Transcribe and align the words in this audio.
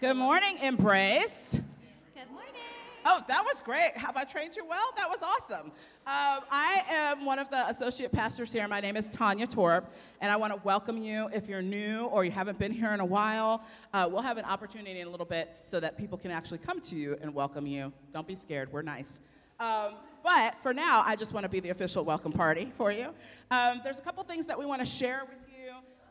Good 0.00 0.16
morning, 0.16 0.56
Embrace. 0.62 1.60
Good 2.14 2.30
morning. 2.30 2.54
Oh, 3.04 3.22
that 3.28 3.44
was 3.44 3.60
great. 3.60 3.94
Have 3.98 4.16
I 4.16 4.24
trained 4.24 4.56
you 4.56 4.64
well? 4.64 4.94
That 4.96 5.10
was 5.10 5.20
awesome. 5.20 5.66
Um, 6.06 6.42
I 6.50 6.82
am 6.88 7.26
one 7.26 7.38
of 7.38 7.50
the 7.50 7.68
associate 7.68 8.10
pastors 8.10 8.50
here. 8.50 8.66
My 8.66 8.80
name 8.80 8.96
is 8.96 9.10
Tanya 9.10 9.46
Torp, 9.46 9.92
and 10.22 10.32
I 10.32 10.36
want 10.36 10.54
to 10.54 10.60
welcome 10.64 10.96
you. 10.96 11.28
If 11.34 11.50
you're 11.50 11.60
new 11.60 12.06
or 12.06 12.24
you 12.24 12.30
haven't 12.30 12.58
been 12.58 12.72
here 12.72 12.92
in 12.92 13.00
a 13.00 13.04
while, 13.04 13.62
uh, 13.92 14.08
we'll 14.10 14.22
have 14.22 14.38
an 14.38 14.46
opportunity 14.46 15.00
in 15.00 15.06
a 15.06 15.10
little 15.10 15.26
bit 15.26 15.60
so 15.68 15.78
that 15.80 15.98
people 15.98 16.16
can 16.16 16.30
actually 16.30 16.58
come 16.58 16.80
to 16.80 16.96
you 16.96 17.18
and 17.20 17.34
welcome 17.34 17.66
you. 17.66 17.92
Don't 18.14 18.26
be 18.26 18.36
scared, 18.36 18.72
we're 18.72 18.80
nice. 18.80 19.20
Um, 19.58 19.96
but 20.24 20.56
for 20.62 20.72
now, 20.72 21.02
I 21.04 21.14
just 21.14 21.34
want 21.34 21.44
to 21.44 21.50
be 21.50 21.60
the 21.60 21.68
official 21.68 22.06
welcome 22.06 22.32
party 22.32 22.72
for 22.78 22.90
you. 22.90 23.08
Um, 23.50 23.82
there's 23.84 23.98
a 23.98 24.02
couple 24.02 24.24
things 24.24 24.46
that 24.46 24.58
we 24.58 24.64
want 24.64 24.80
to 24.80 24.86
share 24.86 25.24
with 25.28 25.34
you. 25.34 25.39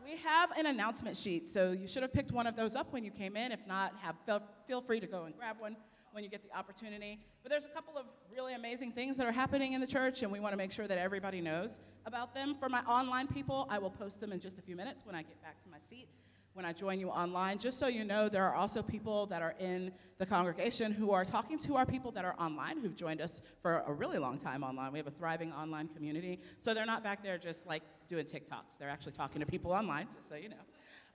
We 0.09 0.17
have 0.23 0.49
an 0.57 0.65
announcement 0.65 1.15
sheet, 1.15 1.47
so 1.47 1.71
you 1.71 1.87
should 1.87 2.01
have 2.01 2.11
picked 2.11 2.31
one 2.31 2.47
of 2.47 2.55
those 2.55 2.73
up 2.73 2.91
when 2.91 3.03
you 3.03 3.11
came 3.11 3.37
in. 3.37 3.51
If 3.51 3.59
not, 3.67 3.93
have, 3.99 4.15
feel, 4.25 4.41
feel 4.65 4.81
free 4.81 4.99
to 4.99 5.05
go 5.05 5.25
and 5.25 5.37
grab 5.37 5.57
one 5.59 5.77
when 6.13 6.23
you 6.23 6.31
get 6.31 6.41
the 6.41 6.57
opportunity. 6.57 7.19
But 7.43 7.51
there's 7.51 7.65
a 7.65 7.67
couple 7.67 7.95
of 7.95 8.05
really 8.33 8.55
amazing 8.55 8.91
things 8.91 9.17
that 9.17 9.27
are 9.27 9.31
happening 9.31 9.73
in 9.73 9.81
the 9.81 9.85
church, 9.85 10.23
and 10.23 10.31
we 10.31 10.39
want 10.39 10.53
to 10.53 10.57
make 10.57 10.71
sure 10.71 10.87
that 10.87 10.97
everybody 10.97 11.41
knows 11.41 11.79
about 12.07 12.33
them. 12.33 12.55
For 12.59 12.69
my 12.69 12.79
online 12.85 13.27
people, 13.27 13.67
I 13.69 13.77
will 13.77 13.91
post 13.91 14.19
them 14.19 14.31
in 14.31 14.39
just 14.39 14.57
a 14.57 14.63
few 14.63 14.75
minutes 14.75 15.05
when 15.05 15.13
I 15.13 15.21
get 15.21 15.39
back 15.43 15.61
to 15.61 15.69
my 15.69 15.77
seat. 15.87 16.07
When 16.53 16.65
I 16.65 16.73
join 16.73 16.99
you 16.99 17.09
online, 17.09 17.59
just 17.59 17.77
so 17.77 17.85
you 17.85 18.03
know, 18.03 18.27
there 18.27 18.43
are 18.45 18.55
also 18.55 18.81
people 18.81 19.27
that 19.27 19.43
are 19.43 19.53
in 19.59 19.91
the 20.17 20.25
congregation 20.25 20.91
who 20.91 21.11
are 21.11 21.23
talking 21.23 21.59
to 21.59 21.75
our 21.75 21.85
people 21.85 22.11
that 22.13 22.25
are 22.25 22.33
online, 22.39 22.79
who've 22.79 22.95
joined 22.95 23.21
us 23.21 23.43
for 23.61 23.83
a 23.85 23.93
really 23.93 24.17
long 24.17 24.39
time 24.39 24.63
online. 24.63 24.91
We 24.91 24.97
have 24.97 25.07
a 25.07 25.11
thriving 25.11 25.53
online 25.53 25.87
community, 25.89 26.39
so 26.61 26.73
they're 26.73 26.87
not 26.87 27.03
back 27.03 27.21
there 27.21 27.37
just 27.37 27.67
like 27.67 27.83
doing 28.09 28.25
TikToks. 28.25 28.77
They're 28.79 28.89
actually 28.89 29.13
talking 29.13 29.39
to 29.39 29.45
people 29.45 29.71
online, 29.71 30.07
just 30.15 30.29
so 30.29 30.35
you 30.35 30.49
know. 30.49 30.55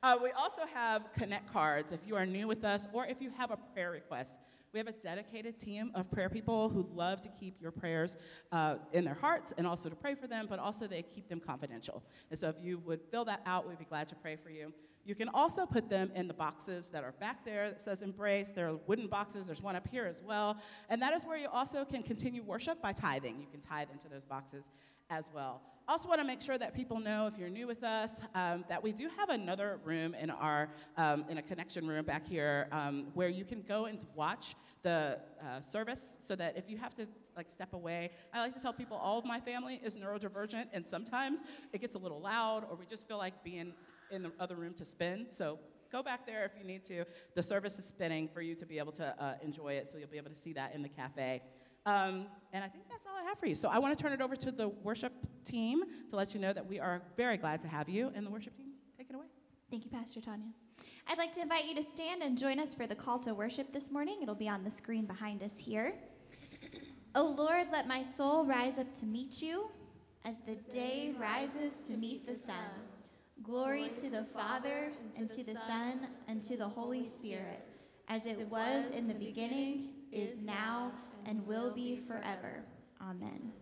Uh, 0.03 0.17
we 0.23 0.31
also 0.33 0.63
have 0.73 1.13
Connect 1.13 1.51
cards 1.53 1.91
if 1.91 2.01
you 2.07 2.15
are 2.15 2.27
new 2.27 2.47
with 2.47 2.65
us 2.65 2.87
or 2.93 3.07
if 3.07 3.21
you 3.21 3.31
have 3.37 3.51
a 3.51 3.57
prayer 3.57 3.91
request. 3.91 4.35
We 4.73 4.79
have 4.79 4.89
a 4.89 4.93
dedicated 4.93 5.59
team 5.59 5.93
of 5.95 6.11
prayer 6.11 6.29
people 6.29 6.69
who 6.69 6.89
love 6.93 7.21
to 7.23 7.29
keep 7.29 7.55
your 7.61 7.71
prayers 7.71 8.17
uh, 8.51 8.77
in 8.93 9.05
their 9.05 9.15
hearts 9.15 9.55
and 9.57 9.67
also 9.67 9.89
to 9.89 9.95
pray 9.95 10.17
for 10.17 10.27
them, 10.27 10.47
but 10.51 10.59
also 10.59 10.87
they 10.89 11.03
keep 11.03 11.29
them 11.29 11.41
confidential. 11.41 12.03
And 12.31 12.39
so 12.39 12.49
if 12.49 12.57
you 12.61 12.79
would 12.79 13.01
fill 13.11 13.25
that 13.27 13.41
out, 13.47 13.69
we'd 13.69 13.79
be 13.79 13.85
glad 13.85 14.09
to 14.09 14.17
pray 14.17 14.37
for 14.37 14.51
you. 14.51 14.73
You 15.05 15.15
can 15.15 15.29
also 15.29 15.65
put 15.65 15.89
them 15.89 16.11
in 16.15 16.27
the 16.27 16.35
boxes 16.35 16.89
that 16.89 17.05
are 17.05 17.13
back 17.13 17.45
there 17.45 17.71
that 17.71 17.81
says 17.81 18.03
embrace. 18.03 18.51
There 18.51 18.69
are 18.69 18.77
wooden 18.87 19.07
boxes, 19.07 19.47
there's 19.47 19.63
one 19.63 19.77
up 19.77 19.87
here 19.87 20.07
as 20.07 20.23
well. 20.23 20.57
And 20.89 21.01
that 21.03 21.15
is 21.15 21.25
where 21.25 21.39
you 21.39 21.49
also 21.53 21.85
can 21.85 22.03
continue 22.03 22.43
worship 22.43 22.83
by 22.83 22.93
tithing. 22.93 23.39
You 23.41 23.47
can 23.51 23.61
tithe 23.61 23.89
into 23.93 24.09
those 24.09 24.25
boxes 24.25 24.73
as 25.09 25.25
well. 25.35 25.63
Also, 25.87 26.09
want 26.09 26.19
to 26.19 26.27
make 26.27 26.41
sure 26.41 26.57
that 26.57 26.75
people 26.75 26.99
know 26.99 27.27
if 27.27 27.39
you're 27.39 27.51
new 27.51 27.67
with 27.67 27.85
us 27.85 28.19
um, 28.35 28.65
that 28.71 28.83
we 28.83 28.91
do 28.91 29.11
have 29.19 29.29
another 29.29 29.79
room 29.85 30.15
in 30.15 30.31
our 30.31 30.71
um, 30.97 31.27
in 31.29 31.37
a 31.37 31.43
connection 31.43 31.87
room 31.87 32.07
back 32.07 32.27
here 32.27 32.69
um, 32.73 33.09
where 33.13 33.29
you 33.29 33.45
can 33.45 33.61
go 33.61 33.85
and 33.85 34.03
watch 34.15 34.55
the 34.83 35.19
uh, 35.43 35.61
service. 35.61 36.17
So 36.21 36.37
that 36.37 36.57
if 36.57 36.71
you 36.71 36.79
have 36.79 36.95
to 36.95 37.07
like 37.37 37.51
step 37.51 37.75
away, 37.75 38.13
I 38.33 38.41
like 38.41 38.55
to 38.55 38.61
tell 38.61 38.73
people 38.73 38.97
all 38.97 39.19
of 39.19 39.27
my 39.27 39.41
family 39.41 39.79
is 39.85 39.95
neurodivergent, 39.95 40.69
and 40.73 40.87
sometimes 40.87 41.43
it 41.75 41.83
gets 41.83 41.97
a 41.97 41.99
little 41.99 42.21
loud, 42.21 42.65
or 42.71 42.77
we 42.77 42.87
just 42.87 43.07
feel 43.07 43.19
like 43.19 43.45
being 43.45 43.75
in 44.11 44.23
the 44.23 44.33
other 44.41 44.57
room 44.57 44.73
to 44.75 44.87
spin. 44.87 45.27
So 45.29 45.59
go 45.93 46.03
back 46.03 46.27
there 46.27 46.47
if 46.47 46.53
you 46.59 46.67
need 46.67 46.83
to. 46.85 47.05
The 47.35 47.43
service 47.43 47.79
is 47.79 47.85
spinning 47.85 48.29
for 48.33 48.41
you 48.41 48.55
to 48.55 48.65
be 48.65 48.79
able 48.79 48.93
to 48.93 49.15
uh, 49.23 49.35
enjoy 49.43 49.75
it, 49.75 49.91
so 49.93 49.99
you'll 49.99 50.09
be 50.09 50.17
able 50.17 50.31
to 50.31 50.41
see 50.41 50.55
that 50.55 50.75
in 50.75 50.83
the 50.83 50.89
cafe. 50.89 51.43
Um, 51.87 52.27
and 52.53 52.65
I 52.65 52.69
think 52.69 52.85
that's 52.89 53.07
all 53.07 53.17
I 53.21 53.25
have 53.25 53.39
for 53.39 53.47
you. 53.47 53.55
So 53.55 53.69
I 53.69 53.79
want 53.79 53.97
to 53.97 54.03
turn 54.03 54.13
it 54.13 54.21
over 54.21 54.37
to 54.37 54.51
the 54.51 54.69
worship 54.69 55.13
team 55.45 55.83
to 56.11 56.17
let 56.17 56.35
you 56.35 56.41
know 56.41 56.53
that 56.53 56.67
we 56.67 56.81
are 56.81 57.03
very 57.17 57.37
glad 57.37 57.61
to 57.63 57.69
have 57.69 57.89
you. 57.89 58.11
And 58.15 58.25
the 58.27 58.31
worship 58.31 58.57
team, 58.57 58.69
take 58.97 59.11
it 59.11 59.15
away. 59.15 59.27
Thank 59.71 59.85
you, 59.85 59.91
Pastor 59.91 60.21
Tanya. 60.21 60.49
I'd 61.09 61.19
like 61.19 61.33
to 61.33 61.43
invite 61.43 61.67
you 61.67 61.75
to 61.75 61.83
stand 61.83 62.23
and 62.23 62.39
join 62.39 62.59
us 62.59 62.75
for 62.75 62.87
the 62.87 62.95
call 62.95 63.19
to 63.21 63.35
worship 63.35 63.73
this 63.73 63.91
morning. 63.91 64.21
It'll 64.23 64.35
be 64.35 64.49
on 64.49 64.65
the 64.65 64.71
screen 64.71 65.05
behind 65.05 65.43
us 65.43 65.59
here. 65.59 65.95
oh 67.15 67.35
Lord, 67.37 67.67
let 67.73 67.87
my 67.87 68.03
soul 68.03 68.45
rise 68.47 68.79
up 68.79 68.95
to 69.01 69.07
meet 69.07 69.43
you 69.43 69.71
as 70.25 70.37
the 70.47 70.55
day 70.73 71.15
rises 71.19 71.75
to 71.87 71.97
meet 71.97 72.27
the 72.27 72.35
sun. 72.35 72.71
Glory 73.43 73.91
to 74.01 74.09
the 74.09 74.25
Father, 74.33 74.93
and 75.19 75.29
to 75.31 75.45
the 75.45 75.57
Son, 75.67 76.07
and 76.29 76.43
to 76.45 76.57
the 76.57 76.67
Holy 76.67 77.05
Spirit, 77.05 77.67
as 78.09 78.25
it 78.25 78.49
was 78.49 78.87
in 78.95 79.07
the 79.07 79.15
beginning, 79.15 79.89
is 80.13 80.39
now, 80.43 80.93
and 81.27 81.47
will 81.47 81.73
be 81.73 82.01
forever. 82.07 82.65
Amen. 83.01 83.53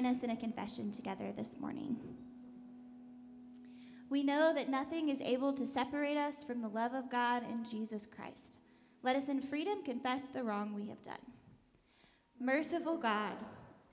Join 0.00 0.14
us 0.14 0.22
in 0.22 0.30
a 0.30 0.36
confession 0.36 0.90
together 0.90 1.32
this 1.36 1.56
morning? 1.60 1.96
We 4.08 4.22
know 4.22 4.54
that 4.54 4.70
nothing 4.70 5.10
is 5.10 5.20
able 5.20 5.52
to 5.52 5.66
separate 5.66 6.16
us 6.16 6.36
from 6.46 6.62
the 6.62 6.68
love 6.68 6.94
of 6.94 7.10
God 7.10 7.42
in 7.42 7.68
Jesus 7.70 8.06
Christ. 8.06 8.60
Let 9.02 9.16
us 9.16 9.28
in 9.28 9.42
freedom 9.42 9.82
confess 9.84 10.22
the 10.32 10.42
wrong 10.42 10.74
we 10.74 10.88
have 10.88 11.02
done. 11.02 11.20
Merciful 12.40 12.96
God, 12.96 13.34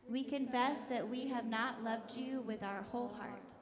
we 0.09 0.23
confess 0.23 0.79
that 0.89 1.07
we 1.07 1.27
have 1.27 1.45
not 1.45 1.83
loved 1.83 2.15
you 2.15 2.41
with 2.41 2.63
our 2.63 2.85
whole 2.91 3.09
heart. 3.09 3.55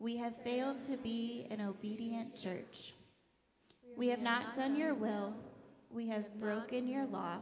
We 0.00 0.16
have 0.16 0.42
failed 0.42 0.80
to 0.86 0.96
be 0.96 1.46
an 1.50 1.60
obedient 1.60 2.40
church. 2.40 2.94
We 3.96 4.08
have 4.08 4.20
not 4.20 4.56
done 4.56 4.74
your 4.74 4.94
will. 4.94 5.32
We 5.90 6.08
have 6.08 6.40
broken 6.40 6.88
your 6.88 7.06
law. 7.06 7.38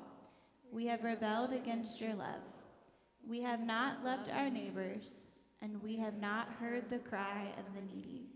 We 0.71 0.87
have 0.87 1.05
rebelled 1.05 1.53
against 1.53 2.03
your 2.03 2.15
love. 2.15 2.43
We 3.29 3.41
have 3.43 3.61
not 3.61 4.05
loved 4.05 4.29
our 4.31 4.51
neighbors, 4.51 5.05
and 5.61 5.83
we 5.83 5.97
have 5.97 6.21
not 6.21 6.49
heard 6.61 6.91
the 6.91 6.99
cry 6.99 7.53
of 7.59 7.65
the 7.75 7.95
needy. 7.95 8.27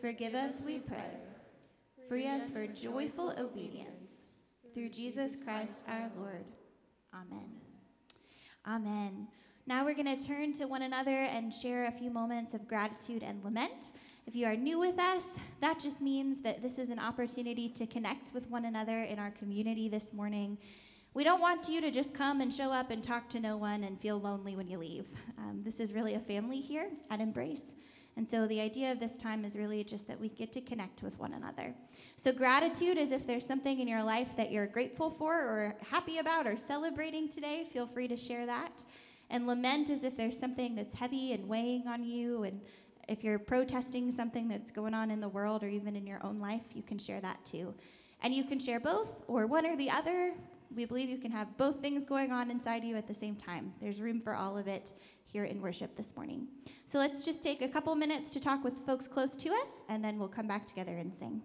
Forgive 0.00 0.34
us, 0.34 0.62
we 0.64 0.78
pray. 0.78 1.18
Free 2.08 2.28
us 2.28 2.50
for 2.50 2.66
joyful 2.66 3.34
obedience. 3.38 4.14
Through 4.72 4.90
Jesus 4.90 5.32
Christ 5.44 5.78
our 5.88 6.10
Lord. 6.18 6.44
Amen. 7.14 7.48
Amen. 8.66 9.28
Now 9.66 9.84
we're 9.84 9.94
going 9.94 10.16
to 10.16 10.26
turn 10.26 10.52
to 10.54 10.66
one 10.66 10.82
another 10.82 11.10
and 11.10 11.52
share 11.52 11.86
a 11.86 11.92
few 11.92 12.10
moments 12.10 12.54
of 12.54 12.68
gratitude 12.68 13.22
and 13.22 13.42
lament. 13.42 13.92
If 14.26 14.34
you 14.34 14.46
are 14.46 14.56
new 14.56 14.78
with 14.78 14.98
us, 14.98 15.38
that 15.60 15.78
just 15.78 16.00
means 16.00 16.40
that 16.40 16.62
this 16.62 16.78
is 16.78 16.90
an 16.90 16.98
opportunity 16.98 17.68
to 17.70 17.86
connect 17.86 18.32
with 18.34 18.48
one 18.50 18.64
another 18.64 19.02
in 19.02 19.18
our 19.18 19.30
community 19.30 19.88
this 19.88 20.12
morning 20.12 20.58
we 21.14 21.22
don't 21.22 21.40
want 21.40 21.68
you 21.68 21.80
to 21.80 21.92
just 21.92 22.12
come 22.12 22.40
and 22.40 22.52
show 22.52 22.72
up 22.72 22.90
and 22.90 23.02
talk 23.02 23.28
to 23.30 23.40
no 23.40 23.56
one 23.56 23.84
and 23.84 24.00
feel 24.00 24.20
lonely 24.20 24.56
when 24.56 24.66
you 24.66 24.78
leave. 24.78 25.06
Um, 25.38 25.62
this 25.64 25.78
is 25.78 25.92
really 25.92 26.14
a 26.14 26.20
family 26.20 26.60
here 26.60 26.88
at 27.10 27.20
Embrace. 27.20 27.74
And 28.16 28.28
so 28.28 28.46
the 28.46 28.60
idea 28.60 28.90
of 28.92 29.00
this 29.00 29.16
time 29.16 29.44
is 29.44 29.56
really 29.56 29.82
just 29.84 30.08
that 30.08 30.20
we 30.20 30.28
get 30.28 30.52
to 30.52 30.60
connect 30.60 31.02
with 31.02 31.18
one 31.18 31.34
another. 31.34 31.74
So 32.16 32.32
gratitude 32.32 32.96
is 32.98 33.12
if 33.12 33.26
there's 33.26 33.46
something 33.46 33.80
in 33.80 33.88
your 33.88 34.02
life 34.02 34.28
that 34.36 34.50
you're 34.50 34.66
grateful 34.66 35.10
for 35.10 35.34
or 35.34 35.74
happy 35.88 36.18
about 36.18 36.46
or 36.46 36.56
celebrating 36.56 37.28
today, 37.28 37.66
feel 37.72 37.86
free 37.86 38.08
to 38.08 38.16
share 38.16 38.46
that. 38.46 38.82
And 39.30 39.46
lament 39.46 39.90
is 39.90 40.04
if 40.04 40.16
there's 40.16 40.38
something 40.38 40.74
that's 40.74 40.94
heavy 40.94 41.32
and 41.32 41.48
weighing 41.48 41.86
on 41.86 42.04
you 42.04 42.44
and 42.44 42.60
if 43.08 43.22
you're 43.22 43.38
protesting 43.38 44.10
something 44.10 44.48
that's 44.48 44.70
going 44.70 44.94
on 44.94 45.10
in 45.10 45.20
the 45.20 45.28
world 45.28 45.62
or 45.62 45.68
even 45.68 45.94
in 45.94 46.06
your 46.06 46.24
own 46.24 46.38
life, 46.40 46.62
you 46.72 46.82
can 46.82 46.98
share 46.98 47.20
that 47.20 47.44
too. 47.44 47.74
And 48.22 48.32
you 48.32 48.44
can 48.44 48.58
share 48.58 48.80
both 48.80 49.08
or 49.28 49.46
one 49.46 49.66
or 49.66 49.76
the 49.76 49.90
other 49.90 50.32
we 50.74 50.84
believe 50.84 51.08
you 51.08 51.18
can 51.18 51.30
have 51.30 51.56
both 51.56 51.80
things 51.80 52.04
going 52.04 52.32
on 52.32 52.50
inside 52.50 52.84
you 52.84 52.96
at 52.96 53.06
the 53.06 53.14
same 53.14 53.36
time. 53.36 53.72
There's 53.80 54.00
room 54.00 54.20
for 54.20 54.34
all 54.34 54.58
of 54.58 54.66
it 54.66 54.92
here 55.24 55.44
in 55.44 55.60
worship 55.60 55.96
this 55.96 56.14
morning. 56.16 56.48
So 56.86 56.98
let's 56.98 57.24
just 57.24 57.42
take 57.42 57.62
a 57.62 57.68
couple 57.68 57.94
minutes 57.94 58.30
to 58.30 58.40
talk 58.40 58.62
with 58.64 58.84
folks 58.86 59.08
close 59.08 59.36
to 59.36 59.50
us, 59.50 59.82
and 59.88 60.04
then 60.04 60.18
we'll 60.18 60.28
come 60.28 60.46
back 60.46 60.66
together 60.66 60.96
and 60.96 61.12
sing. 61.14 61.42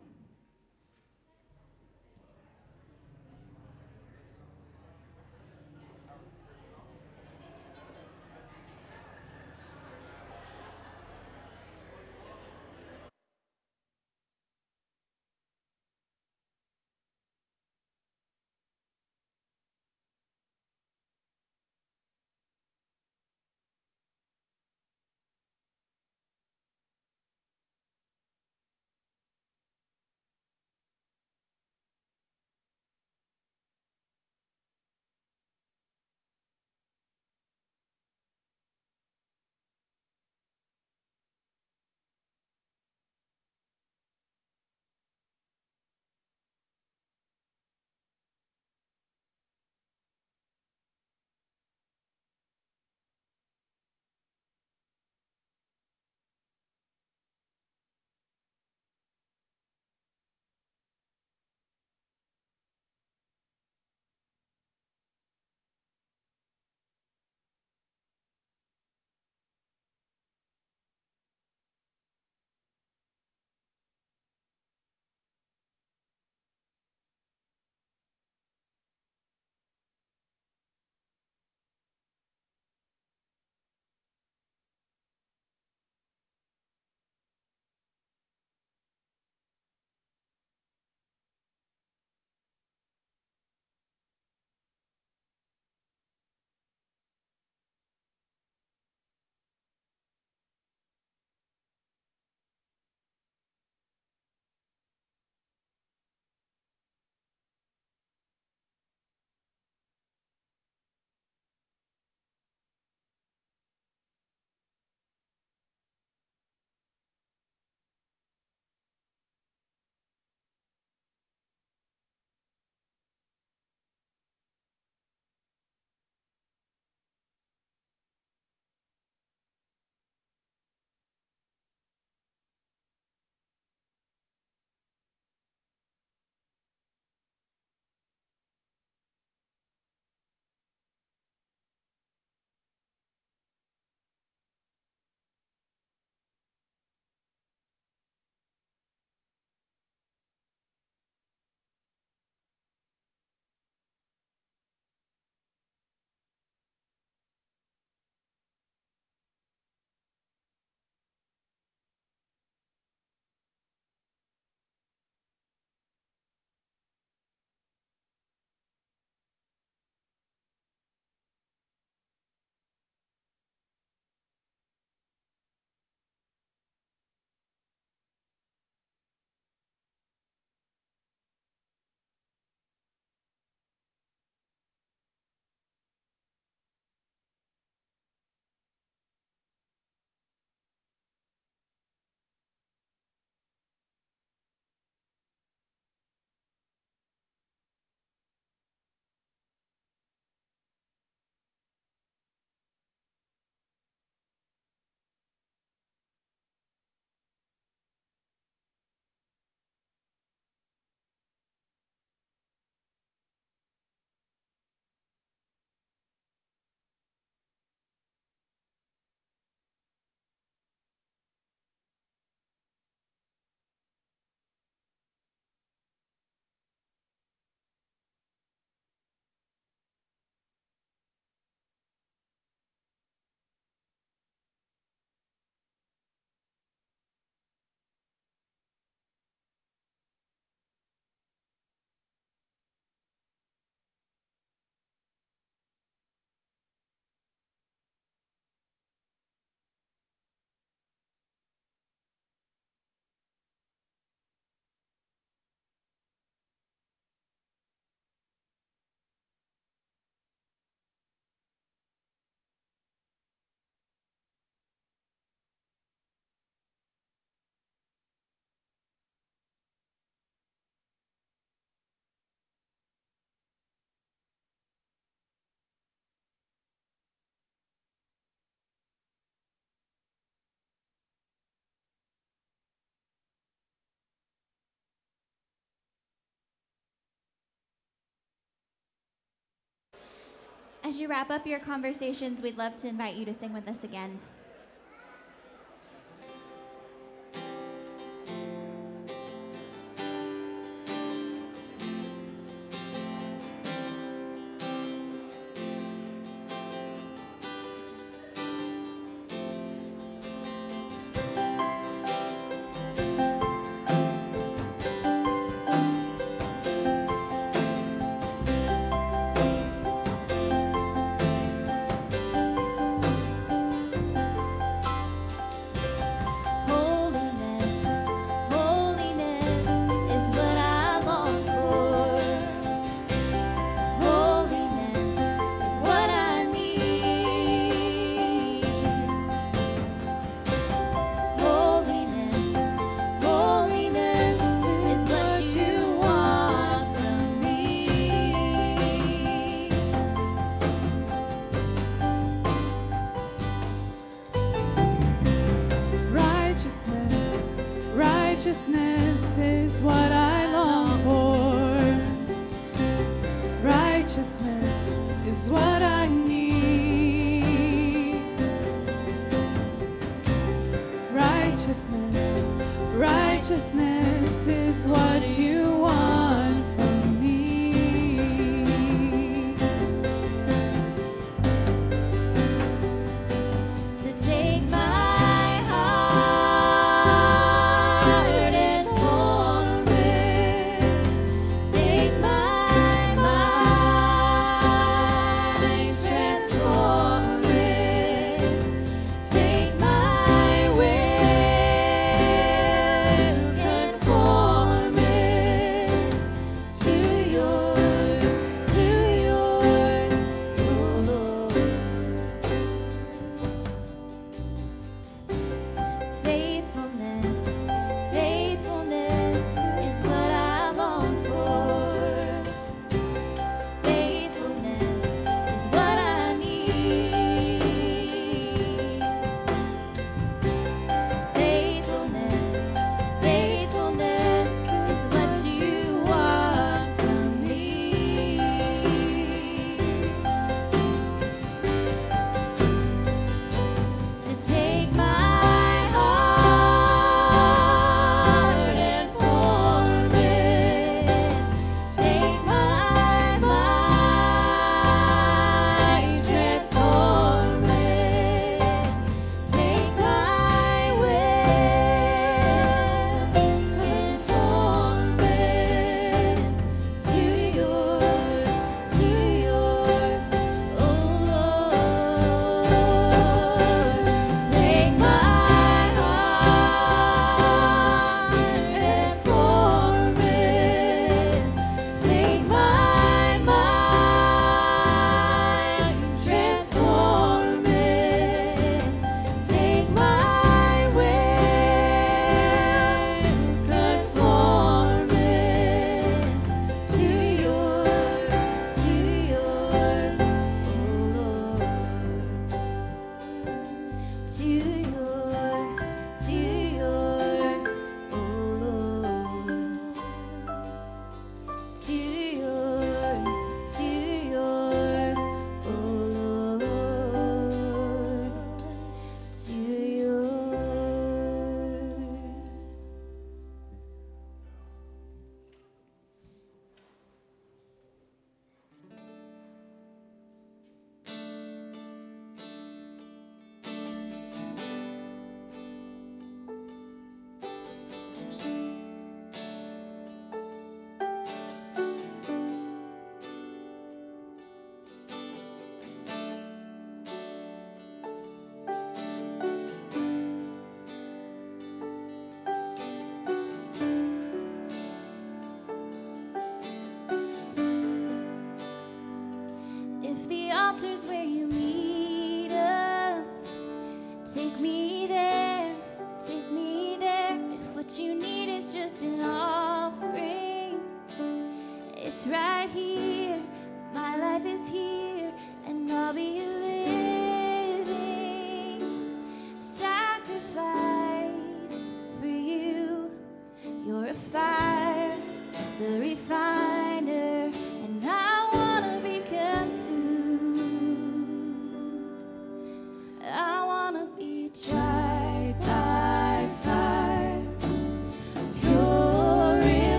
As 290.90 291.00
you 291.00 291.08
wrap 291.08 291.30
up 291.30 291.46
your 291.46 291.60
conversations, 291.60 292.42
we'd 292.42 292.58
love 292.58 292.76
to 292.78 292.88
invite 292.88 293.14
you 293.14 293.24
to 293.26 293.34
sing 293.36 293.54
with 293.54 293.70
us 293.70 293.84
again. 293.84 294.18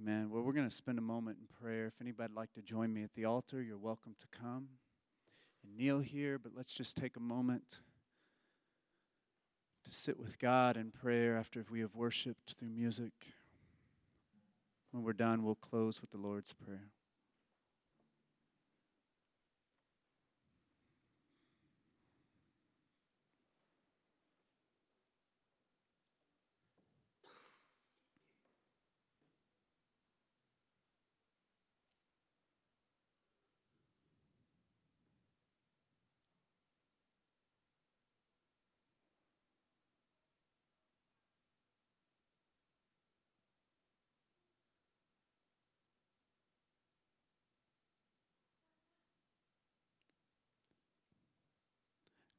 Amen. 0.00 0.30
Well, 0.30 0.42
we're 0.42 0.52
going 0.52 0.68
to 0.68 0.74
spend 0.74 0.98
a 0.98 1.02
moment 1.02 1.38
in 1.40 1.66
prayer. 1.66 1.86
If 1.86 1.94
anybody'd 2.00 2.34
like 2.34 2.52
to 2.52 2.62
join 2.62 2.92
me 2.92 3.02
at 3.02 3.12
the 3.14 3.24
altar, 3.24 3.62
you're 3.62 3.78
welcome 3.78 4.14
to 4.20 4.38
come 4.38 4.68
and 5.64 5.76
kneel 5.76 5.98
here. 5.98 6.38
But 6.38 6.52
let's 6.56 6.72
just 6.72 6.96
take 6.96 7.16
a 7.16 7.20
moment 7.20 7.80
to 9.84 9.92
sit 9.92 10.18
with 10.18 10.38
God 10.38 10.76
in 10.76 10.90
prayer 10.92 11.36
after 11.36 11.64
we 11.70 11.80
have 11.80 11.94
worshiped 11.96 12.54
through 12.58 12.68
music. 12.68 13.12
When 14.92 15.02
we're 15.02 15.14
done, 15.14 15.42
we'll 15.42 15.56
close 15.56 16.00
with 16.00 16.10
the 16.10 16.18
Lord's 16.18 16.52
Prayer. 16.52 16.90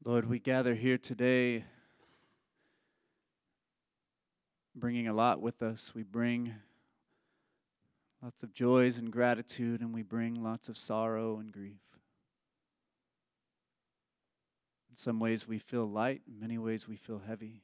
Lord, 0.05 0.29
we 0.29 0.39
gather 0.39 0.75
here 0.75 0.97
today 0.97 1.65
bringing 4.73 5.09
a 5.09 5.13
lot 5.13 5.41
with 5.41 5.61
us. 5.61 5.91
We 5.93 6.03
bring 6.03 6.53
lots 8.23 8.41
of 8.41 8.53
joys 8.53 8.97
and 8.97 9.11
gratitude, 9.11 9.81
and 9.81 9.93
we 9.93 10.03
bring 10.03 10.41
lots 10.41 10.69
of 10.69 10.77
sorrow 10.77 11.39
and 11.39 11.51
grief. 11.51 11.81
In 14.89 14.95
some 14.95 15.19
ways, 15.19 15.45
we 15.45 15.59
feel 15.59 15.85
light, 15.85 16.21
in 16.29 16.39
many 16.39 16.57
ways, 16.57 16.87
we 16.87 16.95
feel 16.95 17.21
heavy. 17.27 17.61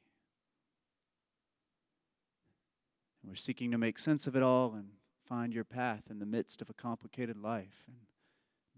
And 3.22 3.30
we're 3.30 3.36
seeking 3.36 3.70
to 3.70 3.78
make 3.78 3.98
sense 3.98 4.26
of 4.26 4.36
it 4.36 4.42
all 4.42 4.74
and 4.74 4.90
find 5.26 5.54
your 5.54 5.64
path 5.64 6.02
in 6.10 6.18
the 6.18 6.26
midst 6.26 6.60
of 6.60 6.68
a 6.68 6.74
complicated 6.74 7.38
life 7.38 7.84
and 7.88 7.96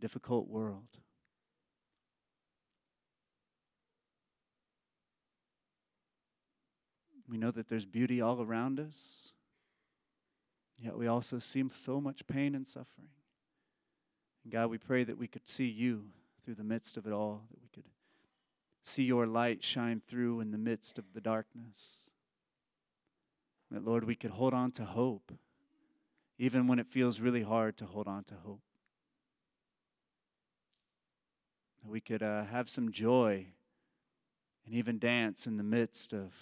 difficult 0.01 0.47
world. 0.47 0.99
We 7.29 7.37
know 7.37 7.51
that 7.51 7.69
there's 7.69 7.85
beauty 7.85 8.21
all 8.23 8.41
around 8.41 8.81
us, 8.81 9.33
yet 10.79 10.97
we 10.97 11.07
also 11.07 11.38
see 11.38 11.62
so 11.77 12.01
much 12.01 12.27
pain 12.27 12.55
and 12.55 12.67
suffering. 12.67 13.09
And 14.45 14.53
God, 14.53 14.71
we 14.71 14.79
pray 14.79 15.05
that 15.05 15.19
we 15.19 15.27
could 15.27 15.47
see 15.47 15.67
you 15.67 16.05
through 16.45 16.55
the 16.55 16.64
midst 16.64 16.97
of 16.97 17.07
it 17.07 17.12
all, 17.12 17.43
that 17.51 17.61
we 17.61 17.69
could 17.69 17.85
see 18.83 19.03
your 19.03 19.27
light 19.27 19.62
shine 19.62 20.01
through 20.09 20.41
in 20.41 20.51
the 20.51 20.59
midst 20.59 20.99
of 20.99 21.05
the 21.14 21.21
darkness. 21.21 22.09
That, 23.71 23.85
Lord, 23.85 24.05
we 24.05 24.14
could 24.14 24.31
hold 24.31 24.55
on 24.55 24.73
to 24.73 24.85
hope, 24.87 25.31
even 26.38 26.67
when 26.67 26.79
it 26.79 26.87
feels 26.87 27.21
really 27.21 27.43
hard 27.43 27.77
to 27.79 27.85
hold 27.85 28.09
on 28.09 28.25
to 28.25 28.35
hope. 28.35 28.62
That 31.83 31.91
we 31.91 32.01
could 32.01 32.23
uh, 32.23 32.45
have 32.45 32.71
some 32.71 32.91
joy 32.91 33.49
and 34.64 34.75
even 34.75 34.99
dance 34.99 35.47
in 35.47 35.59
the 35.59 35.62
midst 35.62 36.14
of 36.14 36.33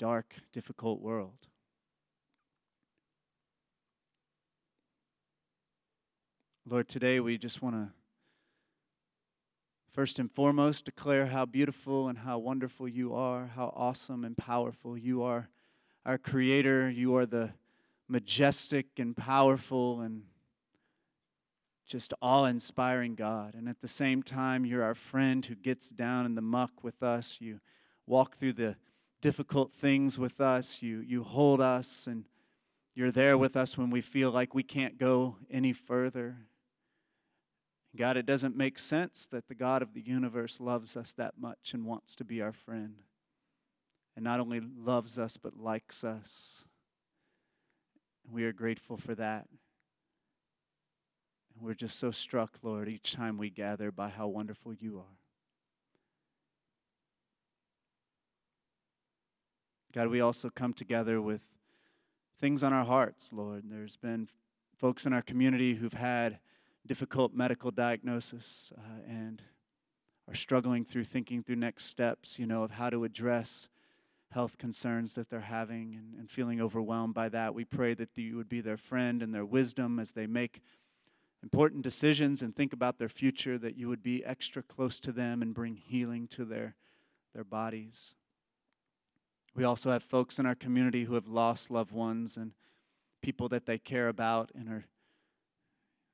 dark, 0.00 0.36
difficult 0.50 0.98
world. 1.02 1.46
Lord, 6.66 6.88
today 6.88 7.20
we 7.20 7.36
just 7.36 7.60
want 7.60 7.74
to 7.74 7.88
first 9.92 10.18
and 10.18 10.32
foremost 10.32 10.86
declare 10.86 11.26
how 11.26 11.44
beautiful 11.44 12.08
and 12.08 12.16
how 12.16 12.38
wonderful 12.38 12.88
you 12.88 13.14
are, 13.14 13.50
how 13.54 13.74
awesome 13.76 14.24
and 14.24 14.38
powerful 14.38 14.96
you 14.96 15.22
are. 15.22 15.50
Our 16.06 16.16
Creator, 16.16 16.88
you 16.88 17.14
are 17.16 17.26
the 17.26 17.50
majestic 18.08 18.86
and 18.96 19.14
powerful 19.14 20.00
and 20.00 20.22
just 21.86 22.14
awe 22.22 22.46
inspiring 22.46 23.16
God. 23.16 23.54
And 23.54 23.68
at 23.68 23.82
the 23.82 23.88
same 23.88 24.22
time, 24.22 24.64
you're 24.64 24.82
our 24.82 24.94
friend 24.94 25.44
who 25.44 25.56
gets 25.56 25.90
down 25.90 26.24
in 26.24 26.36
the 26.36 26.40
muck 26.40 26.82
with 26.82 27.02
us. 27.02 27.36
You 27.38 27.60
walk 28.06 28.38
through 28.38 28.54
the 28.54 28.76
difficult 29.20 29.72
things 29.72 30.18
with 30.18 30.40
us. 30.40 30.82
You, 30.82 31.00
you 31.00 31.22
hold 31.22 31.60
us, 31.60 32.06
and 32.06 32.24
you're 32.94 33.10
there 33.10 33.38
with 33.38 33.56
us 33.56 33.76
when 33.76 33.90
we 33.90 34.00
feel 34.00 34.30
like 34.30 34.54
we 34.54 34.62
can't 34.62 34.98
go 34.98 35.36
any 35.50 35.72
further. 35.72 36.36
God, 37.96 38.16
it 38.16 38.26
doesn't 38.26 38.56
make 38.56 38.78
sense 38.78 39.26
that 39.30 39.48
the 39.48 39.54
God 39.54 39.82
of 39.82 39.94
the 39.94 40.00
universe 40.00 40.60
loves 40.60 40.96
us 40.96 41.12
that 41.12 41.34
much 41.38 41.74
and 41.74 41.84
wants 41.84 42.14
to 42.16 42.24
be 42.24 42.40
our 42.40 42.52
friend. 42.52 42.94
And 44.14 44.24
not 44.24 44.40
only 44.40 44.60
loves 44.60 45.18
us, 45.18 45.36
but 45.36 45.56
likes 45.56 46.04
us. 46.04 46.64
And 48.24 48.34
We 48.34 48.44
are 48.44 48.52
grateful 48.52 48.96
for 48.96 49.14
that. 49.16 49.48
And 51.54 51.64
we're 51.64 51.74
just 51.74 51.98
so 51.98 52.10
struck, 52.10 52.58
Lord, 52.62 52.88
each 52.88 53.12
time 53.12 53.38
we 53.38 53.50
gather 53.50 53.90
by 53.90 54.08
how 54.08 54.28
wonderful 54.28 54.72
you 54.74 54.98
are. 54.98 55.19
God, 59.92 60.06
we 60.06 60.20
also 60.20 60.50
come 60.50 60.72
together 60.72 61.20
with 61.20 61.40
things 62.40 62.62
on 62.62 62.72
our 62.72 62.84
hearts, 62.84 63.30
Lord. 63.32 63.64
There's 63.68 63.96
been 63.96 64.28
folks 64.78 65.04
in 65.04 65.12
our 65.12 65.22
community 65.22 65.74
who've 65.74 65.92
had 65.92 66.38
difficult 66.86 67.34
medical 67.34 67.72
diagnosis 67.72 68.72
uh, 68.78 69.02
and 69.08 69.42
are 70.28 70.34
struggling 70.34 70.84
through 70.84 71.04
thinking 71.04 71.42
through 71.42 71.56
next 71.56 71.86
steps, 71.86 72.38
you 72.38 72.46
know, 72.46 72.62
of 72.62 72.70
how 72.70 72.88
to 72.88 73.02
address 73.02 73.68
health 74.30 74.58
concerns 74.58 75.16
that 75.16 75.28
they're 75.28 75.40
having 75.40 75.96
and, 75.96 76.14
and 76.14 76.30
feeling 76.30 76.60
overwhelmed 76.60 77.14
by 77.14 77.28
that. 77.28 77.52
We 77.52 77.64
pray 77.64 77.94
that 77.94 78.10
you 78.14 78.36
would 78.36 78.48
be 78.48 78.60
their 78.60 78.76
friend 78.76 79.24
and 79.24 79.34
their 79.34 79.44
wisdom 79.44 79.98
as 79.98 80.12
they 80.12 80.28
make 80.28 80.62
important 81.42 81.82
decisions 81.82 82.42
and 82.42 82.54
think 82.54 82.72
about 82.72 82.98
their 82.98 83.08
future, 83.08 83.58
that 83.58 83.76
you 83.76 83.88
would 83.88 84.04
be 84.04 84.24
extra 84.24 84.62
close 84.62 85.00
to 85.00 85.10
them 85.10 85.42
and 85.42 85.52
bring 85.52 85.74
healing 85.74 86.28
to 86.28 86.44
their, 86.44 86.76
their 87.34 87.44
bodies. 87.44 88.14
We 89.60 89.66
also 89.66 89.92
have 89.92 90.02
folks 90.02 90.38
in 90.38 90.46
our 90.46 90.54
community 90.54 91.04
who 91.04 91.12
have 91.16 91.28
lost 91.28 91.70
loved 91.70 91.92
ones 91.92 92.38
and 92.38 92.52
people 93.20 93.46
that 93.50 93.66
they 93.66 93.76
care 93.76 94.08
about 94.08 94.50
and 94.54 94.70
are 94.70 94.86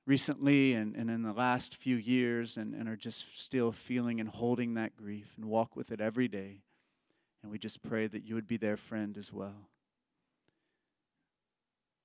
recently 0.05 0.73
and, 0.73 0.97
and 0.97 1.09
in 1.09 1.23
the 1.23 1.33
last 1.33 1.73
few 1.77 1.95
years 1.95 2.57
and, 2.57 2.75
and 2.75 2.89
are 2.89 2.97
just 2.97 3.41
still 3.41 3.71
feeling 3.71 4.19
and 4.19 4.31
holding 4.31 4.75
that 4.75 4.97
grief 4.97 5.29
and 5.37 5.45
walk 5.45 5.77
with 5.77 5.93
it 5.93 6.01
every 6.01 6.27
day. 6.27 6.63
And 7.41 7.53
we 7.53 7.57
just 7.57 7.85
pray 7.85 8.09
that 8.09 8.25
you 8.25 8.35
would 8.35 8.49
be 8.49 8.57
their 8.57 8.77
friend 8.77 9.17
as 9.17 9.33
well. 9.33 9.69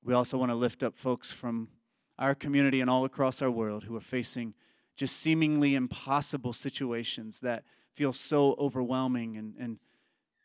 We 0.04 0.14
also 0.14 0.38
want 0.38 0.52
to 0.52 0.56
lift 0.56 0.84
up 0.84 0.96
folks 0.96 1.32
from 1.32 1.70
our 2.20 2.36
community 2.36 2.82
and 2.82 2.88
all 2.88 3.04
across 3.04 3.42
our 3.42 3.50
world 3.50 3.86
who 3.86 3.96
are 3.96 4.00
facing 4.00 4.54
just 4.96 5.18
seemingly 5.18 5.74
impossible 5.74 6.54
situations 6.54 7.40
that 7.40 7.64
feel 7.96 8.14
so 8.14 8.56
overwhelming 8.60 9.38
and, 9.38 9.56
and, 9.60 9.80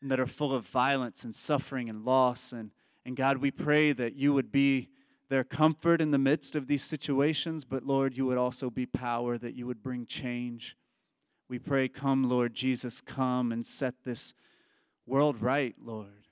and 0.00 0.10
that 0.10 0.20
are 0.20 0.26
full 0.26 0.54
of 0.54 0.66
violence 0.66 1.24
and 1.24 1.34
suffering 1.34 1.88
and 1.88 2.04
loss. 2.04 2.52
And, 2.52 2.70
and 3.04 3.16
God, 3.16 3.38
we 3.38 3.50
pray 3.50 3.92
that 3.92 4.14
you 4.14 4.32
would 4.32 4.52
be 4.52 4.88
their 5.28 5.44
comfort 5.44 6.00
in 6.00 6.12
the 6.12 6.18
midst 6.18 6.54
of 6.54 6.68
these 6.68 6.84
situations, 6.84 7.64
but 7.64 7.84
Lord, 7.84 8.16
you 8.16 8.26
would 8.26 8.38
also 8.38 8.70
be 8.70 8.86
power, 8.86 9.36
that 9.38 9.54
you 9.54 9.66
would 9.66 9.82
bring 9.82 10.06
change. 10.06 10.76
We 11.48 11.58
pray, 11.58 11.88
come, 11.88 12.28
Lord 12.28 12.54
Jesus, 12.54 13.00
come 13.00 13.50
and 13.50 13.66
set 13.66 13.94
this 14.04 14.34
world 15.06 15.40
right, 15.42 15.74
Lord. 15.82 16.26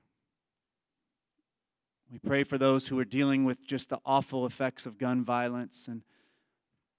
We 2.11 2.18
pray 2.18 2.44
for 2.44 2.59
those 2.59 2.87
who 2.87 2.98
are 3.00 3.05
dealing 3.05 3.44
with 3.44 3.66
just 3.66 3.88
the 3.88 3.98
awful 4.07 4.46
effects 4.46 4.87
of 4.87 4.98
gun 4.98 5.24
violence. 5.24 5.88
And 5.88 6.03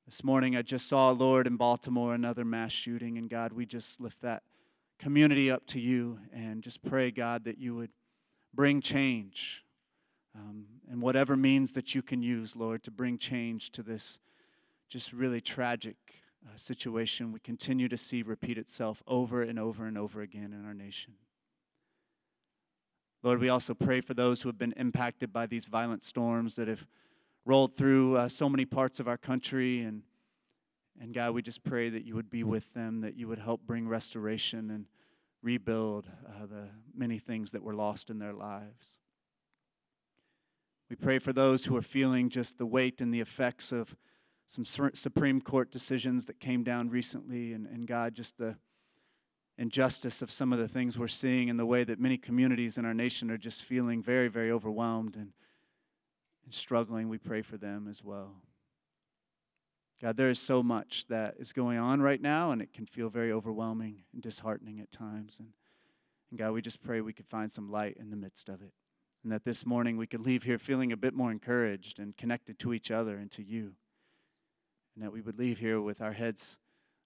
this 0.05 0.23
morning 0.23 0.57
I 0.57 0.61
just 0.61 0.89
saw, 0.89 1.11
Lord, 1.11 1.47
in 1.47 1.55
Baltimore, 1.55 2.13
another 2.13 2.43
mass 2.43 2.73
shooting. 2.73 3.17
And 3.17 3.29
God, 3.29 3.53
we 3.53 3.65
just 3.65 4.01
lift 4.01 4.21
that 4.21 4.43
community 4.99 5.51
up 5.51 5.65
to 5.67 5.79
you 5.79 6.19
and 6.33 6.63
just 6.63 6.83
pray, 6.83 7.11
God, 7.11 7.45
that 7.45 7.57
you 7.57 7.75
would 7.75 7.91
bring 8.53 8.81
change 8.81 9.65
um, 10.35 10.65
and 10.91 11.01
whatever 11.01 11.37
means 11.37 11.73
that 11.73 11.95
you 11.95 12.01
can 12.01 12.21
use, 12.21 12.55
Lord, 12.55 12.83
to 12.83 12.91
bring 12.91 13.17
change 13.17 13.71
to 13.71 13.83
this 13.83 14.17
just 14.89 15.13
really 15.13 15.41
tragic 15.41 15.95
uh, 16.45 16.57
situation 16.57 17.31
we 17.31 17.39
continue 17.39 17.87
to 17.87 17.97
see 17.97 18.21
repeat 18.21 18.57
itself 18.57 19.01
over 19.07 19.41
and 19.41 19.57
over 19.57 19.87
and 19.87 19.97
over 19.97 20.21
again 20.21 20.53
in 20.53 20.65
our 20.65 20.73
nation. 20.73 21.13
Lord, 23.23 23.39
we 23.39 23.49
also 23.49 23.73
pray 23.73 24.01
for 24.01 24.13
those 24.13 24.41
who 24.41 24.49
have 24.49 24.57
been 24.57 24.73
impacted 24.77 25.33
by 25.33 25.47
these 25.47 25.65
violent 25.65 26.03
storms 26.03 26.55
that 26.55 26.67
have 26.67 26.85
rolled 27.45 27.75
through 27.75 28.17
uh, 28.17 28.27
so 28.27 28.47
many 28.47 28.65
parts 28.65 28.99
of 28.99 29.07
our 29.07 29.17
country. 29.17 29.81
And, 29.81 30.03
and 30.99 31.13
God, 31.13 31.33
we 31.33 31.41
just 31.41 31.63
pray 31.63 31.89
that 31.89 32.05
you 32.05 32.15
would 32.15 32.29
be 32.29 32.43
with 32.43 32.73
them, 32.73 33.01
that 33.01 33.17
you 33.17 33.27
would 33.27 33.39
help 33.39 33.61
bring 33.65 33.87
restoration 33.87 34.69
and 34.69 34.85
rebuild 35.41 36.07
uh, 36.27 36.45
the 36.45 36.69
many 36.95 37.19
things 37.19 37.51
that 37.51 37.63
were 37.63 37.75
lost 37.75 38.09
in 38.09 38.19
their 38.19 38.33
lives. 38.33 38.97
We 40.89 40.95
pray 40.95 41.19
for 41.19 41.33
those 41.33 41.65
who 41.65 41.75
are 41.75 41.81
feeling 41.81 42.29
just 42.29 42.57
the 42.57 42.65
weight 42.65 43.01
and 43.01 43.13
the 43.13 43.19
effects 43.19 43.71
of 43.71 43.95
some 44.47 44.65
Supreme 44.65 45.41
Court 45.41 45.71
decisions 45.71 46.25
that 46.25 46.39
came 46.39 46.63
down 46.63 46.89
recently, 46.89 47.51
and, 47.53 47.65
and 47.65 47.87
God, 47.87 48.13
just 48.13 48.37
the 48.37 48.57
injustice 49.57 50.21
of 50.21 50.31
some 50.31 50.53
of 50.53 50.59
the 50.59 50.67
things 50.67 50.97
we're 50.97 51.07
seeing 51.07 51.49
and 51.49 51.57
the 51.57 51.65
way 51.65 51.83
that 51.83 51.99
many 51.99 52.17
communities 52.17 52.77
in 52.77 52.85
our 52.85 52.93
nation 52.93 53.31
are 53.31 53.37
just 53.37 53.63
feeling 53.63 54.03
very, 54.03 54.27
very 54.27 54.51
overwhelmed 54.51 55.15
and, 55.15 55.31
and 56.43 56.53
struggling. 56.53 57.09
We 57.09 57.17
pray 57.17 57.41
for 57.41 57.57
them 57.57 57.87
as 57.89 58.03
well. 58.03 58.35
God, 60.01 60.17
there 60.17 60.29
is 60.29 60.39
so 60.39 60.61
much 60.61 61.05
that 61.07 61.35
is 61.39 61.53
going 61.53 61.77
on 61.77 62.01
right 62.01 62.21
now, 62.21 62.51
and 62.51 62.61
it 62.61 62.73
can 62.73 62.85
feel 62.85 63.09
very 63.09 63.31
overwhelming 63.31 64.03
and 64.13 64.21
disheartening 64.21 64.79
at 64.79 64.91
times. 64.91 65.37
And, 65.39 65.49
and 66.29 66.39
God, 66.39 66.51
we 66.51 66.61
just 66.61 66.83
pray 66.83 67.01
we 67.01 67.13
could 67.13 67.27
find 67.27 67.51
some 67.51 67.71
light 67.71 67.97
in 67.99 68.09
the 68.09 68.17
midst 68.17 68.49
of 68.49 68.61
it 68.61 68.73
and 69.25 69.31
that 69.31 69.43
this 69.43 69.65
morning 69.65 69.97
we 69.97 70.05
could 70.05 70.23
leave 70.23 70.43
here 70.43 70.59
feeling 70.59 70.91
a 70.91 70.97
bit 70.97 71.15
more 71.15 71.31
encouraged 71.31 71.97
and 71.97 72.15
connected 72.15 72.59
to 72.59 72.73
each 72.73 72.91
other 72.91 73.17
and 73.17 73.31
to 73.31 73.41
you. 73.41 73.71
And 74.93 75.03
that 75.03 75.11
we 75.11 75.19
would 75.19 75.39
leave 75.39 75.57
here 75.57 75.81
with 75.81 75.99
our 75.99 76.13
heads 76.13 76.57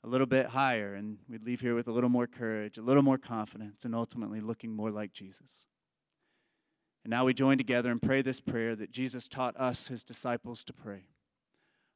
a 0.04 0.08
little 0.08 0.28
bit 0.28 0.47
higher 0.47 0.95
and 0.95 1.19
we'd 1.30 1.45
leave 1.45 1.62
here 1.62 1.75
with 1.75 1.88
a 1.88 1.93
little 1.93 2.10
more 2.10 2.28
courage, 2.28 2.78
a 2.78 2.82
little 2.82 3.04
more 3.04 3.17
confidence, 3.17 3.86
and 3.86 3.95
ultimately 3.95 4.41
looking 4.41 4.75
more 4.75 4.91
like 4.91 5.13
Jesus. 5.13 5.65
And 7.06 7.12
now 7.12 7.23
we 7.23 7.34
join 7.34 7.58
together 7.58 7.89
and 7.89 8.02
pray 8.02 8.21
this 8.21 8.41
prayer 8.41 8.75
that 8.75 8.91
Jesus 8.91 9.30
taught 9.30 9.56
us, 9.58 9.88
his 9.88 10.04
disciples, 10.04 10.62
to 10.65 10.73
pray 10.73 11.06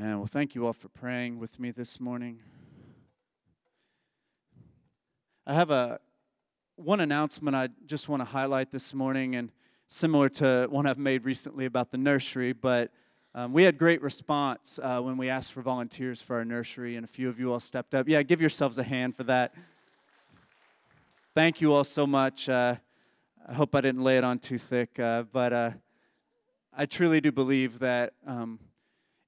Amen. 0.00 0.18
Well, 0.18 0.26
thank 0.26 0.54
you 0.54 0.64
all 0.64 0.72
for 0.72 0.88
praying 0.90 1.40
with 1.40 1.58
me 1.58 1.72
this 1.72 1.98
morning. 1.98 2.38
I 5.44 5.54
have 5.54 5.72
a 5.72 5.98
one 6.76 7.00
announcement 7.00 7.56
I 7.56 7.70
just 7.84 8.08
want 8.08 8.20
to 8.20 8.24
highlight 8.24 8.70
this 8.70 8.94
morning, 8.94 9.34
and 9.34 9.50
similar 9.88 10.28
to 10.28 10.68
one 10.70 10.86
I've 10.86 10.98
made 10.98 11.24
recently 11.24 11.64
about 11.64 11.90
the 11.90 11.98
nursery, 11.98 12.52
but 12.52 12.92
Um, 13.34 13.52
we 13.52 13.64
had 13.64 13.76
great 13.76 14.00
response 14.00 14.80
uh, 14.82 15.00
when 15.00 15.16
we 15.16 15.28
asked 15.28 15.52
for 15.52 15.62
volunteers 15.62 16.22
for 16.22 16.36
our 16.36 16.44
nursery, 16.44 16.96
and 16.96 17.04
a 17.04 17.08
few 17.08 17.28
of 17.28 17.38
you 17.38 17.52
all 17.52 17.60
stepped 17.60 17.94
up. 17.94 18.08
Yeah, 18.08 18.22
give 18.22 18.40
yourselves 18.40 18.78
a 18.78 18.82
hand 18.82 19.16
for 19.16 19.24
that. 19.24 19.52
Thank 21.34 21.60
you 21.60 21.72
all 21.72 21.84
so 21.84 22.06
much. 22.06 22.48
Uh, 22.48 22.76
I 23.46 23.54
hope 23.54 23.74
I 23.74 23.80
didn't 23.80 24.02
lay 24.02 24.16
it 24.16 24.24
on 24.24 24.38
too 24.38 24.58
thick, 24.58 24.98
uh, 24.98 25.24
but 25.24 25.52
uh, 25.52 25.70
I 26.72 26.86
truly 26.86 27.20
do 27.20 27.30
believe 27.30 27.80
that 27.80 28.14
um, 28.26 28.58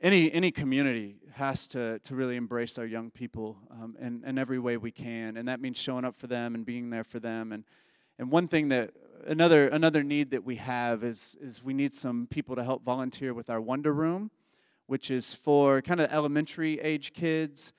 any, 0.01 0.33
any 0.33 0.51
community 0.51 1.17
has 1.33 1.69
to, 1.69 1.99
to 2.01 2.15
really 2.15 2.37
embrace 2.37 2.79
our 2.79 2.87
young 2.87 3.11
people 3.11 3.59
um, 3.71 3.97
in, 4.01 4.23
in 4.27 4.39
every 4.39 4.59
way 4.59 4.77
we 4.77 4.91
can. 4.91 5.37
And 5.37 5.49
that 5.49 5.61
means 5.61 5.79
showing 5.79 6.05
up 6.05 6.17
for 6.17 6.27
them 6.27 6.55
and 6.55 6.65
being 6.65 6.91
there 6.91 7.05
for 7.05 7.21
them. 7.21 7.53
And, 7.53 7.65
and 8.19 8.31
one 8.31 8.49
thing 8.49 8.69
that, 8.69 8.93
another, 9.27 9.69
another 9.69 10.03
need 10.03 10.31
that 10.31 10.45
we 10.45 10.57
have 10.57 11.05
is, 11.05 11.37
is 11.41 11.63
we 11.63 11.75
need 11.75 11.93
some 11.93 12.27
people 12.31 12.57
to 12.57 12.65
help 12.65 12.83
volunteer 12.83 13.35
with 13.35 13.51
our 13.51 13.61
Wonder 13.61 13.93
Room, 13.93 14.31
which 14.87 15.11
is 15.11 15.35
for 15.35 15.83
kind 15.83 16.01
of 16.01 16.11
elementary 16.11 16.81
age 16.81 17.13
kids. 17.13 17.73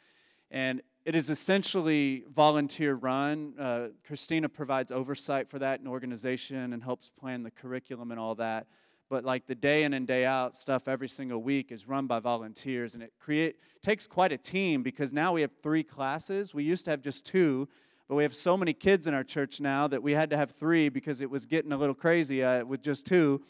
And 0.51 0.81
it 1.05 1.15
is 1.15 1.31
essentially 1.31 2.23
volunteer 2.31 2.93
run. 2.93 3.55
Uh, 3.57 3.87
Christina 4.05 4.47
provides 4.47 4.91
oversight 4.91 5.49
for 5.49 5.57
that 5.57 5.79
and 5.79 5.89
organization 5.89 6.73
and 6.73 6.83
helps 6.83 7.09
plan 7.09 7.41
the 7.41 7.51
curriculum 7.51 8.11
and 8.11 8.19
all 8.19 8.35
that 8.35 8.67
but 9.11 9.25
like 9.25 9.45
the 9.45 9.53
day 9.53 9.83
in 9.83 9.93
and 9.93 10.07
day 10.07 10.23
out 10.23 10.55
stuff 10.55 10.87
every 10.87 11.09
single 11.09 11.39
week 11.39 11.73
is 11.73 11.85
run 11.85 12.07
by 12.07 12.17
volunteers 12.17 12.93
and 12.93 13.03
it 13.03 13.11
create 13.19 13.57
takes 13.83 14.07
quite 14.07 14.31
a 14.31 14.37
team 14.37 14.81
because 14.81 15.11
now 15.11 15.33
we 15.33 15.41
have 15.41 15.51
three 15.61 15.83
classes. 15.83 16.53
We 16.53 16.63
used 16.63 16.85
to 16.85 16.91
have 16.91 17.01
just 17.01 17.25
two 17.25 17.67
but 18.07 18.15
we 18.15 18.23
have 18.23 18.33
so 18.33 18.55
many 18.55 18.71
kids 18.71 19.07
in 19.07 19.13
our 19.13 19.23
church 19.25 19.59
now 19.59 19.85
that 19.89 20.01
we 20.01 20.13
had 20.13 20.29
to 20.29 20.37
have 20.37 20.51
three 20.51 20.87
because 20.87 21.19
it 21.19 21.29
was 21.29 21.45
getting 21.45 21.73
a 21.73 21.77
little 21.77 21.93
crazy 21.93 22.41
uh, 22.41 22.63
with 22.63 22.81
just 22.81 23.05
two. 23.05 23.41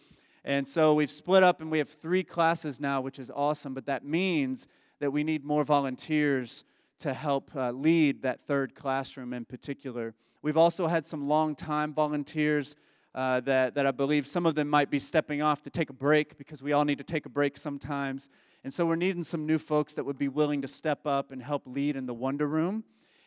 And 0.44 0.68
so 0.68 0.96
we've 0.96 1.12
split 1.12 1.44
up 1.44 1.62
and 1.62 1.70
we 1.70 1.78
have 1.78 1.90
three 1.90 2.24
classes 2.24 2.80
now 2.80 3.00
which 3.00 3.20
is 3.20 3.30
awesome 3.30 3.76
but 3.76 3.86
that 3.86 4.04
means 4.04 4.66
that 5.00 5.12
we 5.12 5.24
need 5.24 5.46
more 5.46 5.64
volunteers 5.64 6.64
to 7.00 7.14
help 7.14 7.56
uh, 7.56 7.70
lead 7.70 8.24
that 8.24 8.48
third 8.48 8.74
classroom 8.74 9.32
in 9.32 9.46
particular. 9.46 10.16
We've 10.42 10.58
also 10.58 10.88
had 10.88 11.06
some 11.06 11.28
long 11.28 11.54
time 11.54 11.94
volunteers 11.94 12.76
uh, 13.14 13.42
that, 13.42 13.76
that 13.76 13.86
I 13.86 13.92
believe 13.92 14.26
some 14.26 14.46
of 14.46 14.56
them 14.56 14.70
might 14.70 14.90
be 14.90 15.00
stepping 15.00 15.42
off 15.42 15.62
to 15.64 15.70
take 15.70 15.90
a 15.90 15.94
break 15.94 16.38
because 16.38 16.64
we 16.64 16.72
all 16.72 16.86
need 16.86 16.98
to 16.98 17.04
take 17.04 17.26
a 17.26 17.30
break 17.30 17.58
sometimes. 17.58 18.30
And 18.64 18.74
so 18.74 18.86
we're 18.86 18.96
needing 18.96 19.24
some 19.24 19.46
new 19.46 19.58
folks 19.58 19.94
that 19.96 20.04
would 20.04 20.18
be 20.18 20.28
willing 20.28 20.62
to 20.62 20.68
step 20.68 21.06
up 21.06 21.32
and 21.32 21.42
help 21.42 21.64
lead 21.66 21.96
in 21.96 22.06
the 22.06 22.14
Wonder 22.14 22.48
Room. 22.48 22.84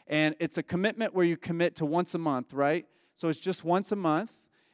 And 0.07 0.35
it's 0.39 0.59
a 0.59 0.63
commitment 0.63 1.15
where 1.15 1.25
you 1.25 1.37
commit 1.37 1.77
to 1.77 1.87
once 1.87 2.15
a 2.15 2.19
month, 2.19 2.53
right? 2.53 2.87
So 3.15 3.29
it's 3.29 3.41
just 3.41 3.65
once 3.65 3.93
a 3.93 3.97
month, 3.97 4.33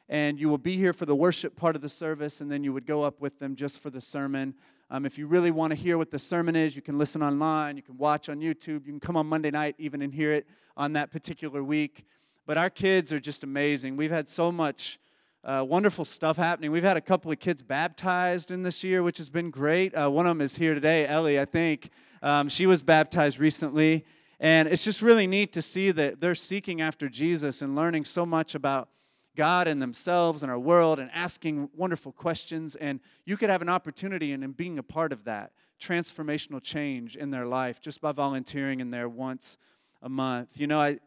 and 0.09 0.39
you 0.39 0.49
will 0.49 0.57
be 0.57 0.75
here 0.75 0.93
for 0.93 1.05
the 1.05 1.15
worship 1.15 1.55
part 1.55 1.75
of 1.75 1.81
the 1.81 1.89
service, 1.89 2.41
and 2.41 2.51
then 2.51 2.63
you 2.63 2.73
would 2.73 2.85
go 2.85 3.03
up 3.03 3.21
with 3.21 3.39
them 3.39 3.55
just 3.55 3.79
for 3.79 3.89
the 3.89 4.01
sermon. 4.01 4.53
Um, 4.89 5.05
if 5.05 5.17
you 5.17 5.25
really 5.25 5.51
want 5.51 5.71
to 5.71 5.75
hear 5.75 5.97
what 5.97 6.11
the 6.11 6.19
sermon 6.19 6.55
is, 6.55 6.75
you 6.75 6.81
can 6.81 6.97
listen 6.97 7.23
online, 7.23 7.77
you 7.77 7.83
can 7.83 7.97
watch 7.97 8.27
on 8.27 8.39
YouTube, 8.41 8.85
you 8.85 8.91
can 8.91 8.99
come 8.99 9.15
on 9.15 9.25
Monday 9.25 9.51
night 9.51 9.75
even 9.77 10.01
and 10.01 10.13
hear 10.13 10.33
it 10.33 10.45
on 10.75 10.93
that 10.93 11.11
particular 11.11 11.63
week. 11.63 12.05
But 12.45 12.57
our 12.57 12.69
kids 12.69 13.13
are 13.13 13.19
just 13.19 13.43
amazing. 13.43 13.97
We've 13.97 14.11
had 14.11 14.27
so 14.27 14.51
much 14.51 14.99
uh, 15.43 15.65
wonderful 15.67 16.05
stuff 16.05 16.37
happening. 16.37 16.71
We've 16.71 16.83
had 16.83 16.97
a 16.97 17.01
couple 17.01 17.31
of 17.31 17.39
kids 17.39 17.63
baptized 17.63 18.51
in 18.51 18.63
this 18.63 18.83
year, 18.83 19.03
which 19.03 19.17
has 19.17 19.29
been 19.29 19.49
great. 19.49 19.93
Uh, 19.93 20.09
one 20.09 20.25
of 20.25 20.31
them 20.31 20.41
is 20.41 20.55
here 20.55 20.73
today, 20.73 21.07
Ellie, 21.07 21.39
I 21.39 21.45
think. 21.45 21.89
Um, 22.21 22.49
she 22.49 22.65
was 22.65 22.81
baptized 22.81 23.39
recently. 23.39 24.05
And 24.39 24.67
it's 24.67 24.83
just 24.83 25.01
really 25.01 25.27
neat 25.27 25.53
to 25.53 25.61
see 25.61 25.91
that 25.91 26.19
they're 26.19 26.35
seeking 26.35 26.81
after 26.81 27.07
Jesus 27.09 27.61
and 27.61 27.75
learning 27.75 28.05
so 28.05 28.25
much 28.25 28.55
about 28.55 28.89
God 29.35 29.67
and 29.67 29.81
themselves 29.81 30.43
and 30.43 30.51
our 30.51 30.59
world 30.59 30.99
and 30.99 31.09
asking 31.13 31.69
wonderful 31.75 32.11
questions. 32.11 32.75
And 32.75 32.99
you 33.25 33.37
could 33.37 33.49
have 33.49 33.61
an 33.61 33.69
opportunity 33.69 34.33
in, 34.33 34.43
in 34.43 34.51
being 34.51 34.77
a 34.79 34.83
part 34.83 35.13
of 35.13 35.23
that 35.25 35.53
transformational 35.79 36.61
change 36.61 37.15
in 37.15 37.31
their 37.31 37.45
life 37.45 37.79
just 37.81 38.01
by 38.01 38.11
volunteering 38.11 38.79
in 38.79 38.91
there 38.91 39.09
once 39.09 39.57
a 40.01 40.09
month. 40.09 40.49
You 40.59 40.67
know, 40.67 40.79
I, 40.79 40.99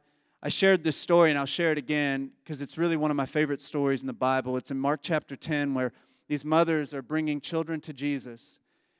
I 0.46 0.48
shared 0.48 0.84
this 0.84 0.98
story 0.98 1.30
and 1.30 1.38
I'll 1.38 1.46
share 1.46 1.72
it 1.72 1.78
again 1.78 2.30
because 2.42 2.60
it's 2.60 2.76
really 2.76 2.98
one 2.98 3.10
of 3.10 3.16
my 3.16 3.24
favorite 3.24 3.62
stories 3.62 4.02
in 4.02 4.06
the 4.06 4.12
Bible. 4.12 4.58
It's 4.58 4.70
in 4.70 4.78
Mark 4.78 5.00
chapter 5.02 5.36
10 5.36 5.72
where 5.72 5.90
these 6.28 6.44
mothers 6.44 6.92
are 6.92 7.00
bringing 7.00 7.40
children 7.40 7.80
to 7.80 7.94
Jesus 7.94 8.58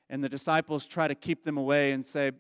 and 0.09 0.25
the 0.25 0.29
disciples 0.31 0.87
try 0.87 1.07
to 1.07 1.15
keep 1.15 1.45
them 1.45 1.59
away 1.59 1.93
and 1.93 2.05
say, 2.05 2.33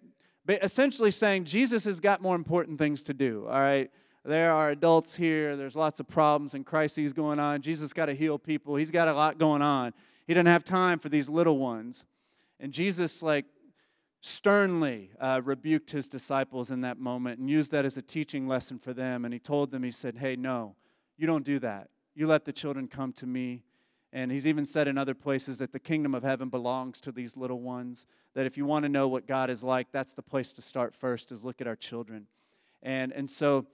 essentially 0.48 1.10
saying, 1.10 1.44
Jesus 1.44 1.84
has 1.84 2.00
got 2.00 2.22
more 2.22 2.34
important 2.34 2.78
things 2.78 3.02
to 3.02 3.12
do, 3.12 3.46
all 3.46 3.60
right? 3.60 3.90
There 4.24 4.50
are 4.50 4.70
adults 4.70 5.14
here, 5.14 5.54
there's 5.54 5.76
lots 5.76 6.00
of 6.00 6.08
problems 6.08 6.54
and 6.54 6.64
crises 6.64 7.12
going 7.12 7.38
on. 7.38 7.60
Jesus 7.60 7.92
got 7.92 8.06
to 8.06 8.14
heal 8.14 8.38
people, 8.38 8.74
he's 8.74 8.90
got 8.90 9.06
a 9.06 9.12
lot 9.12 9.36
going 9.36 9.60
on. 9.60 9.92
He 10.26 10.32
doesn't 10.32 10.46
have 10.46 10.64
time 10.64 10.98
for 10.98 11.10
these 11.10 11.28
little 11.28 11.58
ones. 11.58 12.06
And 12.58 12.72
Jesus, 12.72 13.22
like, 13.22 13.44
sternly 14.24 15.10
uh, 15.20 15.38
rebuked 15.44 15.90
his 15.90 16.08
disciples 16.08 16.70
in 16.70 16.80
that 16.80 16.98
moment 16.98 17.38
and 17.38 17.50
used 17.50 17.70
that 17.70 17.84
as 17.84 17.98
a 17.98 18.02
teaching 18.02 18.48
lesson 18.48 18.78
for 18.78 18.94
them. 18.94 19.26
And 19.26 19.34
he 19.34 19.38
told 19.38 19.70
them, 19.70 19.82
he 19.82 19.90
said, 19.90 20.16
Hey, 20.16 20.34
no, 20.34 20.76
you 21.18 21.26
don't 21.26 21.44
do 21.44 21.58
that. 21.58 21.90
You 22.14 22.26
let 22.26 22.46
the 22.46 22.52
children 22.52 22.88
come 22.88 23.12
to 23.14 23.26
me. 23.26 23.64
And 24.14 24.32
he's 24.32 24.46
even 24.46 24.64
said 24.64 24.88
in 24.88 24.96
other 24.96 25.12
places 25.12 25.58
that 25.58 25.72
the 25.72 25.78
kingdom 25.78 26.14
of 26.14 26.22
heaven 26.22 26.48
belongs 26.48 27.02
to 27.02 27.12
these 27.12 27.36
little 27.36 27.60
ones. 27.60 28.06
That 28.32 28.46
if 28.46 28.56
you 28.56 28.64
want 28.64 28.84
to 28.84 28.88
know 28.88 29.08
what 29.08 29.26
God 29.26 29.50
is 29.50 29.62
like, 29.62 29.88
that's 29.92 30.14
the 30.14 30.22
place 30.22 30.52
to 30.52 30.62
start 30.62 30.94
first, 30.94 31.30
is 31.30 31.44
look 31.44 31.60
at 31.60 31.66
our 31.66 31.76
children. 31.76 32.26
And, 32.82 33.12
and 33.12 33.28
so 33.28 33.66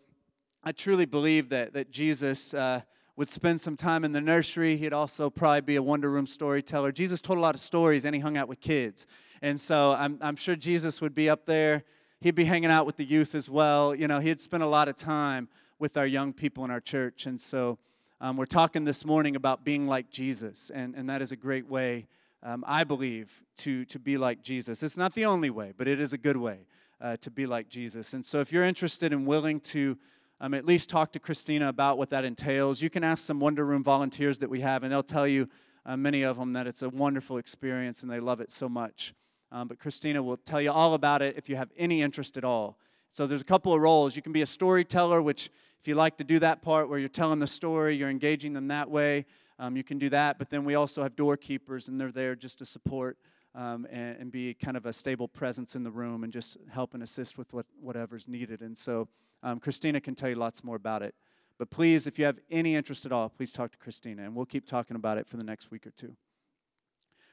I 0.65 0.73
truly 0.73 1.05
believe 1.05 1.51
that, 1.51 1.75
that 1.75 1.93
Jesus 1.93 2.55
uh, 2.55 2.81
would 3.21 3.29
spend 3.29 3.61
some 3.61 3.77
time 3.77 4.03
in 4.03 4.13
the 4.13 4.21
nursery. 4.23 4.79
He'd 4.79 4.95
also 4.95 5.29
probably 5.29 5.61
be 5.61 5.77
a 5.77 5.83
Wonder 5.83 6.11
Room 6.11 6.27
storyteller. 6.27 6.91
Jesus 6.91 7.21
told 7.21 7.39
a 7.39 7.43
lot 7.43 7.55
of 7.55 7.61
stories 7.61 8.07
and 8.07 8.15
he 8.15 8.21
hung 8.23 8.39
out 8.39 8.49
with 8.49 8.63
kids. 8.63 9.07
And 9.43 9.61
so 9.61 9.93
I'm, 9.93 10.17
I'm 10.23 10.37
sure 10.37 10.57
Jesus 10.57 11.03
would 11.03 11.15
be 11.15 11.29
up 11.29 11.45
there. 11.45 11.85
He'd 12.23 12.35
be 12.35 12.47
hanging 12.47 12.71
out 12.71 12.87
with 12.87 12.97
the 12.97 13.05
youth 13.05 13.35
as 13.35 13.47
well. 13.47 13.95
You 13.95 14.09
know, 14.09 14.21
he'd 14.21 14.41
spend 14.41 14.63
a 14.63 14.67
lot 14.67 14.89
of 14.89 14.97
time 14.97 15.51
with 15.79 15.99
our 15.99 16.07
young 16.07 16.33
people 16.33 16.65
in 16.65 16.71
our 16.71 16.81
church. 16.81 17.27
And 17.27 17.39
so 17.39 17.77
um, 18.23 18.39
we're 18.39 18.47
talking 18.47 18.85
this 18.87 19.05
morning 19.05 19.37
about 19.37 19.67
being 19.67 19.87
like 19.87 20.11
Jesus, 20.11 20.71
and, 20.75 20.95
and 20.95 21.07
that 21.11 21.21
is 21.21 21.31
a 21.31 21.37
great 21.37 21.69
way, 21.69 22.07
um, 22.43 22.65
I 22.67 22.85
believe, 22.85 23.43
to, 23.59 23.85
to 23.85 23.99
be 23.99 24.17
like 24.17 24.43
Jesus. 24.43 24.83
It's 24.83 24.97
not 24.97 25.13
the 25.13 25.27
only 25.27 25.51
way, 25.51 25.75
but 25.77 25.87
it 25.89 26.01
is 26.01 26.15
a 26.15 26.19
good 26.19 26.39
way 26.39 26.61
uh, 27.03 27.19
to 27.19 27.31
be 27.31 27.45
like 27.45 27.69
Jesus. 27.69 28.15
And 28.15 28.25
so 28.25 28.41
if 28.41 28.51
you're 28.51 28.65
interested 28.65 29.13
and 29.13 29.27
willing 29.27 29.61
to 29.61 29.99
um, 30.41 30.55
at 30.55 30.65
least 30.65 30.89
talk 30.89 31.13
to 31.13 31.21
Christina 31.21 31.69
about 31.69 31.99
what 31.99 32.11
that 32.11 32.25
entails, 32.25 32.81
you 32.81 32.89
can 32.89 33.05
ask 33.05 33.25
some 33.25 33.41
Wonder 33.41 33.65
Room 33.67 33.85
volunteers 33.85 34.39
that 34.39 34.49
we 34.49 34.61
have, 34.61 34.83
and 34.83 34.93
they'll 34.93 35.03
tell 35.03 35.29
you, 35.29 35.49
uh, 35.85 35.97
many 35.97 36.23
of 36.23 36.39
them, 36.39 36.53
that 36.55 36.67
it's 36.67 36.83
a 36.83 36.89
wonderful 36.89 37.39
experience 37.39 38.03
and 38.03 38.11
they 38.11 38.21
love 38.21 38.41
it 38.41 38.51
so 38.51 38.69
much. 38.69 39.15
Um, 39.53 39.69
but 39.69 39.79
Christina 39.79 40.23
will 40.23 40.37
tell 40.37 40.61
you 40.61 40.71
all 40.71 40.95
about 40.95 41.23
it 41.23 41.37
if 41.37 41.49
you 41.49 41.57
have 41.57 41.71
any 41.77 42.03
interest 42.03 42.37
at 42.37 42.45
all. 42.45 42.79
So 43.11 43.27
there's 43.27 43.41
a 43.41 43.45
couple 43.45 43.75
of 43.75 43.81
roles. 43.81 44.15
You 44.15 44.23
can 44.23 44.33
be 44.33 44.43
a 44.43 44.47
storyteller, 44.47 45.21
which 45.21 45.51
if 45.81 45.89
you 45.89 45.95
like 45.95 46.17
to 46.19 46.25
do 46.25 46.39
that 46.39 46.63
part 46.63 46.89
where 46.89 46.99
you're 46.99 47.09
telling 47.09 47.39
the 47.39 47.47
story, 47.47 47.97
you're 47.97 48.11
engaging 48.11 48.53
them 48.53 48.69
that 48.69 48.89
way, 48.89 49.27
um, 49.59 49.77
you 49.77 49.83
can 49.83 49.99
do 49.99 50.09
that. 50.11 50.39
But 50.39 50.51
then 50.51 50.65
we 50.65 50.75
also 50.75 51.03
have 51.03 51.17
doorkeepers, 51.17 51.89
and 51.89 52.01
they're 52.01 52.13
there 52.13 52.37
just 52.37 52.59
to 52.59 52.67
support 52.67 53.19
um, 53.55 53.87
and, 53.91 54.17
and, 54.19 54.33
be 54.33 54.55
kind 54.55 54.77
of 54.77 54.87
a 54.87 54.93
stable 54.93 55.27
presence 55.27 55.75
in 55.75 55.83
the 55.83 55.91
room 55.91 56.23
and 56.23 56.33
just 56.33 56.57
help 56.71 56.95
and 56.95 57.03
assist 57.03 57.37
with 57.37 57.53
what, 57.53 57.67
whatever's 57.81 58.29
needed. 58.29 58.61
And 58.61 58.79
so 58.79 59.09
um, 59.43 59.61
Christina 59.61 60.01
can 60.01 60.15
tell 60.15 60.29
you 60.29 60.35
lots 60.35 60.63
more 60.63 60.77
about 60.77 61.03
it. 61.03 61.15
But 61.59 61.71
please, 61.71 62.07
if 62.07 62.19
you 62.19 62.25
have 62.25 62.39
any 62.51 62.75
interest 62.75 63.05
at 63.05 63.13
all, 63.13 63.29
please 63.29 63.53
talk 63.53 63.71
to 63.73 63.79
Christina, 63.79 64.23
and 64.23 64.35
we'll 64.35 64.47
keep 64.47 64.67
talking 64.67 64.97
about 64.97 65.19
it 65.19 65.27
for 65.27 65.37
the 65.37 65.45
next 65.45 65.71
week 65.71 65.87
or 65.87 65.91
two. 65.91 66.17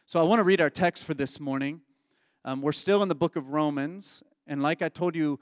So 0.06 0.20
I 0.20 0.24
want 0.24 0.39
to 0.39 0.43
read 0.43 0.62
our 0.62 0.70
text 0.70 1.06
for 1.06 1.13
this 1.13 1.39
morning. 1.39 1.82
Um, 2.43 2.62
we're 2.62 2.72
still 2.72 3.02
in 3.04 3.10
the 3.10 3.15
book 3.15 3.36
of 3.36 3.50
Romans, 3.50 4.24
and 4.46 4.62
like 4.62 4.82
I 4.82 4.89
told 4.89 5.15
you 5.15 5.39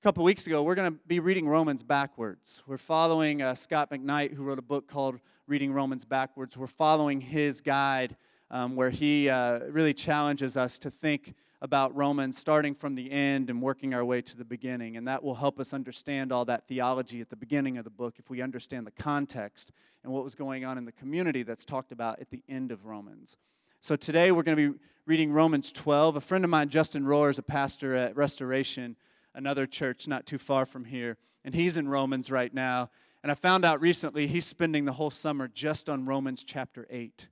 a 0.00 0.02
couple 0.02 0.24
weeks 0.24 0.46
ago, 0.46 0.62
we're 0.62 0.74
going 0.74 0.92
to 0.92 0.98
be 1.06 1.20
reading 1.20 1.48
Romans 1.48 1.82
backwards. 1.82 2.62
We're 2.66 2.78
following 2.78 3.42
uh, 3.42 3.54
Scot 3.54 3.90
McKnight, 3.90 4.34
who 4.34 4.44
wrote 4.44 4.58
a 4.58 4.62
book 4.62 4.88
called 4.88 5.20
Reading 5.46 5.72
Romans 5.72 6.04
Backwards. 6.04 6.56
We're 6.56 6.66
following 6.66 7.20
his 7.20 7.60
guide 7.60 8.16
um, 8.50 8.76
where 8.76 8.90
he 8.90 9.28
uh, 9.28 9.60
really 9.70 9.94
challenges 9.94 10.56
us 10.56 10.78
to 10.78 10.90
think 10.90 11.34
about 11.66 11.94
Romans 11.96 12.38
starting 12.38 12.76
from 12.76 12.94
the 12.94 13.10
end 13.10 13.50
and 13.50 13.60
working 13.60 13.92
our 13.92 14.04
way 14.04 14.22
to 14.22 14.36
the 14.36 14.44
beginning. 14.44 14.96
And 14.96 15.08
that 15.08 15.22
will 15.24 15.34
help 15.34 15.58
us 15.58 15.74
understand 15.74 16.30
all 16.30 16.44
that 16.44 16.68
theology 16.68 17.20
at 17.20 17.28
the 17.28 17.34
beginning 17.34 17.76
of 17.76 17.82
the 17.82 17.90
book 17.90 18.14
if 18.18 18.30
we 18.30 18.40
understand 18.40 18.86
the 18.86 18.92
context 18.92 19.72
and 20.04 20.12
what 20.12 20.22
was 20.22 20.36
going 20.36 20.64
on 20.64 20.78
in 20.78 20.84
the 20.84 20.92
community 20.92 21.42
that's 21.42 21.64
talked 21.64 21.90
about 21.90 22.20
at 22.20 22.30
the 22.30 22.44
end 22.48 22.70
of 22.70 22.86
Romans. 22.86 23.36
So 23.80 23.96
today 23.96 24.30
we're 24.30 24.44
going 24.44 24.56
to 24.56 24.72
be 24.72 24.78
reading 25.06 25.32
Romans 25.32 25.72
12. 25.72 26.14
A 26.14 26.20
friend 26.20 26.44
of 26.44 26.50
mine, 26.50 26.68
Justin 26.68 27.02
Rohr, 27.02 27.30
is 27.30 27.38
a 27.38 27.42
pastor 27.42 27.96
at 27.96 28.14
Restoration, 28.14 28.94
another 29.34 29.66
church 29.66 30.06
not 30.06 30.24
too 30.24 30.38
far 30.38 30.66
from 30.66 30.84
here, 30.84 31.16
and 31.44 31.52
he's 31.52 31.76
in 31.76 31.88
Romans 31.88 32.30
right 32.30 32.54
now. 32.54 32.90
And 33.24 33.32
I 33.32 33.34
found 33.34 33.64
out 33.64 33.80
recently 33.80 34.28
he's 34.28 34.46
spending 34.46 34.84
the 34.84 34.92
whole 34.92 35.10
summer 35.10 35.48
just 35.48 35.88
on 35.88 36.06
Romans 36.06 36.44
chapter 36.44 36.86
8, 36.90 37.26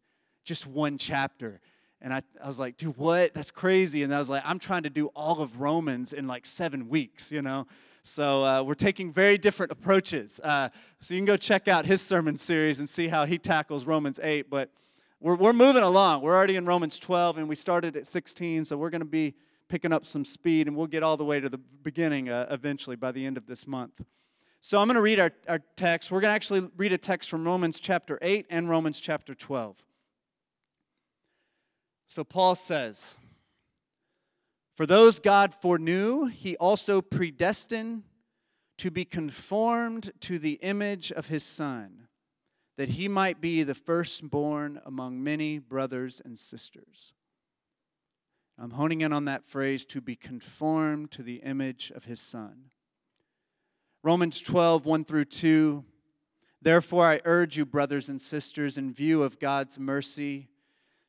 just 0.45 0.67
one 0.67 0.99
chapter. 0.99 1.61
And 2.05 2.13
I, 2.13 2.21
I 2.43 2.47
was 2.47 2.61
like, 2.61 2.77
dude, 2.77 2.99
what? 2.99 3.33
That's 3.33 3.51
crazy. 3.51 4.03
And 4.03 4.15
I 4.15 4.19
was 4.19 4.29
like, 4.29 4.43
I'm 4.45 4.59
trying 4.59 4.83
to 4.83 4.91
do 4.91 5.07
all 5.17 5.41
of 5.41 5.59
Romans 5.59 6.13
in 6.13 6.27
like 6.27 6.45
seven 6.45 6.91
weeks, 6.91 7.33
you 7.33 7.41
know? 7.41 7.67
So 8.03 8.45
uh, 8.45 8.63
we're 8.63 8.75
taking 8.75 9.11
very 9.11 9.39
different 9.39 9.73
approaches. 9.73 10.39
Uh, 10.45 10.69
so 11.01 11.15
you 11.15 11.21
can 11.21 11.25
go 11.25 11.39
check 11.39 11.67
out 11.67 11.87
his 11.87 12.03
sermon 12.03 12.37
series 12.37 12.79
and 12.79 12.87
see 12.87 13.09
how 13.09 13.25
he 13.25 13.39
tackles 13.39 13.87
Romans 13.87 14.21
8. 14.23 14.51
But 14.51 14.69
we're, 15.19 15.37
we're 15.37 15.55
moving 15.55 15.83
along. 15.83 16.21
We're 16.21 16.37
already 16.37 16.57
in 16.57 16.67
Romans 16.67 16.99
12, 16.99 17.39
and 17.39 17.49
we 17.49 17.55
started 17.55 17.97
at 17.97 18.07
16, 18.07 18.67
so 18.67 18.77
we're 18.77 18.91
going 18.91 19.01
to 19.01 19.07
be 19.07 19.35
picking 19.69 19.91
up 19.91 20.05
some 20.05 20.27
speed, 20.27 20.67
and 20.67 20.77
we'll 20.77 20.87
get 20.87 21.03
all 21.03 21.17
the 21.17 21.25
way 21.25 21.41
to 21.41 21.49
the 21.49 21.57
beginning 21.57 22.29
uh, 22.29 22.47
eventually 22.51 22.97
by 22.97 23.13
the 23.13 23.25
end 23.25 23.39
of 23.39 23.47
this 23.47 23.67
month. 23.67 24.05
So 24.61 24.79
I'm 24.79 24.89
going 24.89 24.97
to 24.97 25.01
read 25.01 25.21
our, 25.21 25.33
our 25.49 25.61
text. 25.77 26.11
We're 26.11 26.21
going 26.21 26.33
to 26.33 26.37
actually 26.37 26.69
read 26.77 26.93
a 26.93 26.99
text 26.99 27.31
from 27.31 27.47
Romans 27.47 27.81
chapter 27.81 28.19
8 28.21 28.45
and 28.51 28.69
Romans 28.69 29.01
chapter 29.01 29.35
12. 29.35 29.77
So 32.09 32.25
Paul 32.25 32.55
says, 32.55 33.15
For 34.77 34.87
those 34.87 35.19
God 35.19 35.55
foreknew, 35.55 36.27
he 36.27 36.57
also 36.57 37.01
predestined 37.01 38.05
to 38.79 38.91
be 38.91 39.05
conformed 39.05 40.13
to 40.21 40.39
the 40.39 40.55
image 40.55 41.13
of 41.13 41.27
his 41.27 41.45
Son, 41.45 42.09
that 42.77 42.91
he 42.91 43.09
might 43.09 43.41
be 43.41 43.63
the 43.63 43.75
firstborn 43.75 44.81
among 44.85 45.23
many 45.23 45.59
brothers 45.59 46.21
and 46.25 46.39
sisters. 46.39 47.13
I'm 48.59 48.73
honing 48.73 49.01
in 49.01 49.13
on 49.13 49.25
that 49.25 49.45
phrase 49.45 49.85
to 49.87 50.01
be 50.01 50.17
conformed 50.17 51.11
to 51.13 51.23
the 51.23 51.37
image 51.37 51.93
of 51.95 52.05
his 52.05 52.21
Son. 52.21 52.71
Romans 54.03 54.41
12, 54.41 54.85
1 54.85 55.05
through 55.05 55.25
2. 55.25 55.85
Therefore, 56.63 57.07
I 57.07 57.21
urge 57.25 57.57
you, 57.57 57.67
brothers 57.67 58.09
and 58.09 58.21
sisters, 58.21 58.79
in 58.79 58.93
view 58.93 59.23
of 59.23 59.41
God's 59.41 59.79
mercy, 59.79 60.49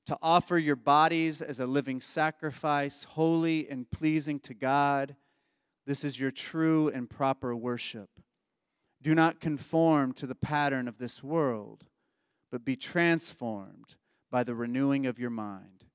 to 0.06 0.18
offer 0.22 0.58
your 0.58 0.76
bodies 0.76 1.42
as 1.42 1.60
a 1.60 1.66
living 1.66 2.00
sacrifice, 2.02 3.04
holy 3.04 3.68
and 3.70 3.90
pleasing 3.90 4.40
to 4.42 4.54
God. 4.54 5.16
This 5.86 6.04
is 6.04 6.20
your 6.20 6.32
true 6.32 6.90
and 6.90 7.10
proper 7.10 7.56
worship. 7.56 8.10
Do 9.02 9.16
not 9.16 9.40
conform 9.40 10.14
to 10.14 10.28
the 10.28 10.36
pattern 10.36 10.88
of 10.88 10.98
this 10.98 11.24
world, 11.24 11.86
but 12.52 12.66
be 12.66 12.76
transformed 12.76 13.96
by 14.32 14.44
the 14.44 14.56
renewing 14.56 15.06
of 15.06 15.20
your 15.20 15.30
mind. 15.30 15.86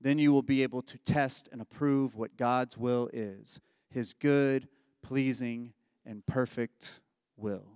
Then 0.00 0.18
you 0.18 0.32
will 0.32 0.42
be 0.42 0.62
able 0.62 0.82
to 0.82 0.98
test 0.98 1.48
and 1.50 1.60
approve 1.60 2.14
what 2.14 2.36
God's 2.36 2.76
will 2.76 3.08
is, 3.12 3.60
his 3.90 4.12
good, 4.12 4.68
pleasing, 5.02 5.72
and 6.04 6.24
perfect 6.26 7.00
will. 7.36 7.75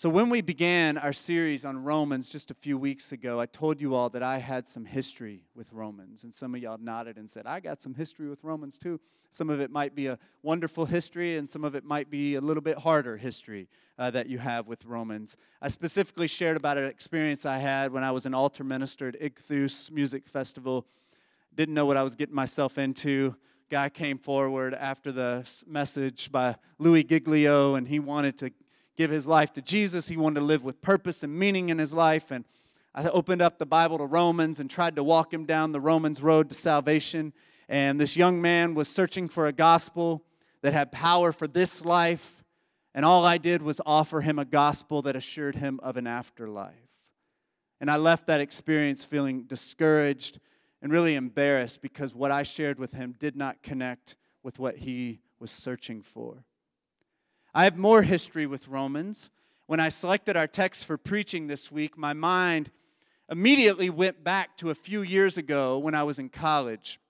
So, 0.00 0.08
when 0.08 0.30
we 0.30 0.40
began 0.40 0.96
our 0.96 1.12
series 1.12 1.66
on 1.66 1.84
Romans 1.84 2.30
just 2.30 2.50
a 2.50 2.54
few 2.54 2.78
weeks 2.78 3.12
ago, 3.12 3.38
I 3.38 3.44
told 3.44 3.82
you 3.82 3.94
all 3.94 4.08
that 4.08 4.22
I 4.22 4.38
had 4.38 4.66
some 4.66 4.86
history 4.86 5.44
with 5.54 5.70
Romans. 5.74 6.24
And 6.24 6.34
some 6.34 6.54
of 6.54 6.62
y'all 6.62 6.78
nodded 6.80 7.18
and 7.18 7.28
said, 7.28 7.46
I 7.46 7.60
got 7.60 7.82
some 7.82 7.92
history 7.92 8.26
with 8.26 8.42
Romans 8.42 8.78
too. 8.78 8.98
Some 9.30 9.50
of 9.50 9.60
it 9.60 9.70
might 9.70 9.94
be 9.94 10.06
a 10.06 10.18
wonderful 10.42 10.86
history, 10.86 11.36
and 11.36 11.50
some 11.50 11.64
of 11.64 11.74
it 11.74 11.84
might 11.84 12.08
be 12.08 12.36
a 12.36 12.40
little 12.40 12.62
bit 12.62 12.78
harder 12.78 13.18
history 13.18 13.68
uh, 13.98 14.10
that 14.12 14.26
you 14.26 14.38
have 14.38 14.66
with 14.66 14.86
Romans. 14.86 15.36
I 15.60 15.68
specifically 15.68 16.28
shared 16.28 16.56
about 16.56 16.78
an 16.78 16.84
experience 16.84 17.44
I 17.44 17.58
had 17.58 17.92
when 17.92 18.02
I 18.02 18.10
was 18.10 18.24
an 18.24 18.32
altar 18.32 18.64
minister 18.64 19.08
at 19.08 19.20
Ichthus 19.20 19.90
Music 19.90 20.26
Festival. 20.26 20.86
Didn't 21.54 21.74
know 21.74 21.84
what 21.84 21.98
I 21.98 22.02
was 22.04 22.14
getting 22.14 22.34
myself 22.34 22.78
into 22.78 23.36
guy 23.70 23.88
came 23.88 24.18
forward 24.18 24.74
after 24.74 25.12
the 25.12 25.48
message 25.64 26.32
by 26.32 26.56
Louis 26.78 27.04
Giglio, 27.04 27.76
and 27.76 27.86
he 27.86 28.00
wanted 28.00 28.36
to 28.38 28.50
give 29.00 29.10
his 29.10 29.26
life 29.26 29.50
to 29.50 29.62
Jesus. 29.62 30.08
He 30.08 30.18
wanted 30.18 30.40
to 30.40 30.44
live 30.44 30.62
with 30.62 30.82
purpose 30.82 31.22
and 31.22 31.34
meaning 31.34 31.70
in 31.70 31.78
his 31.78 31.94
life. 31.94 32.30
And 32.30 32.44
I 32.94 33.08
opened 33.08 33.40
up 33.40 33.58
the 33.58 33.64
Bible 33.64 33.96
to 33.96 34.04
Romans 34.04 34.60
and 34.60 34.68
tried 34.68 34.96
to 34.96 35.02
walk 35.02 35.32
him 35.32 35.46
down 35.46 35.72
the 35.72 35.80
Romans 35.80 36.20
road 36.20 36.50
to 36.50 36.54
salvation. 36.54 37.32
And 37.66 37.98
this 37.98 38.14
young 38.14 38.42
man 38.42 38.74
was 38.74 38.90
searching 38.90 39.30
for 39.30 39.46
a 39.46 39.52
gospel 39.52 40.22
that 40.60 40.74
had 40.74 40.92
power 40.92 41.32
for 41.32 41.48
this 41.48 41.82
life. 41.82 42.44
And 42.94 43.06
all 43.06 43.24
I 43.24 43.38
did 43.38 43.62
was 43.62 43.80
offer 43.86 44.20
him 44.20 44.38
a 44.38 44.44
gospel 44.44 45.00
that 45.02 45.16
assured 45.16 45.56
him 45.56 45.80
of 45.82 45.96
an 45.96 46.06
afterlife. 46.06 46.74
And 47.80 47.90
I 47.90 47.96
left 47.96 48.26
that 48.26 48.42
experience 48.42 49.02
feeling 49.02 49.44
discouraged 49.44 50.40
and 50.82 50.92
really 50.92 51.14
embarrassed 51.14 51.80
because 51.80 52.14
what 52.14 52.30
I 52.30 52.42
shared 52.42 52.78
with 52.78 52.92
him 52.92 53.14
did 53.18 53.34
not 53.34 53.62
connect 53.62 54.16
with 54.42 54.58
what 54.58 54.76
he 54.76 55.20
was 55.38 55.50
searching 55.50 56.02
for. 56.02 56.44
I 57.52 57.64
have 57.64 57.76
more 57.76 58.02
history 58.02 58.46
with 58.46 58.68
Romans. 58.68 59.28
When 59.66 59.80
I 59.80 59.88
selected 59.88 60.36
our 60.36 60.46
text 60.46 60.84
for 60.84 60.96
preaching 60.96 61.48
this 61.48 61.70
week, 61.70 61.98
my 61.98 62.12
mind 62.12 62.70
immediately 63.28 63.90
went 63.90 64.22
back 64.22 64.56
to 64.58 64.70
a 64.70 64.74
few 64.74 65.02
years 65.02 65.36
ago 65.36 65.76
when 65.76 65.92
I 65.92 66.04
was 66.04 66.20
in 66.20 66.28
college. 66.28 67.00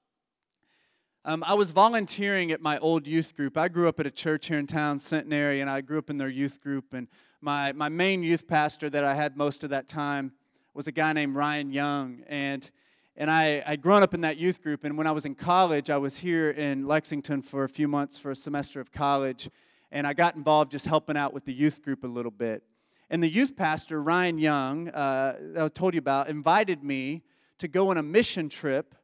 Um, 1.27 1.45
I 1.47 1.53
was 1.53 1.73
volunteering 1.73 2.53
at 2.53 2.63
my 2.63 2.79
old 2.79 3.07
youth 3.07 3.37
group. 3.37 3.59
I 3.59 3.69
grew 3.69 3.87
up 3.87 4.01
at 4.01 4.07
a 4.07 4.11
church 4.11 4.47
here 4.47 4.59
in 4.59 4.67
town, 4.67 4.99
Centenary, 4.99 5.61
and 5.61 5.69
I 5.69 5.83
grew 5.83 5.99
up 5.99 6.09
in 6.09 6.17
their 6.17 6.31
youth 6.31 6.63
group. 6.63 6.95
And 6.95 7.09
my, 7.43 7.73
my 7.73 7.91
main 7.91 8.23
youth 8.23 8.49
pastor 8.49 8.89
that 8.89 9.05
I 9.05 9.13
had 9.13 9.37
most 9.37 9.63
of 9.63 9.69
that 9.71 9.89
time 9.89 10.33
was 10.73 10.87
a 10.87 10.93
guy 10.93 11.13
named 11.13 11.37
Ryan 11.37 11.71
Young. 11.71 12.23
And 12.27 12.71
and 13.17 13.31
I, 13.31 13.63
I'd 13.67 13.83
grown 13.83 14.03
up 14.03 14.15
in 14.15 14.23
that 14.23 14.39
youth 14.39 14.63
group. 14.63 14.85
And 14.85 14.97
when 14.97 15.07
I 15.07 15.13
was 15.13 15.27
in 15.27 15.35
college, 15.35 15.91
I 15.91 15.99
was 15.99 16.17
here 16.17 16.53
in 16.53 16.87
Lexington 16.87 17.43
for 17.43 17.65
a 17.65 17.69
few 17.69 17.87
months 17.87 18.19
for 18.19 18.31
a 18.31 18.37
semester 18.37 18.81
of 18.81 18.93
college. 18.93 19.51
And 19.93 20.07
I 20.07 20.13
got 20.13 20.37
involved 20.37 20.71
just 20.71 20.87
helping 20.87 21.17
out 21.17 21.33
with 21.33 21.45
the 21.45 21.53
youth 21.53 21.83
group 21.83 22.05
a 22.05 22.09
little 22.09 22.31
bit. 22.31 22.63
And 23.11 23.23
the 23.23 23.29
youth 23.29 23.57
pastor, 23.57 24.03
Ryan 24.03 24.39
Young, 24.39 24.89
uh, 24.89 25.39
I 25.59 25.69
told 25.69 25.95
you 25.95 25.99
about, 25.99 26.29
invited 26.29 26.85
me 26.85 27.23
to 27.59 27.67
go 27.67 27.91
on 27.91 27.99
a 27.99 28.03
mission 28.03 28.49
trip 28.49 28.95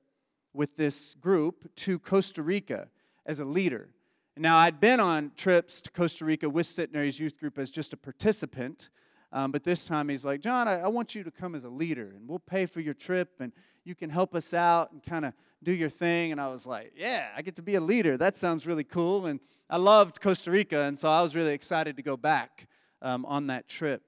with 0.55 0.77
this 0.77 1.15
group 1.15 1.75
to 1.77 1.99
Costa 1.99 2.43
Rica 2.43 2.89
as 3.27 3.41
a 3.41 3.45
leader. 3.45 3.91
Now, 4.37 4.59
I'd 4.59 4.81
been 4.81 5.01
on 5.01 5.33
trips 5.37 5.81
to 5.81 5.91
Costa 5.91 6.25
Rica 6.25 6.49
with 6.49 6.67
Centenary's 6.67 7.19
youth 7.19 7.39
group 7.39 7.59
as 7.59 7.71
just 7.71 7.93
a 7.93 7.97
participant, 7.97 8.91
um, 9.33 9.51
but 9.51 9.65
this 9.65 9.85
time 9.85 10.09
he's 10.09 10.25
like, 10.25 10.41
John, 10.41 10.69
I, 10.69 10.81
I, 10.81 10.89
want 10.89 11.15
you 11.15 11.25
to 11.25 11.31
come 11.31 11.55
as 11.55 11.65
a 11.65 11.69
leader, 11.69 12.13
and 12.17 12.29
we'll 12.29 12.39
pay 12.39 12.67
for 12.67 12.81
your 12.81 12.95
trip, 12.95 13.41
and 13.41 13.53
you 13.87 13.95
can 13.95 14.11
help 14.11 14.35
us 14.35 14.53
out 14.53 14.91
and 14.91 15.03
kind 15.03 15.25
of 15.25 15.33
do 15.63 15.73
your 15.73 15.89
thing. 15.89 16.33
And 16.33 16.41
I 16.41 16.49
was 16.49 16.67
like, 16.67 16.93
yeah, 16.97 17.29
I 17.37 17.43
get 17.43 17.55
to 17.57 17.63
be 17.63 17.77
a 17.77 17.81
leader. 17.81 18.17
That 18.17 18.37
sounds 18.37 18.67
really 18.67 18.85
cool. 18.85 19.27
And 19.27 19.39
I 19.71 19.77
loved 19.77 20.21
Costa 20.21 20.51
Rica, 20.51 20.83
and 20.83 20.99
so 20.99 21.09
I 21.09 21.23
was 21.23 21.35
really 21.35 21.55
excited 21.55 21.97
to 21.97 22.03
go 22.03 22.17
back 22.17 22.69
um, 23.03 23.25
on 23.25 23.47
that 23.47 23.69
trip. 23.69 24.03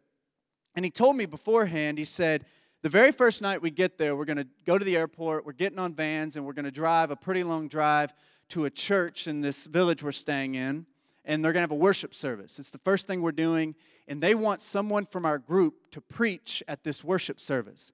And 0.75 0.85
he 0.85 0.91
told 0.91 1.17
me 1.17 1.27
beforehand, 1.27 1.99
he 1.99 2.05
said, 2.05 2.45
the 2.83 2.89
very 2.89 3.11
first 3.11 3.43
night 3.43 3.61
we 3.61 3.71
get 3.71 3.99
there, 3.99 4.15
we're 4.15 4.25
going 4.25 4.37
to 4.37 4.47
go 4.65 4.79
to 4.79 4.85
the 4.85 4.97
airport, 4.97 5.45
we're 5.45 5.53
getting 5.53 5.81
on 5.81 5.95
vans, 5.95 6.37
and 6.37 6.47
we're 6.47 6.53
going 6.53 6.65
to 6.65 6.71
drive 6.71 7.11
a 7.11 7.17
pretty 7.17 7.43
long 7.43 7.67
drive 7.67 8.13
to 8.51 8.67
a 8.67 8.71
church 8.71 9.27
in 9.27 9.41
this 9.41 9.67
village 9.67 10.03
we're 10.03 10.13
staying 10.13 10.55
in, 10.55 10.87
and 11.25 11.45
they're 11.45 11.53
going 11.53 11.63
to 11.63 11.73
have 11.73 11.73
a 11.73 11.75
worship 11.83 12.15
service. 12.15 12.61
It's 12.61 12.71
the 12.71 12.79
first 12.79 13.09
thing 13.09 13.21
we're 13.21 13.33
doing, 13.33 13.75
and 14.07 14.23
they 14.23 14.37
want 14.37 14.63
someone 14.63 15.07
from 15.07 15.27
our 15.27 15.39
group 15.39 15.91
to 15.91 16.01
preach 16.01 16.63
at 16.69 16.85
this 16.85 17.03
worship 17.03 17.41
service 17.41 17.93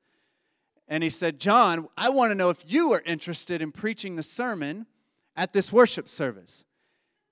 and 0.89 1.03
he 1.03 1.11
said, 1.11 1.39
John, 1.39 1.89
I 1.97 2.11
want 2.11 2.31
to 2.31 2.35
know 2.35 2.51
if 2.51 2.65
you 2.67 2.93
are 2.93 3.03
interested 3.07 3.63
in 3.63 3.73
preaching 3.73 4.17
the 4.17 4.23
sermon 4.23 4.87
at 5.37 5.53
this 5.53 5.73
worship 5.73 6.09
service. 6.09 6.65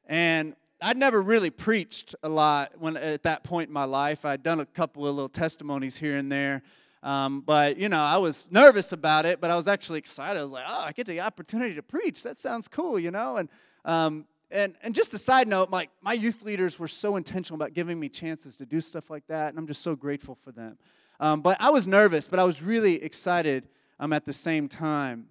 And 0.07 0.57
I'd 0.81 0.97
never 0.97 1.23
really 1.23 1.51
preached 1.51 2.15
a 2.23 2.29
lot 2.29 2.73
when 2.79 2.97
at 2.97 3.23
that 3.23 3.45
point 3.45 3.69
in 3.69 3.73
my 3.73 3.85
life. 3.85 4.25
I'd 4.25 4.43
done 4.43 4.61
a 4.61 4.67
couple 4.67 5.07
of 5.07 5.15
little 5.15 5.29
testimonies 5.29 5.97
here 5.97 6.17
and 6.17 6.31
there. 6.31 6.63
Um, 7.03 7.41
but, 7.41 7.79
you 7.79 7.89
know, 7.89 8.03
I 8.03 8.17
was 8.17 8.47
nervous 8.51 8.93
about 8.93 9.27
it, 9.27 9.41
but 9.41 9.51
I 9.51 9.57
was 9.57 9.69
actually 9.69 9.99
excited. 9.99 10.39
I 10.39 10.43
was 10.43 10.53
like, 10.53 10.65
oh, 10.67 10.83
I 10.87 10.93
get 10.93 11.07
the 11.07 11.21
opportunity 11.21 11.75
to 11.75 11.83
preach. 11.83 12.23
That 12.23 12.39
sounds 12.39 12.69
cool, 12.69 12.99
you 12.99 13.11
know? 13.11 13.37
And, 13.37 13.49
um, 13.85 14.25
and, 14.53 14.75
and 14.83 14.95
just 14.95 15.13
a 15.15 15.19
side 15.19 15.49
note, 15.49 15.71
my, 15.71 15.89
my 16.01 16.13
youth 16.13 16.43
leaders 16.43 16.79
were 16.79 16.89
so 16.89 17.17
intentional 17.17 17.57
about 17.57 17.75
giving 17.75 17.99
me 17.99 18.09
chances 18.09 18.57
to 18.57 18.67
do 18.67 18.81
stuff 18.81 19.11
like 19.11 19.27
that, 19.29 19.49
and 19.49 19.59
I'm 19.59 19.67
just 19.67 19.83
so 19.83 19.97
grateful 19.97 20.37
for 20.45 20.53
them. 20.53 20.79
Um, 21.23 21.41
but 21.41 21.57
I 21.61 21.71
was 21.71 21.87
nervous, 21.87 22.27
but 22.27 22.41
I 22.41 22.45
was 22.45 22.61
really 22.63 23.01
excited 23.01 23.69
um, 24.01 24.13
at 24.13 24.25
the 24.25 24.33
same 24.33 24.69
time. 24.69 25.29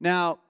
Now, 0.00 0.40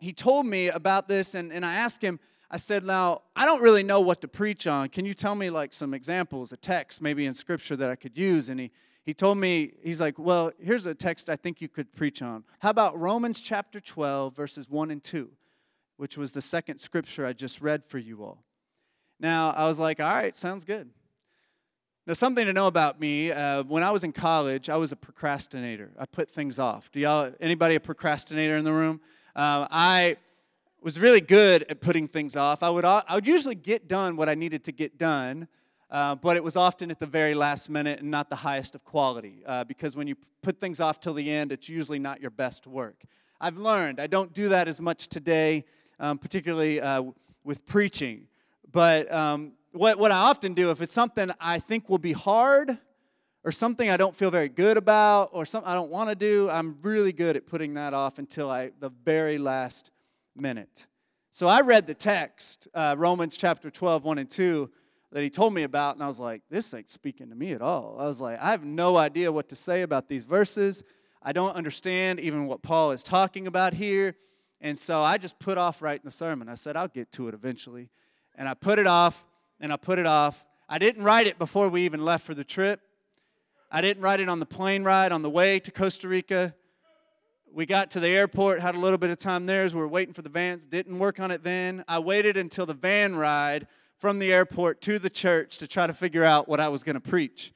he 0.00 0.12
told 0.12 0.44
me 0.44 0.68
about 0.70 1.06
this, 1.06 1.36
and, 1.36 1.52
and 1.52 1.64
I 1.64 1.74
asked 1.74 2.02
him, 2.02 2.18
I 2.50 2.56
said, 2.56 2.82
Now, 2.82 3.22
I 3.36 3.46
don't 3.46 3.62
really 3.62 3.84
know 3.84 4.00
what 4.00 4.20
to 4.22 4.28
preach 4.28 4.66
on. 4.66 4.88
Can 4.88 5.04
you 5.04 5.14
tell 5.14 5.36
me 5.36 5.50
like 5.50 5.72
some 5.72 5.94
examples, 5.94 6.52
a 6.52 6.56
text 6.56 7.00
maybe 7.00 7.26
in 7.26 7.32
scripture 7.32 7.76
that 7.76 7.90
I 7.90 7.94
could 7.94 8.18
use? 8.18 8.48
And 8.48 8.58
he, 8.58 8.72
he 9.04 9.14
told 9.14 9.38
me, 9.38 9.74
he's 9.84 10.00
like, 10.00 10.18
Well, 10.18 10.50
here's 10.60 10.84
a 10.84 10.96
text 10.96 11.30
I 11.30 11.36
think 11.36 11.60
you 11.60 11.68
could 11.68 11.92
preach 11.92 12.22
on. 12.22 12.42
How 12.58 12.70
about 12.70 12.98
Romans 12.98 13.40
chapter 13.40 13.78
12, 13.78 14.34
verses 14.34 14.68
1 14.68 14.90
and 14.90 15.02
2, 15.02 15.30
which 15.96 16.18
was 16.18 16.32
the 16.32 16.42
second 16.42 16.78
scripture 16.78 17.24
I 17.24 17.34
just 17.34 17.60
read 17.60 17.84
for 17.86 17.98
you 17.98 18.24
all. 18.24 18.42
Now, 19.20 19.50
I 19.50 19.68
was 19.68 19.78
like, 19.78 20.00
All 20.00 20.12
right, 20.12 20.36
sounds 20.36 20.64
good. 20.64 20.90
Now, 22.04 22.14
something 22.14 22.46
to 22.46 22.52
know 22.52 22.66
about 22.66 22.98
me: 22.98 23.30
uh, 23.30 23.62
when 23.62 23.84
I 23.84 23.92
was 23.92 24.02
in 24.02 24.12
college, 24.12 24.68
I 24.68 24.76
was 24.76 24.90
a 24.90 24.96
procrastinator. 24.96 25.92
I 25.96 26.04
put 26.04 26.28
things 26.28 26.58
off. 26.58 26.90
Do 26.90 26.98
y'all, 26.98 27.32
anybody, 27.40 27.76
a 27.76 27.80
procrastinator 27.80 28.56
in 28.56 28.64
the 28.64 28.72
room? 28.72 29.00
Uh, 29.36 29.68
I 29.70 30.16
was 30.80 30.98
really 30.98 31.20
good 31.20 31.64
at 31.68 31.80
putting 31.80 32.08
things 32.08 32.34
off. 32.34 32.64
I 32.64 32.70
would, 32.70 32.84
I 32.84 33.04
would 33.14 33.28
usually 33.28 33.54
get 33.54 33.86
done 33.86 34.16
what 34.16 34.28
I 34.28 34.34
needed 34.34 34.64
to 34.64 34.72
get 34.72 34.98
done, 34.98 35.46
uh, 35.92 36.16
but 36.16 36.36
it 36.36 36.42
was 36.42 36.56
often 36.56 36.90
at 36.90 36.98
the 36.98 37.06
very 37.06 37.34
last 37.34 37.70
minute 37.70 38.00
and 38.00 38.10
not 38.10 38.28
the 38.28 38.36
highest 38.36 38.74
of 38.74 38.82
quality. 38.82 39.44
Uh, 39.46 39.62
because 39.62 39.94
when 39.94 40.08
you 40.08 40.16
put 40.42 40.58
things 40.58 40.80
off 40.80 40.98
till 40.98 41.14
the 41.14 41.30
end, 41.30 41.52
it's 41.52 41.68
usually 41.68 42.00
not 42.00 42.20
your 42.20 42.32
best 42.32 42.66
work. 42.66 43.04
I've 43.40 43.58
learned 43.58 44.00
I 44.00 44.08
don't 44.08 44.32
do 44.32 44.48
that 44.48 44.66
as 44.66 44.80
much 44.80 45.06
today, 45.06 45.64
um, 46.00 46.18
particularly 46.18 46.80
uh, 46.80 47.04
with 47.44 47.64
preaching. 47.64 48.26
But 48.72 49.12
um, 49.12 49.52
what, 49.72 49.98
what 49.98 50.12
I 50.12 50.18
often 50.18 50.54
do, 50.54 50.70
if 50.70 50.80
it's 50.80 50.92
something 50.92 51.30
I 51.40 51.58
think 51.58 51.88
will 51.88 51.98
be 51.98 52.12
hard 52.12 52.78
or 53.44 53.52
something 53.52 53.88
I 53.88 53.96
don't 53.96 54.14
feel 54.14 54.30
very 54.30 54.48
good 54.48 54.76
about 54.76 55.30
or 55.32 55.44
something 55.44 55.70
I 55.70 55.74
don't 55.74 55.90
want 55.90 56.10
to 56.10 56.14
do, 56.14 56.48
I'm 56.50 56.76
really 56.82 57.12
good 57.12 57.36
at 57.36 57.46
putting 57.46 57.74
that 57.74 57.94
off 57.94 58.18
until 58.18 58.50
I 58.50 58.70
the 58.80 58.90
very 59.04 59.38
last 59.38 59.90
minute. 60.36 60.86
So 61.30 61.48
I 61.48 61.62
read 61.62 61.86
the 61.86 61.94
text, 61.94 62.68
uh, 62.74 62.94
Romans 62.98 63.36
chapter 63.36 63.70
12, 63.70 64.04
1 64.04 64.18
and 64.18 64.28
2, 64.28 64.70
that 65.12 65.22
he 65.22 65.30
told 65.30 65.54
me 65.54 65.62
about, 65.62 65.96
and 65.96 66.04
I 66.04 66.06
was 66.06 66.20
like, 66.20 66.42
this 66.50 66.72
ain't 66.74 66.90
speaking 66.90 67.30
to 67.30 67.34
me 67.34 67.52
at 67.52 67.62
all. 67.62 67.96
I 67.98 68.04
was 68.04 68.20
like, 68.20 68.38
I 68.38 68.50
have 68.50 68.64
no 68.64 68.96
idea 68.96 69.32
what 69.32 69.48
to 69.50 69.56
say 69.56 69.82
about 69.82 70.08
these 70.08 70.24
verses. 70.24 70.84
I 71.22 71.32
don't 71.32 71.54
understand 71.54 72.20
even 72.20 72.46
what 72.46 72.62
Paul 72.62 72.92
is 72.92 73.02
talking 73.02 73.46
about 73.46 73.74
here. 73.74 74.16
And 74.60 74.78
so 74.78 75.02
I 75.02 75.18
just 75.18 75.38
put 75.38 75.58
off 75.58 75.82
writing 75.82 76.02
the 76.04 76.10
sermon. 76.10 76.48
I 76.48 76.54
said, 76.54 76.76
I'll 76.76 76.88
get 76.88 77.12
to 77.12 77.28
it 77.28 77.34
eventually. 77.34 77.90
And 78.34 78.48
I 78.48 78.54
put 78.54 78.78
it 78.78 78.86
off, 78.86 79.24
and 79.62 79.72
I 79.72 79.76
put 79.76 79.98
it 79.98 80.06
off. 80.06 80.44
I 80.68 80.78
didn't 80.78 81.04
write 81.04 81.26
it 81.26 81.38
before 81.38 81.68
we 81.68 81.84
even 81.84 82.04
left 82.04 82.26
for 82.26 82.34
the 82.34 82.44
trip. 82.44 82.80
I 83.70 83.80
didn't 83.80 84.02
write 84.02 84.20
it 84.20 84.28
on 84.28 84.40
the 84.40 84.46
plane 84.46 84.84
ride 84.84 85.12
on 85.12 85.22
the 85.22 85.30
way 85.30 85.60
to 85.60 85.70
Costa 85.70 86.08
Rica. 86.08 86.54
We 87.54 87.64
got 87.64 87.90
to 87.92 88.00
the 88.00 88.08
airport, 88.08 88.60
had 88.60 88.74
a 88.74 88.78
little 88.78 88.98
bit 88.98 89.10
of 89.10 89.18
time 89.18 89.46
there 89.46 89.62
as 89.62 89.74
we 89.74 89.80
were 89.80 89.88
waiting 89.88 90.12
for 90.12 90.22
the 90.22 90.28
vans. 90.28 90.64
Didn't 90.64 90.98
work 90.98 91.20
on 91.20 91.30
it 91.30 91.44
then. 91.44 91.84
I 91.86 92.00
waited 92.00 92.36
until 92.36 92.66
the 92.66 92.74
van 92.74 93.14
ride 93.14 93.66
from 93.98 94.18
the 94.18 94.32
airport 94.32 94.80
to 94.82 94.98
the 94.98 95.10
church 95.10 95.58
to 95.58 95.68
try 95.68 95.86
to 95.86 95.94
figure 95.94 96.24
out 96.24 96.48
what 96.48 96.60
I 96.60 96.68
was 96.68 96.82
going 96.82 96.94
to 96.94 97.00
preach. 97.00 97.52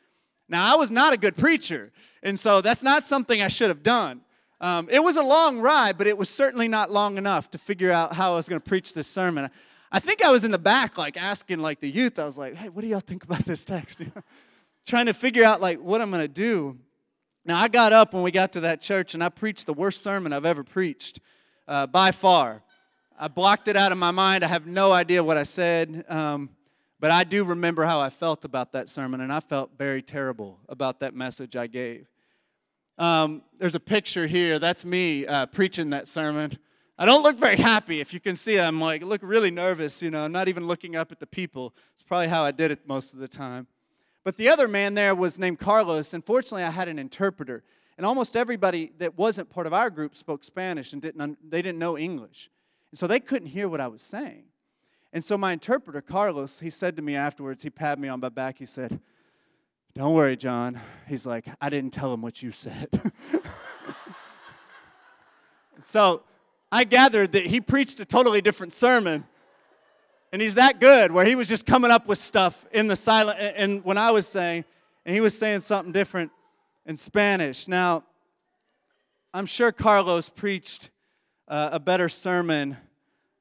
Now, 0.49 0.73
I 0.73 0.77
was 0.77 0.93
not 0.93 1.13
a 1.13 1.17
good 1.17 1.37
preacher, 1.37 1.91
and 2.23 2.39
so 2.39 2.61
that's 2.61 2.85
not 2.85 3.05
something 3.05 3.43
I 3.43 3.49
should 3.49 3.69
have 3.69 3.83
done. 3.83 4.21
Um, 4.61 4.89
it 4.91 5.03
was 5.03 5.17
a 5.17 5.23
long 5.23 5.59
ride, 5.59 5.99
but 5.99 6.07
it 6.07 6.17
was 6.17 6.29
certainly 6.29 6.69
not 6.69 6.91
long 6.91 7.19
enough 7.19 7.51
to 7.51 7.59
figure 7.59 7.91
out 7.91 8.15
how 8.15 8.35
I 8.35 8.37
was 8.37 8.49
going 8.49 8.61
to 8.61 8.69
preach 8.69 8.95
this 8.95 9.09
sermon. 9.09 9.51
I 9.93 10.01
think 10.01 10.25
I 10.25 10.31
was 10.31 10.45
in 10.45 10.51
the 10.51 10.59
back, 10.59 10.99
like 10.99 11.17
asking 11.17 11.61
like 11.61 11.81
the 11.81 11.91
youth. 11.91 12.19
I 12.19 12.25
was 12.25 12.37
like, 12.37 12.55
"Hey, 12.55 12.69
what 12.69 12.83
do 12.83 12.89
y'all 12.89 13.01
think 13.01 13.25
about 13.25 13.45
this 13.45 13.65
text?" 13.65 14.03
trying 14.87 15.07
to 15.07 15.15
figure 15.15 15.45
out 15.45 15.61
like 15.61 15.79
what 15.81 16.01
I'm 16.01 16.13
to 16.13 16.29
do. 16.29 16.79
Now 17.45 17.61
I 17.61 17.69
got 17.69 17.93
up 17.93 18.15
when 18.15 18.23
we 18.23 18.31
got 18.31 18.53
to 18.53 18.61
that 18.61 18.81
church 18.81 19.15
and 19.15 19.23
I 19.23 19.29
preached 19.29 19.67
the 19.67 19.75
worst 19.75 20.03
sermon 20.03 20.33
I've 20.33 20.47
ever 20.47 20.65
preached 20.65 21.21
uh, 21.69 21.87
by 21.87 22.13
far. 22.13 22.63
I 23.19 23.29
blocked 23.29 23.69
it 23.69 23.77
out 23.77 23.93
of 23.93 23.99
my 23.99 24.11
mind. 24.11 24.45
I 24.45 24.49
have 24.49 24.67
no 24.67 24.93
idea 24.93 25.25
what 25.25 25.37
I 25.37 25.43
said, 25.43 26.05
um, 26.09 26.51
but 27.01 27.11
I 27.11 27.25
do 27.25 27.45
remember 27.45 27.85
how 27.85 27.99
I 27.99 28.11
felt 28.11 28.45
about 28.45 28.73
that 28.73 28.89
sermon, 28.89 29.21
and 29.21 29.33
I 29.33 29.41
felt 29.41 29.71
very 29.79 30.03
terrible 30.03 30.59
about 30.69 31.01
that 31.01 31.15
message 31.15 31.57
I 31.57 31.67
gave. 31.67 32.07
Um, 32.99 33.43
there's 33.59 33.75
a 33.75 33.81
picture 33.81 34.27
here. 34.27 34.59
That's 34.59 34.85
me 34.85 35.27
uh, 35.27 35.47
preaching 35.47 35.91
that 35.91 36.09
sermon. 36.09 36.59
I 36.99 37.05
don't 37.05 37.23
look 37.23 37.37
very 37.37 37.57
happy. 37.57 38.01
If 38.01 38.15
you 38.15 38.21
can 38.21 38.37
see, 38.37 38.59
I'm 38.59 38.81
like 38.81 39.03
look 39.03 39.21
really 39.23 39.51
nervous. 39.51 40.01
You 40.01 40.11
know, 40.11 40.25
I'm 40.25 40.33
not 40.33 40.49
even 40.49 40.67
looking 40.67 40.97
up 40.97 41.13
at 41.13 41.21
the 41.21 41.27
people. 41.27 41.75
It's 41.93 42.03
probably 42.03 42.29
how 42.29 42.43
I 42.43 42.53
did 42.53 42.71
it 42.71 42.87
most 42.87 43.13
of 43.13 43.19
the 43.19 43.29
time. 43.29 43.67
But 44.25 44.37
the 44.37 44.49
other 44.49 44.67
man 44.67 44.95
there 44.95 45.15
was 45.15 45.39
named 45.39 45.59
Carlos. 45.59 46.15
Unfortunately, 46.15 46.65
I 46.65 46.71
had 46.71 46.89
an 46.89 46.99
interpreter. 46.99 47.63
And 47.97 48.05
almost 48.05 48.37
everybody 48.37 48.93
that 48.99 49.17
wasn't 49.17 49.49
part 49.51 49.67
of 49.67 49.73
our 49.73 49.89
group 49.89 50.17
spoke 50.17 50.45
Spanish 50.45 50.93
and 50.93 51.01
didn't, 51.01 51.39
they 51.51 51.63
didn't 51.63 51.79
know 51.79 51.97
English. 51.97 52.51
And 52.91 52.99
so 52.99 53.07
they 53.07 53.21
couldn't 53.21 53.49
hear 53.49 53.69
what 53.69 53.81
I 53.81 53.89
was 53.89 54.03
saying. 54.03 54.45
And 55.13 55.25
so 55.25 55.39
my 55.39 55.53
interpreter, 55.53 56.03
Carlos, 56.03 56.61
he 56.61 56.69
said 56.69 56.97
to 56.97 57.03
me 57.03 57.17
afterwards, 57.17 57.63
he 57.63 57.71
patted 57.71 58.01
me 58.01 58.09
on 58.09 58.21
my 58.21 58.29
back, 58.29 58.59
he 58.59 58.67
said, 58.67 59.01
Don't 59.95 60.13
worry, 60.13 60.37
John. 60.37 60.79
He's 61.07 61.25
like, 61.25 61.47
I 61.61 61.71
didn't 61.71 61.93
tell 61.93 62.13
him 62.13 62.21
what 62.21 62.43
you 62.43 62.51
said. 62.51 62.89
so 65.83 66.23
I 66.71 66.85
gathered 66.85 67.33
that 67.33 67.47
he 67.47 67.61
preached 67.61 68.01
a 68.01 68.05
totally 68.05 68.41
different 68.41 68.73
sermon 68.73 69.25
and 70.33 70.43
he's 70.43 70.57
that 70.57 70.81
good 70.81 71.13
where 71.13 71.25
he 71.25 71.35
was 71.35 71.49
just 71.49 71.65
coming 71.65 71.91
up 71.91 72.07
with 72.07 72.19
stuff 72.19 72.67
in 72.73 72.89
the 72.89 72.97
silent 72.97 73.39
and 73.39 73.85
when 73.85 73.97
I 73.97 74.11
was 74.11 74.27
saying, 74.27 74.65
and 75.05 75.15
he 75.15 75.21
was 75.21 75.39
saying 75.39 75.61
something 75.61 75.93
different 75.93 76.33
in 76.85 76.97
Spanish. 76.97 77.69
Now, 77.69 78.05
I'm 79.33 79.47
sure 79.47 79.71
Carlos 79.71 80.29
preached 80.29 80.91
uh, 81.47 81.71
a 81.73 81.81
better 81.81 82.09
sermon 82.09 82.77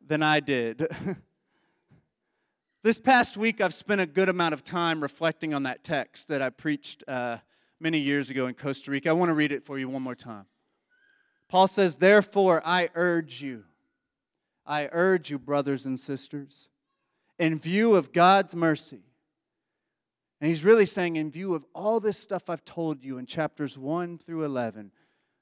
than 0.06 0.22
I 0.22 0.40
did. 0.40 0.88
this 2.84 3.00
past 3.00 3.36
week, 3.36 3.62
I've 3.62 3.74
spent 3.74 4.00
a 4.02 4.06
good 4.06 4.30
amount 4.30 4.54
of 4.54 4.64
time 4.64 5.02
reflecting 5.02 5.54
on 5.54 5.64
that 5.64 5.84
text 5.84 6.28
that 6.28 6.42
I 6.42 6.50
preached 6.50 7.04
uh, 7.08 7.38
many 7.80 7.98
years 7.98 8.30
ago 8.30 8.48
in 8.48 8.54
Costa 8.54 8.92
Rica. 8.92 9.10
I 9.10 9.14
want 9.14 9.30
to 9.30 9.34
read 9.34 9.52
it 9.52 9.64
for 9.64 9.80
you 9.80 9.90
one 9.90 10.04
more 10.04 10.16
time. 10.16 10.46
Paul 11.56 11.68
says, 11.70 11.96
Therefore, 11.96 12.62
I 12.66 12.90
urge 12.96 13.42
you, 13.42 13.64
I 14.66 14.90
urge 14.92 15.30
you, 15.30 15.40
brothers 15.40 15.86
and 15.86 15.98
sisters 15.98 16.68
in 17.40 17.58
view 17.58 17.96
of 17.96 18.12
God's 18.12 18.54
mercy. 18.54 19.00
And 20.42 20.50
he's 20.50 20.66
really 20.66 20.86
saying, 20.86 21.16
in 21.16 21.32
view 21.32 21.54
of 21.54 21.64
all 21.74 22.02
this 22.02 22.20
stuff 22.20 22.50
I've 22.50 22.66
told 22.66 23.02
you 23.02 23.20
in 23.20 23.26
chapters 23.26 23.78
1 23.78 24.18
through 24.18 24.44
11, 24.44 24.92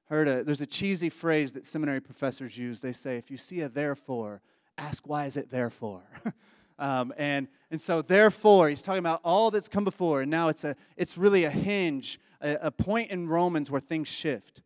heard 0.05 0.28
a, 0.28 0.43
there's 0.43 0.61
a 0.61 0.68
cheesy 0.68 1.09
phrase 1.09 1.53
that 1.53 1.66
seminary 1.66 1.99
professors 1.99 2.55
use. 2.55 2.80
They 2.80 2.93
say, 2.93 3.18
if 3.18 3.32
you 3.32 3.38
see 3.38 3.61
a 3.61 3.68
therefore, 3.68 4.43
ask 4.78 5.07
why 5.07 5.26
is 5.26 5.36
it 5.36 5.49
therefore? 5.49 6.03
um, 6.78 7.11
and, 7.18 7.47
and 7.72 7.82
so, 7.82 8.03
therefore, 8.03 8.70
he's 8.70 8.84
talking 8.84 8.99
about 8.99 9.22
all 9.24 9.49
that's 9.49 9.68
come 9.68 9.84
before, 9.84 10.22
and 10.22 10.30
now 10.30 10.49
it's, 10.49 10.64
a, 10.64 10.76
it's 10.95 11.18
really 11.18 11.45
a 11.45 11.49
hinge, 11.49 12.20
a, 12.39 12.59
a 12.61 12.72
point 12.72 13.09
in 13.09 13.28
Romans 13.28 13.72
where 13.72 13.82
things 13.82 14.07
shift. 14.07 14.61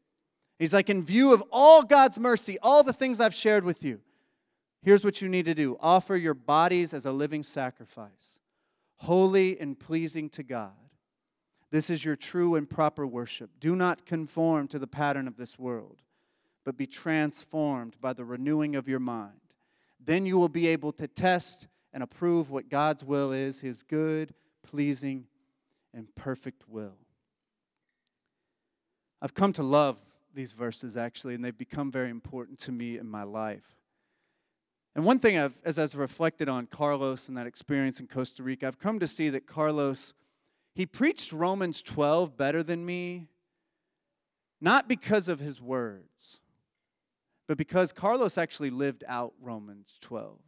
He's 0.60 0.74
like, 0.74 0.90
in 0.90 1.04
view 1.04 1.34
of 1.34 1.44
all 1.52 1.84
God's 1.84 2.18
mercy, 2.18 2.58
all 2.62 2.84
the 2.84 2.94
things 2.94 3.20
I've 3.20 3.34
shared 3.34 3.64
with 3.64 3.84
you, 3.84 4.02
Here's 4.88 5.04
what 5.04 5.22
you 5.22 5.28
need 5.28 5.46
to 5.46 5.54
do 5.54 5.78
offer 5.82 6.16
your 6.16 6.34
bodies 6.34 6.94
as 6.94 7.06
a 7.06 7.12
living 7.12 7.44
sacrifice, 7.44 8.40
holy 8.96 9.60
and 9.60 9.78
pleasing 9.78 10.30
to 10.30 10.44
God. 10.44 10.72
This 11.72 11.90
is 11.90 12.06
your 12.06 12.16
true 12.16 12.56
and 12.56 12.70
proper 12.70 13.06
worship. 13.06 13.50
Do 13.60 13.76
not 13.76 14.06
conform 14.06 14.70
to 14.70 14.80
the 14.80 14.88
pattern 14.88 15.28
of 15.28 15.36
this 15.36 15.60
world, 15.60 16.02
but 16.64 16.78
be 16.78 16.88
transformed 16.88 17.98
by 18.00 18.14
the 18.14 18.24
renewing 18.24 18.78
of 18.78 18.88
your 18.88 19.02
mind. 19.02 19.34
Then 20.00 20.26
you 20.26 20.40
will 20.40 20.48
be 20.48 20.68
able 20.68 20.94
to 20.94 21.08
test 21.10 21.68
and 21.92 22.02
approve 22.02 22.50
what 22.50 22.70
God's 22.70 23.04
will 23.04 23.34
is, 23.34 23.60
his 23.60 23.84
good, 23.84 24.34
pleasing, 24.64 25.26
and 25.94 26.08
perfect 26.16 26.70
will. 26.70 26.96
I've 29.22 29.34
come 29.34 29.52
to 29.54 29.64
love 29.64 29.98
these 30.38 30.54
verses 30.54 30.96
actually, 30.96 31.36
and 31.36 31.44
they've 31.44 31.58
become 31.58 31.92
very 31.92 32.10
important 32.10 32.60
to 32.60 32.72
me 32.72 32.98
in 32.98 33.10
my 33.10 33.24
life. 33.24 33.66
And 34.96 35.04
one 35.04 35.20
thing, 35.20 35.38
I've, 35.38 35.60
as 35.66 35.78
I've 35.78 35.96
reflected 35.96 36.48
on 36.48 36.68
Carlos 36.68 37.28
and 37.28 37.38
that 37.38 37.46
experience 37.46 38.00
in 38.00 38.08
Costa 38.08 38.42
Rica, 38.42 38.68
I've 38.68 38.80
come 38.80 39.00
to 39.00 39.08
see 39.08 39.30
that 39.30 39.46
Carlos, 39.46 40.14
he 40.74 40.86
preached 40.86 41.34
Romans 41.34 41.82
12 41.82 42.38
better 42.38 42.64
than 42.64 42.86
me, 42.86 43.28
not 44.62 44.88
because 44.88 45.28
of 45.28 45.40
his 45.40 45.62
words, 45.62 46.40
but 47.48 47.58
because 47.58 47.92
Carlos 47.92 48.38
actually 48.38 48.70
lived 48.70 49.04
out 49.08 49.34
Romans 49.42 49.98
12. 50.02 50.40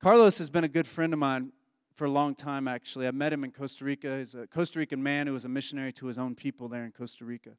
Carlos 0.00 0.38
has 0.38 0.48
been 0.48 0.64
a 0.64 0.68
good 0.68 0.86
friend 0.86 1.12
of 1.12 1.18
mine 1.18 1.52
for 1.94 2.06
a 2.06 2.10
long 2.10 2.34
time, 2.34 2.66
actually. 2.66 3.06
I 3.06 3.10
met 3.10 3.32
him 3.32 3.44
in 3.44 3.50
Costa 3.50 3.84
Rica. 3.84 4.18
He's 4.18 4.34
a 4.34 4.46
Costa 4.46 4.78
Rican 4.78 5.02
man 5.02 5.26
who 5.26 5.32
was 5.32 5.44
a 5.44 5.48
missionary 5.48 5.92
to 5.94 6.06
his 6.06 6.18
own 6.18 6.34
people 6.34 6.68
there 6.68 6.84
in 6.84 6.92
Costa 6.92 7.24
Rica. 7.24 7.50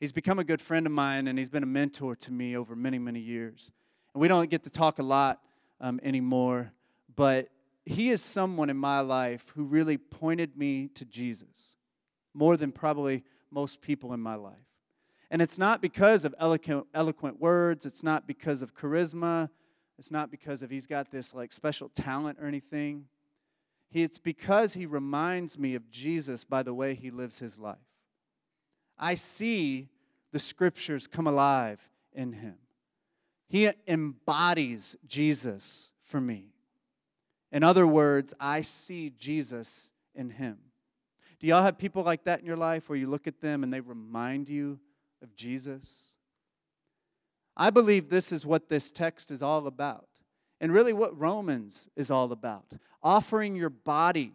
He's 0.00 0.12
become 0.12 0.38
a 0.38 0.44
good 0.44 0.62
friend 0.62 0.86
of 0.86 0.92
mine, 0.92 1.28
and 1.28 1.38
he's 1.38 1.50
been 1.50 1.62
a 1.62 1.66
mentor 1.66 2.16
to 2.16 2.32
me 2.32 2.56
over 2.56 2.74
many, 2.74 2.98
many 2.98 3.20
years. 3.20 3.70
And 4.14 4.20
we 4.22 4.28
don't 4.28 4.48
get 4.48 4.62
to 4.62 4.70
talk 4.70 4.98
a 4.98 5.02
lot 5.02 5.40
um, 5.78 6.00
anymore, 6.02 6.72
but 7.14 7.50
he 7.84 8.10
is 8.10 8.22
someone 8.22 8.70
in 8.70 8.78
my 8.78 9.00
life 9.00 9.52
who 9.54 9.64
really 9.64 9.98
pointed 9.98 10.56
me 10.56 10.88
to 10.94 11.04
Jesus 11.04 11.76
more 12.32 12.56
than 12.56 12.72
probably 12.72 13.24
most 13.50 13.82
people 13.82 14.14
in 14.14 14.20
my 14.20 14.36
life. 14.36 14.54
And 15.30 15.42
it's 15.42 15.58
not 15.58 15.82
because 15.82 16.24
of 16.24 16.34
eloquent, 16.38 16.86
eloquent 16.94 17.38
words, 17.38 17.84
it's 17.84 18.02
not 18.02 18.26
because 18.26 18.62
of 18.62 18.74
charisma, 18.74 19.50
it's 19.98 20.10
not 20.10 20.30
because 20.30 20.62
of 20.62 20.70
he's 20.70 20.86
got 20.86 21.10
this 21.10 21.34
like 21.34 21.52
special 21.52 21.90
talent 21.90 22.38
or 22.40 22.46
anything. 22.46 23.04
He, 23.90 24.02
it's 24.02 24.18
because 24.18 24.72
he 24.72 24.86
reminds 24.86 25.58
me 25.58 25.74
of 25.74 25.90
Jesus 25.90 26.42
by 26.42 26.62
the 26.62 26.72
way 26.72 26.94
he 26.94 27.10
lives 27.10 27.38
his 27.38 27.58
life. 27.58 27.76
I 29.00 29.14
see 29.14 29.88
the 30.30 30.38
scriptures 30.38 31.06
come 31.06 31.26
alive 31.26 31.80
in 32.12 32.34
him. 32.34 32.56
He 33.48 33.68
embodies 33.88 34.94
Jesus 35.06 35.90
for 36.02 36.20
me. 36.20 36.52
In 37.50 37.64
other 37.64 37.86
words, 37.86 38.34
I 38.38 38.60
see 38.60 39.10
Jesus 39.18 39.90
in 40.14 40.30
him. 40.30 40.58
Do 41.40 41.46
y'all 41.46 41.62
have 41.62 41.78
people 41.78 42.02
like 42.02 42.24
that 42.24 42.40
in 42.40 42.46
your 42.46 42.56
life 42.56 42.88
where 42.88 42.98
you 42.98 43.08
look 43.08 43.26
at 43.26 43.40
them 43.40 43.64
and 43.64 43.72
they 43.72 43.80
remind 43.80 44.48
you 44.48 44.78
of 45.22 45.34
Jesus? 45.34 46.16
I 47.56 47.70
believe 47.70 48.08
this 48.08 48.30
is 48.30 48.46
what 48.46 48.68
this 48.68 48.90
text 48.90 49.30
is 49.30 49.42
all 49.42 49.66
about. 49.66 50.06
And 50.60 50.72
really, 50.72 50.92
what 50.92 51.18
Romans 51.18 51.88
is 51.96 52.10
all 52.10 52.32
about. 52.32 52.66
Offering 53.02 53.56
your 53.56 53.70
body 53.70 54.34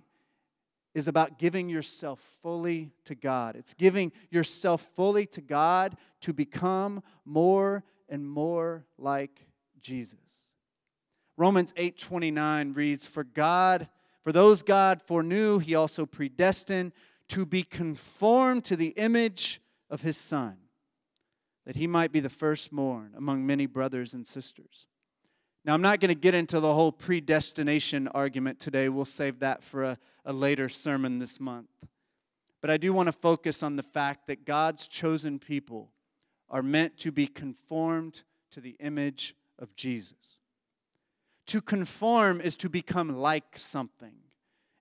is 0.96 1.08
about 1.10 1.38
giving 1.38 1.70
yourself 1.70 2.20
fully 2.42 2.90
to 3.04 3.14
God. 3.14 3.56
It's 3.56 3.74
giving 3.74 4.14
yourself 4.32 4.90
fully 4.96 5.28
to 5.28 5.42
God 5.42 5.98
to 6.22 6.34
become 6.34 7.04
more 7.26 7.84
and 8.10 8.28
more 8.28 8.86
like 8.98 9.46
Jesus. 9.82 10.50
Romans 11.38 11.74
8:29 11.76 12.74
reads, 12.74 13.06
"For 13.06 13.26
God, 13.26 13.90
for 14.24 14.32
those 14.32 14.64
God 14.64 15.02
foreknew, 15.02 15.60
he 15.60 15.76
also 15.76 16.06
predestined 16.06 16.94
to 17.28 17.46
be 17.46 17.64
conformed 17.64 18.64
to 18.66 18.78
the 18.78 18.90
image 18.90 19.62
of 19.90 20.02
his 20.02 20.18
Son, 20.18 20.70
that 21.66 21.76
he 21.76 21.88
might 21.88 22.12
be 22.14 22.22
the 22.22 22.30
firstborn 22.30 23.14
among 23.16 23.46
many 23.46 23.66
brothers 23.66 24.14
and 24.14 24.26
sisters. 24.26 24.88
Now, 25.66 25.74
I'm 25.74 25.82
not 25.82 26.00
going 26.00 26.10
to 26.10 26.16
get 26.16 26.36
into 26.36 26.60
the 26.60 26.72
whole 26.76 26.92
predestination 26.92 28.08
argument 28.10 28.60
today. 28.60 28.88
We'll 28.88 29.04
save 29.04 29.40
that 29.40 29.64
for 29.64 29.84
a, 29.84 29.98
a 30.24 30.32
later 30.32 30.70
sermon 30.70 31.18
this 31.18 31.40
month. 31.40 31.70
But 32.62 32.70
I 32.70 32.78
do 32.78 32.94
want 32.94 33.08
to 33.08 33.12
focus 33.12 33.64
on 33.64 33.76
the 33.76 33.82
fact 33.82 34.28
that 34.28 34.46
God's 34.46 34.88
chosen 34.88 35.40
people 35.40 35.90
are 36.52 36.62
meant 36.62 36.98
to 36.98 37.12
be 37.12 37.26
conformed 37.26 38.22
to 38.52 38.62
the 38.62 38.76
image 38.80 39.36
of 39.58 39.76
Jesus. 39.76 40.40
To 41.48 41.62
conform 41.62 42.42
is 42.42 42.56
to 42.58 42.70
become 42.70 43.10
like 43.18 43.58
something, 43.58 44.14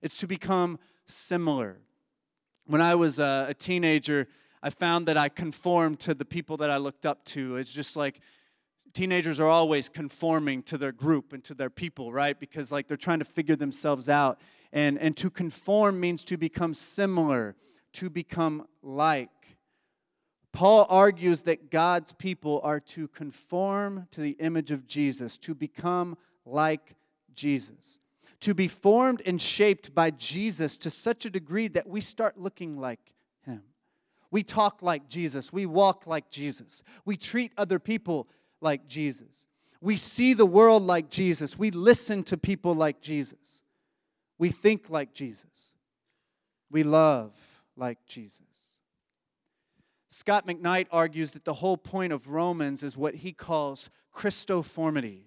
it's 0.03 0.17
to 0.17 0.27
become 0.27 0.77
similar. 1.07 1.77
When 2.67 2.81
I 2.81 2.93
was 2.93 3.17
a, 3.17 3.47
a 3.49 3.53
teenager, 3.55 4.27
I 4.61 4.69
found 4.69 5.07
that 5.07 5.17
I 5.17 5.29
conformed 5.29 5.99
to 6.01 6.13
the 6.13 6.25
people 6.25 6.57
that 6.57 6.69
I 6.69 6.77
looked 6.77 7.05
up 7.07 7.25
to. 7.25 7.57
It's 7.57 7.71
just 7.71 7.95
like 7.95 8.19
teenagers 8.95 9.39
are 9.39 9.47
always 9.47 9.89
conforming 9.89 10.63
to 10.63 10.77
their 10.77 10.93
group 10.93 11.33
and 11.33 11.43
to 11.43 11.53
their 11.53 11.69
people, 11.69 12.11
right? 12.11 12.39
Because 12.39 12.71
like 12.71 12.87
they're 12.87 12.97
trying 12.97 13.19
to 13.19 13.25
figure 13.25 13.55
themselves 13.55 14.09
out. 14.09 14.39
And, 14.73 14.97
and 14.97 15.15
to 15.17 15.29
conform 15.29 15.99
means 15.99 16.25
to 16.25 16.37
become 16.37 16.73
similar, 16.73 17.55
to 17.93 18.09
become 18.09 18.67
like. 18.81 19.29
Paul 20.51 20.87
argues 20.89 21.43
that 21.43 21.69
God's 21.69 22.13
people 22.13 22.61
are 22.63 22.79
to 22.79 23.09
conform 23.09 24.07
to 24.11 24.21
the 24.21 24.37
image 24.39 24.71
of 24.71 24.87
Jesus, 24.87 25.37
to 25.39 25.53
become 25.53 26.17
like 26.45 26.95
Jesus, 27.33 27.99
to 28.39 28.53
be 28.53 28.69
formed 28.69 29.21
and 29.25 29.41
shaped 29.41 29.93
by 29.93 30.11
Jesus 30.11 30.77
to 30.77 30.89
such 30.89 31.25
a 31.25 31.29
degree 31.29 31.67
that 31.67 31.87
we 31.87 31.99
start 31.99 32.39
looking 32.39 32.77
like 32.77 33.13
him. 33.45 33.63
We 34.31 34.43
talk 34.43 34.81
like 34.81 35.09
Jesus, 35.09 35.51
we 35.51 35.65
walk 35.65 36.07
like 36.07 36.29
Jesus, 36.31 36.83
we 37.03 37.17
treat 37.17 37.51
other 37.57 37.79
people 37.79 38.29
like 38.65 38.87
Jesus, 38.87 39.47
we 39.79 39.95
see 39.95 40.33
the 40.33 40.45
world 40.45 40.83
like 40.83 41.09
Jesus, 41.09 41.57
we 41.57 41.71
listen 41.71 42.23
to 42.23 42.35
people 42.35 42.73
like 42.73 42.99
Jesus, 42.99 43.61
we 44.37 44.49
think 44.49 44.89
like 44.89 45.13
Jesus, 45.13 45.73
we 46.69 46.83
love 46.83 47.31
like 47.77 47.99
Jesus. 48.07 48.41
Scot 50.09 50.47
McKnight 50.47 50.87
argues 50.91 51.31
that 51.31 51.45
the 51.45 51.53
whole 51.53 51.77
point 51.77 52.11
of 52.11 52.27
Romans 52.27 52.83
is 52.83 52.97
what 52.97 53.15
he 53.15 53.31
calls 53.31 53.89
Christoformity. 54.13 55.23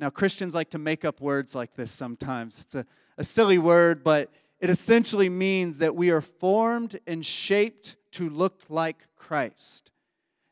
Now, 0.00 0.10
Christians 0.10 0.54
like 0.54 0.70
to 0.70 0.78
make 0.78 1.04
up 1.04 1.20
words 1.20 1.54
like 1.54 1.74
this 1.74 1.92
sometimes. 1.92 2.60
It's 2.60 2.74
a, 2.74 2.86
a 3.16 3.24
silly 3.24 3.58
word, 3.58 4.02
but 4.02 4.30
it 4.60 4.70
essentially 4.70 5.28
means 5.28 5.78
that 5.78 5.94
we 5.94 6.10
are 6.10 6.20
formed 6.20 6.98
and 7.06 7.24
shaped 7.24 7.96
to 8.12 8.28
look 8.28 8.62
like 8.68 9.06
Christ. 9.14 9.90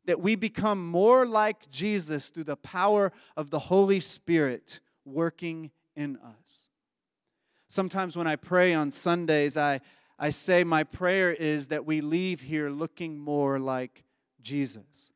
That 0.06 0.20
we 0.20 0.34
become 0.36 0.86
more 0.86 1.24
like 1.24 1.70
Jesus 1.70 2.28
through 2.28 2.44
the 2.44 2.56
power 2.56 3.12
of 3.36 3.50
the 3.50 3.58
Holy 3.58 4.00
Spirit 4.00 4.80
working 5.04 5.70
in 5.96 6.16
us. 6.18 6.68
Sometimes 7.68 8.16
when 8.16 8.26
I 8.26 8.36
pray 8.36 8.74
on 8.74 8.90
Sundays, 8.90 9.56
I, 9.56 9.80
I 10.18 10.30
say 10.30 10.62
my 10.62 10.84
prayer 10.84 11.32
is 11.32 11.68
that 11.68 11.86
we 11.86 12.00
leave 12.00 12.42
here 12.42 12.70
looking 12.70 13.18
more 13.18 13.58
like 13.58 14.04
Jesus. 14.40 15.10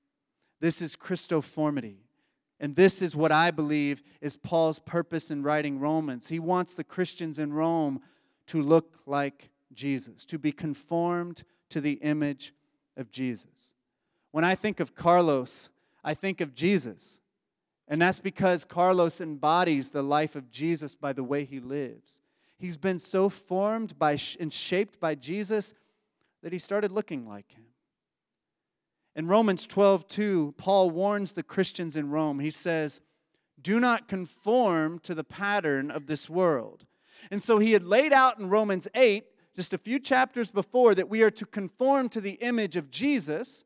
This 0.61 0.83
is 0.83 0.97
Christoformity. 0.97 1.99
And 2.61 2.75
this 2.75 3.01
is 3.03 3.15
what 3.15 3.31
I 3.31 3.53
believe 3.53 4.03
is 4.21 4.37
Paul's 4.37 4.81
purpose 4.81 5.31
in 5.31 5.45
writing 5.45 5.79
Romans. 5.79 6.29
He 6.29 6.41
wants 6.41 6.75
the 6.75 6.83
Christians 6.83 7.39
in 7.39 7.53
Rome 7.53 8.01
to 8.49 8.61
look 8.61 8.99
like 9.07 9.51
Jesus, 9.73 10.25
to 10.25 10.39
be 10.39 10.51
conformed 10.51 11.45
to 11.69 11.81
the 11.81 11.93
image 11.93 12.53
of 12.97 13.13
Jesus. 13.13 13.75
When 14.31 14.45
I 14.45 14.55
think 14.55 14.81
of 14.81 14.95
Carlos, 14.95 15.71
I 16.05 16.15
think 16.15 16.41
of 16.41 16.55
Jesus. 16.55 17.21
And 17.89 18.03
that's 18.03 18.21
because 18.21 18.65
Carlos 18.65 19.21
embodies 19.21 19.91
the 19.91 20.03
life 20.03 20.37
of 20.37 20.51
Jesus 20.51 20.95
by 20.95 21.13
the 21.13 21.25
way 21.25 21.45
he 21.45 21.59
lives. 21.59 22.21
He's 22.59 22.77
been 22.77 22.99
so 22.99 23.29
formed 23.29 23.99
by 23.99 24.19
and 24.39 24.53
shaped 24.53 25.01
by 25.01 25.15
Jesus 25.15 25.75
that 26.43 26.53
he 26.53 26.59
started 26.59 26.93
looking 26.93 27.27
like 27.27 27.53
him. 27.53 27.65
In 29.17 29.27
Romans 29.27 29.67
12, 29.67 30.07
2, 30.07 30.55
Paul 30.59 30.91
warns 30.91 31.33
the 31.33 31.43
Christians 31.43 31.97
in 31.97 32.11
Rome. 32.11 32.39
He 32.41 32.51
says, 32.51 33.01
Do 33.61 33.81
not 33.81 34.07
conform 34.07 34.99
to 35.01 35.15
the 35.15 35.25
pattern 35.25 35.91
of 35.91 36.07
this 36.07 36.29
world. 36.29 36.85
And 37.31 37.43
so 37.43 37.59
he 37.59 37.73
had 37.73 37.83
laid 37.83 38.13
out 38.13 38.39
in 38.39 38.49
Romans 38.49 38.87
8, 38.95 39.25
just 39.57 39.73
a 39.73 39.79
few 39.79 39.99
chapters 39.99 40.51
before, 40.51 40.95
that 40.95 41.09
we 41.09 41.23
are 41.23 41.33
to 41.33 41.47
conform 41.47 42.09
to 42.11 42.21
the 42.21 42.35
image 42.35 42.77
of 42.77 42.91
Jesus. 42.91 43.65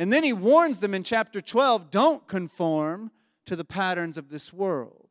And 0.00 0.10
then 0.10 0.24
he 0.24 0.32
warns 0.32 0.80
them 0.80 0.94
in 0.94 1.04
chapter 1.04 1.42
12 1.42 1.90
don't 1.90 2.26
conform 2.26 3.10
to 3.44 3.54
the 3.54 3.66
patterns 3.66 4.16
of 4.16 4.30
this 4.30 4.50
world. 4.50 5.10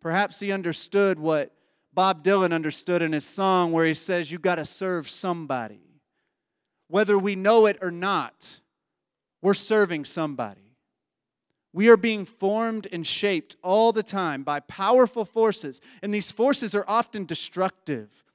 Perhaps 0.00 0.38
he 0.38 0.52
understood 0.52 1.18
what 1.18 1.50
Bob 1.92 2.22
Dylan 2.22 2.52
understood 2.52 3.02
in 3.02 3.10
his 3.10 3.24
song, 3.24 3.72
where 3.72 3.84
he 3.84 3.92
says, 3.92 4.30
You 4.30 4.38
got 4.38 4.54
to 4.54 4.64
serve 4.64 5.08
somebody. 5.08 5.80
Whether 6.86 7.18
we 7.18 7.34
know 7.34 7.66
it 7.66 7.76
or 7.82 7.90
not, 7.90 8.60
we're 9.42 9.52
serving 9.52 10.04
somebody. 10.04 10.76
We 11.72 11.88
are 11.88 11.96
being 11.96 12.24
formed 12.24 12.86
and 12.92 13.04
shaped 13.04 13.56
all 13.64 13.90
the 13.90 14.04
time 14.04 14.44
by 14.44 14.60
powerful 14.60 15.24
forces, 15.24 15.80
and 16.04 16.14
these 16.14 16.30
forces 16.30 16.72
are 16.72 16.84
often 16.86 17.24
destructive 17.24 18.25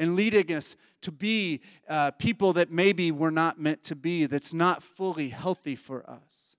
and 0.00 0.16
leading 0.16 0.52
us 0.52 0.76
to 1.02 1.12
be 1.12 1.60
uh, 1.88 2.10
people 2.12 2.54
that 2.54 2.72
maybe 2.72 3.12
we're 3.12 3.30
not 3.30 3.60
meant 3.60 3.84
to 3.84 3.94
be, 3.94 4.24
that's 4.26 4.54
not 4.54 4.82
fully 4.82 5.28
healthy 5.28 5.76
for 5.76 6.08
us. 6.08 6.56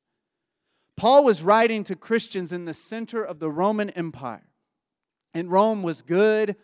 Paul 0.96 1.24
was 1.24 1.42
writing 1.42 1.84
to 1.86 1.96
Christians 1.96 2.54
in 2.54 2.66
the 2.66 2.74
center 2.76 3.24
of 3.24 3.40
the 3.40 3.50
Roman 3.50 3.90
Empire. 3.90 4.48
And 5.34 5.52
Rome 5.52 5.82
was 5.82 6.04
good 6.04 6.56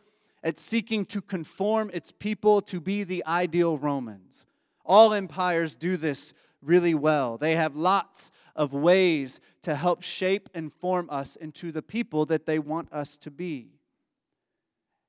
at 0.44 0.60
seeking 0.60 1.06
to 1.08 1.20
conform 1.20 1.90
its 1.94 2.12
people 2.12 2.62
to 2.62 2.80
be 2.80 3.04
the 3.04 3.26
ideal 3.26 3.80
Romans. 3.80 4.46
All 4.86 5.14
empires 5.14 5.74
do 5.74 5.98
this 5.98 6.34
really 6.62 6.94
well. 6.94 7.38
They 7.38 7.56
have 7.56 7.76
lots 7.76 8.32
of 8.56 8.74
ways 8.74 9.40
to 9.64 9.76
help 9.76 10.04
shape 10.04 10.48
and 10.54 10.72
form 10.72 11.10
us 11.10 11.36
into 11.38 11.72
the 11.72 11.82
people 11.82 12.28
that 12.28 12.46
they 12.46 12.60
want 12.60 12.94
us 12.94 13.18
to 13.18 13.32
be. 13.32 13.77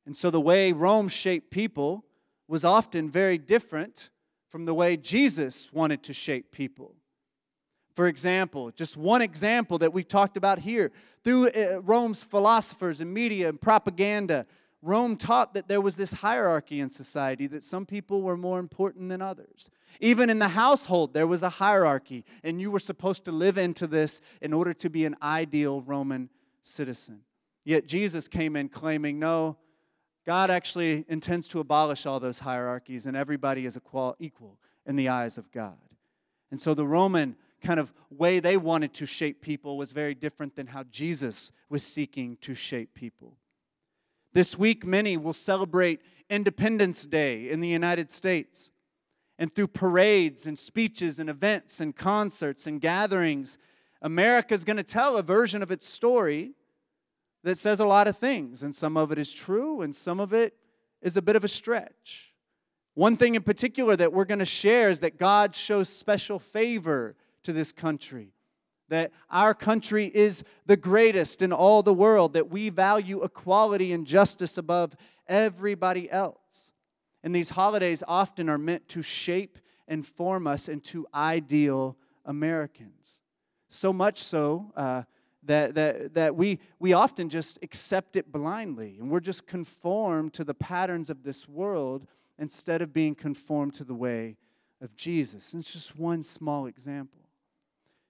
And 0.08 0.16
so 0.16 0.30
the 0.30 0.40
way 0.40 0.72
Rome 0.72 1.06
shaped 1.08 1.50
people 1.50 2.02
was 2.48 2.64
often 2.64 3.10
very 3.10 3.36
different 3.36 4.08
from 4.46 4.64
the 4.64 4.72
way 4.72 4.96
Jesus 4.96 5.70
wanted 5.70 6.02
to 6.04 6.14
shape 6.14 6.50
people. 6.50 6.94
For 7.94 8.08
example, 8.08 8.70
just 8.70 8.96
one 8.96 9.20
example 9.20 9.76
that 9.76 9.92
we've 9.92 10.08
talked 10.08 10.38
about 10.38 10.60
here, 10.60 10.92
through 11.24 11.50
uh, 11.50 11.82
Rome's 11.82 12.24
philosophers 12.24 13.02
and 13.02 13.12
media 13.12 13.50
and 13.50 13.60
propaganda, 13.60 14.46
Rome 14.80 15.14
taught 15.14 15.52
that 15.52 15.68
there 15.68 15.82
was 15.82 15.96
this 15.96 16.12
hierarchy 16.12 16.80
in 16.80 16.90
society, 16.90 17.46
that 17.48 17.62
some 17.62 17.84
people 17.84 18.22
were 18.22 18.38
more 18.38 18.60
important 18.60 19.10
than 19.10 19.20
others. 19.20 19.68
Even 20.00 20.30
in 20.30 20.38
the 20.38 20.48
household, 20.48 21.12
there 21.12 21.26
was 21.26 21.42
a 21.42 21.50
hierarchy, 21.50 22.24
and 22.42 22.62
you 22.62 22.70
were 22.70 22.80
supposed 22.80 23.26
to 23.26 23.30
live 23.30 23.58
into 23.58 23.86
this 23.86 24.22
in 24.40 24.54
order 24.54 24.72
to 24.72 24.88
be 24.88 25.04
an 25.04 25.16
ideal 25.22 25.82
Roman 25.82 26.30
citizen. 26.62 27.20
Yet 27.66 27.86
Jesus 27.86 28.26
came 28.26 28.56
in 28.56 28.70
claiming, 28.70 29.18
no, 29.18 29.58
God 30.28 30.50
actually 30.50 31.06
intends 31.08 31.48
to 31.48 31.60
abolish 31.60 32.04
all 32.04 32.20
those 32.20 32.40
hierarchies, 32.40 33.06
and 33.06 33.16
everybody 33.16 33.64
is 33.64 33.78
equal 34.20 34.58
in 34.84 34.94
the 34.94 35.08
eyes 35.08 35.38
of 35.38 35.50
God. 35.50 35.78
And 36.50 36.60
so 36.60 36.74
the 36.74 36.86
Roman 36.86 37.34
kind 37.62 37.80
of 37.80 37.94
way 38.10 38.38
they 38.38 38.58
wanted 38.58 38.92
to 38.92 39.06
shape 39.06 39.40
people 39.40 39.78
was 39.78 39.92
very 39.92 40.14
different 40.14 40.54
than 40.54 40.66
how 40.66 40.82
Jesus 40.90 41.50
was 41.70 41.82
seeking 41.82 42.36
to 42.42 42.54
shape 42.54 42.92
people. 42.92 43.38
This 44.34 44.58
week, 44.58 44.84
many 44.84 45.16
will 45.16 45.32
celebrate 45.32 46.02
Independence 46.28 47.06
Day 47.06 47.48
in 47.48 47.60
the 47.60 47.68
United 47.68 48.10
States. 48.10 48.70
And 49.38 49.50
through 49.54 49.68
parades 49.68 50.46
and 50.46 50.58
speeches 50.58 51.18
and 51.18 51.30
events 51.30 51.80
and 51.80 51.96
concerts 51.96 52.66
and 52.66 52.82
gatherings, 52.82 53.56
America 54.02 54.52
is 54.52 54.64
going 54.64 54.76
to 54.76 54.82
tell 54.82 55.16
a 55.16 55.22
version 55.22 55.62
of 55.62 55.70
its 55.70 55.88
story 55.88 56.52
that 57.44 57.58
says 57.58 57.80
a 57.80 57.86
lot 57.86 58.08
of 58.08 58.16
things. 58.16 58.62
And 58.62 58.74
some 58.74 58.96
of 58.96 59.12
it 59.12 59.18
is 59.18 59.32
true, 59.32 59.82
and 59.82 59.94
some 59.94 60.20
of 60.20 60.32
it 60.32 60.54
is 61.02 61.16
a 61.16 61.22
bit 61.22 61.36
of 61.36 61.44
a 61.44 61.48
stretch. 61.48 62.34
One 62.94 63.16
thing 63.16 63.34
in 63.34 63.42
particular 63.42 63.94
that 63.96 64.12
we're 64.12 64.24
going 64.24 64.40
to 64.40 64.44
share 64.44 64.90
is 64.90 65.00
that 65.00 65.18
God 65.18 65.54
shows 65.54 65.88
special 65.88 66.38
favor 66.38 67.14
to 67.44 67.52
this 67.52 67.72
country 67.72 68.32
that 68.88 69.12
our 69.30 69.54
country 69.54 70.10
is 70.12 70.44
the 70.66 70.76
greatest 70.76 71.42
in 71.42 71.52
all 71.52 71.82
the 71.82 71.94
world, 71.94 72.32
that 72.32 72.50
we 72.50 72.70
value 72.70 73.22
equality 73.22 73.92
and 73.92 74.06
justice 74.06 74.58
above 74.58 74.96
everybody 75.26 76.10
else. 76.10 76.72
And 77.22 77.34
these 77.34 77.50
holidays 77.50 78.02
often 78.06 78.48
are 78.48 78.58
meant 78.58 78.88
to 78.88 79.02
shape 79.02 79.58
and 79.86 80.06
form 80.06 80.46
us 80.46 80.68
into 80.68 81.06
ideal 81.14 81.96
Americans. 82.24 83.20
So 83.70 83.92
much 83.92 84.22
so 84.22 84.72
uh, 84.76 85.02
that, 85.48 85.74
that, 85.74 86.14
that 86.14 86.36
we, 86.36 86.60
we 86.78 86.92
often 86.92 87.28
just 87.28 87.58
accept 87.62 88.16
it 88.16 88.30
blindly 88.30 88.96
and 89.00 89.10
we're 89.10 89.20
just 89.20 89.46
conformed 89.46 90.32
to 90.34 90.44
the 90.44 90.54
patterns 90.54 91.10
of 91.10 91.24
this 91.24 91.48
world 91.48 92.06
instead 92.38 92.80
of 92.80 92.92
being 92.92 93.14
conformed 93.14 93.74
to 93.74 93.84
the 93.84 93.94
way 93.94 94.36
of 94.80 94.96
Jesus. 94.96 95.52
And 95.52 95.60
it's 95.60 95.72
just 95.72 95.98
one 95.98 96.22
small 96.22 96.66
example. 96.66 97.20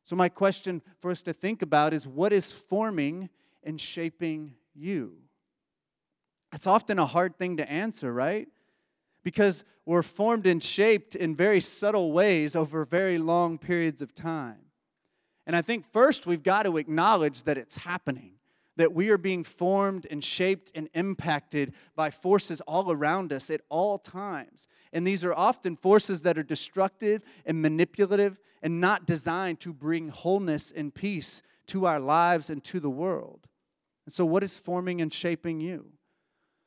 So, 0.05 0.16
my 0.16 0.28
question 0.28 0.82
for 1.01 1.11
us 1.11 1.22
to 1.22 1.32
think 1.32 1.62
about 1.62 1.93
is 1.93 2.07
what 2.07 2.32
is 2.32 2.53
forming 2.53 3.28
and 3.62 3.80
shaping 3.80 4.55
you? 4.74 5.16
It's 6.55 6.66
often 6.66 6.99
a 6.99 7.07
hard 7.07 7.36
thing 7.36 7.59
to 7.59 7.70
answer, 7.70 8.12
right? 8.12 8.49
Because 9.22 9.64
we're 9.84 10.03
formed 10.03 10.47
and 10.47 10.62
shaped 10.62 11.14
in 11.14 11.34
very 11.34 11.61
subtle 11.61 12.12
ways 12.12 12.57
over 12.57 12.84
very 12.84 13.18
long 13.18 13.59
periods 13.59 14.01
of 14.01 14.14
time. 14.14 14.68
And 15.49 15.57
I 15.57 15.62
think 15.62 15.90
first 15.90 16.26
we've 16.26 16.42
got 16.42 16.64
to 16.64 16.76
acknowledge 16.76 17.44
that 17.44 17.57
it's 17.57 17.76
happening, 17.76 18.32
that 18.76 18.92
we 18.92 19.09
are 19.09 19.16
being 19.16 19.42
formed 19.42 20.07
and 20.11 20.22
shaped 20.22 20.70
and 20.74 20.90
impacted 20.92 21.72
by 21.96 22.11
forces 22.11 22.61
all 22.61 22.92
around 22.92 23.32
us 23.32 23.49
at 23.51 23.62
all 23.70 23.99
times. 23.99 24.68
And 24.92 25.07
these 25.07 25.24
are 25.24 25.32
often 25.32 25.74
forces 25.74 26.20
that 26.22 26.36
are 26.36 26.42
destructive 26.42 27.24
and 27.46 27.62
manipulative 27.62 28.38
and 28.61 28.78
not 28.78 29.07
designed 29.07 29.59
to 29.61 29.72
bring 29.72 30.11
wholeness 30.11 30.70
and 30.70 30.94
peace 30.94 31.40
to 31.68 31.86
our 31.86 31.99
lives 31.99 32.51
and 32.51 32.62
to 32.64 32.78
the 32.78 32.90
world. 32.90 33.49
And 34.05 34.12
so, 34.12 34.26
what 34.26 34.42
is 34.42 34.59
forming 34.59 35.01
and 35.01 35.12
shaping 35.12 35.61
you? 35.61 35.86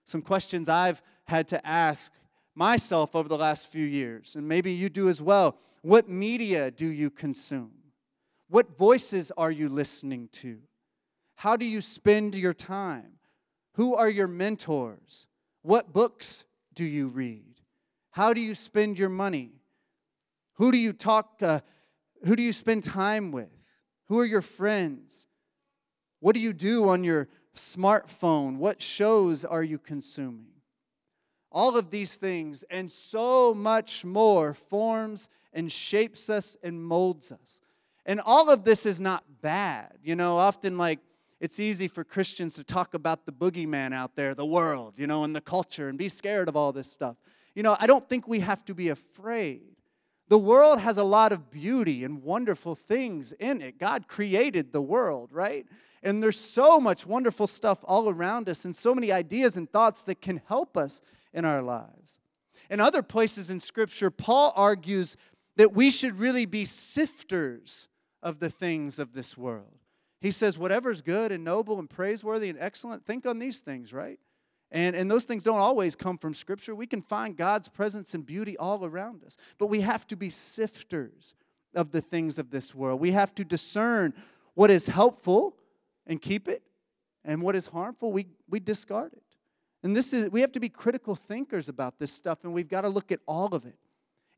Some 0.05 0.23
questions 0.23 0.67
I've 0.69 1.03
had 1.25 1.47
to 1.49 1.67
ask 1.67 2.11
myself 2.55 3.15
over 3.15 3.29
the 3.29 3.37
last 3.37 3.67
few 3.67 3.85
years, 3.85 4.35
and 4.35 4.47
maybe 4.47 4.71
you 4.73 4.89
do 4.89 5.07
as 5.07 5.21
well. 5.21 5.57
What 5.83 6.09
media 6.09 6.71
do 6.71 6.87
you 6.87 7.11
consume? 7.11 7.80
What 8.51 8.77
voices 8.77 9.31
are 9.37 9.49
you 9.49 9.69
listening 9.69 10.27
to? 10.33 10.57
How 11.35 11.55
do 11.55 11.63
you 11.63 11.79
spend 11.79 12.35
your 12.35 12.53
time? 12.53 13.13
Who 13.75 13.95
are 13.95 14.09
your 14.09 14.27
mentors? 14.27 15.25
What 15.61 15.93
books 15.93 16.43
do 16.73 16.83
you 16.83 17.07
read? 17.07 17.61
How 18.09 18.33
do 18.33 18.41
you 18.41 18.53
spend 18.53 18.99
your 18.99 19.07
money? 19.07 19.53
Who 20.55 20.69
do 20.73 20.77
you 20.77 20.91
talk 20.91 21.41
uh, 21.41 21.61
who 22.25 22.35
do 22.35 22.43
you 22.43 22.51
spend 22.51 22.83
time 22.83 23.31
with? 23.31 23.47
Who 24.09 24.19
are 24.19 24.25
your 24.25 24.41
friends? 24.41 25.27
What 26.19 26.35
do 26.35 26.41
you 26.41 26.51
do 26.51 26.89
on 26.89 27.05
your 27.05 27.29
smartphone? 27.55 28.57
What 28.57 28.81
shows 28.81 29.45
are 29.45 29.63
you 29.63 29.79
consuming? 29.79 30.51
All 31.53 31.77
of 31.77 31.89
these 31.89 32.17
things 32.17 32.65
and 32.69 32.91
so 32.91 33.53
much 33.53 34.03
more 34.03 34.53
forms 34.53 35.29
and 35.53 35.71
shapes 35.71 36.29
us 36.29 36.57
and 36.61 36.83
molds 36.83 37.31
us. 37.31 37.61
And 38.05 38.19
all 38.19 38.49
of 38.49 38.63
this 38.63 38.85
is 38.85 38.99
not 38.99 39.23
bad. 39.41 39.97
You 40.03 40.15
know, 40.15 40.37
often 40.37 40.77
like 40.77 40.99
it's 41.39 41.59
easy 41.59 41.87
for 41.87 42.03
Christians 42.03 42.55
to 42.55 42.63
talk 42.63 42.93
about 42.93 43.25
the 43.25 43.31
boogeyman 43.31 43.93
out 43.93 44.15
there, 44.15 44.35
the 44.35 44.45
world, 44.45 44.93
you 44.97 45.07
know, 45.07 45.23
and 45.23 45.35
the 45.35 45.41
culture 45.41 45.89
and 45.89 45.97
be 45.97 46.09
scared 46.09 46.47
of 46.47 46.55
all 46.55 46.71
this 46.71 46.91
stuff. 46.91 47.17
You 47.55 47.63
know, 47.63 47.75
I 47.79 47.87
don't 47.87 48.07
think 48.07 48.27
we 48.27 48.39
have 48.41 48.63
to 48.65 48.73
be 48.73 48.89
afraid. 48.89 49.75
The 50.29 50.37
world 50.37 50.79
has 50.79 50.97
a 50.97 51.03
lot 51.03 51.31
of 51.31 51.51
beauty 51.51 52.03
and 52.03 52.23
wonderful 52.23 52.75
things 52.75 53.33
in 53.33 53.61
it. 53.61 53.77
God 53.77 54.07
created 54.07 54.71
the 54.71 54.81
world, 54.81 55.31
right? 55.33 55.65
And 56.03 56.23
there's 56.23 56.39
so 56.39 56.79
much 56.79 57.05
wonderful 57.05 57.47
stuff 57.47 57.79
all 57.83 58.09
around 58.09 58.47
us 58.47 58.63
and 58.63 58.75
so 58.75 58.95
many 58.95 59.11
ideas 59.11 59.57
and 59.57 59.69
thoughts 59.69 60.03
that 60.05 60.21
can 60.21 60.41
help 60.47 60.77
us 60.77 61.01
in 61.33 61.43
our 61.43 61.61
lives. 61.61 62.19
In 62.69 62.79
other 62.79 63.03
places 63.03 63.49
in 63.49 63.59
Scripture, 63.59 64.09
Paul 64.09 64.53
argues 64.55 65.17
that 65.57 65.73
we 65.73 65.91
should 65.91 66.17
really 66.17 66.45
be 66.45 66.65
sifters 66.65 67.89
of 68.23 68.39
the 68.39 68.49
things 68.49 68.99
of 68.99 69.13
this 69.13 69.37
world. 69.37 69.79
He 70.19 70.31
says, 70.31 70.57
whatever's 70.57 71.01
good 71.01 71.31
and 71.31 71.43
noble 71.43 71.79
and 71.79 71.89
praiseworthy 71.89 72.49
and 72.49 72.59
excellent, 72.59 73.05
think 73.05 73.25
on 73.25 73.39
these 73.39 73.59
things, 73.59 73.91
right? 73.91 74.19
And, 74.71 74.95
and 74.95 75.09
those 75.09 75.25
things 75.25 75.43
don't 75.43 75.59
always 75.59 75.95
come 75.95 76.17
from 76.17 76.33
Scripture. 76.33 76.75
We 76.75 76.87
can 76.87 77.01
find 77.01 77.35
God's 77.35 77.67
presence 77.67 78.13
and 78.13 78.25
beauty 78.25 78.55
all 78.57 78.85
around 78.85 79.23
us. 79.23 79.35
But 79.57 79.67
we 79.67 79.81
have 79.81 80.07
to 80.07 80.15
be 80.15 80.29
sifters 80.29 81.33
of 81.73 81.91
the 81.91 82.01
things 82.01 82.37
of 82.37 82.51
this 82.51 82.75
world. 82.75 83.01
We 83.01 83.11
have 83.11 83.33
to 83.35 83.43
discern 83.43 84.13
what 84.53 84.69
is 84.69 84.87
helpful 84.87 85.57
and 86.05 86.21
keep 86.21 86.47
it, 86.47 86.63
and 87.23 87.41
what 87.41 87.55
is 87.55 87.67
harmful, 87.67 88.11
we, 88.11 88.27
we 88.49 88.59
discard 88.59 89.13
it. 89.13 89.23
And 89.83 89.95
this 89.95 90.13
is 90.13 90.29
we 90.29 90.41
have 90.41 90.51
to 90.53 90.59
be 90.59 90.69
critical 90.69 91.15
thinkers 91.15 91.69
about 91.69 91.99
this 91.99 92.11
stuff, 92.11 92.43
and 92.43 92.53
we've 92.53 92.67
got 92.67 92.81
to 92.81 92.89
look 92.89 93.11
at 93.11 93.19
all 93.27 93.53
of 93.53 93.65
it. 93.65 93.77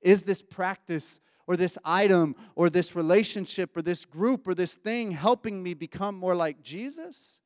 Is 0.01 0.23
this 0.23 0.41
practice 0.41 1.19
or 1.47 1.57
this 1.57 1.77
item 1.83 2.35
or 2.55 2.69
this 2.69 2.95
relationship 2.95 3.75
or 3.75 3.81
this 3.81 4.05
group 4.05 4.47
or 4.47 4.55
this 4.55 4.75
thing 4.75 5.11
helping 5.11 5.61
me 5.61 5.73
become 5.73 6.15
more 6.15 6.35
like 6.35 6.61
Jesus? 6.61 7.39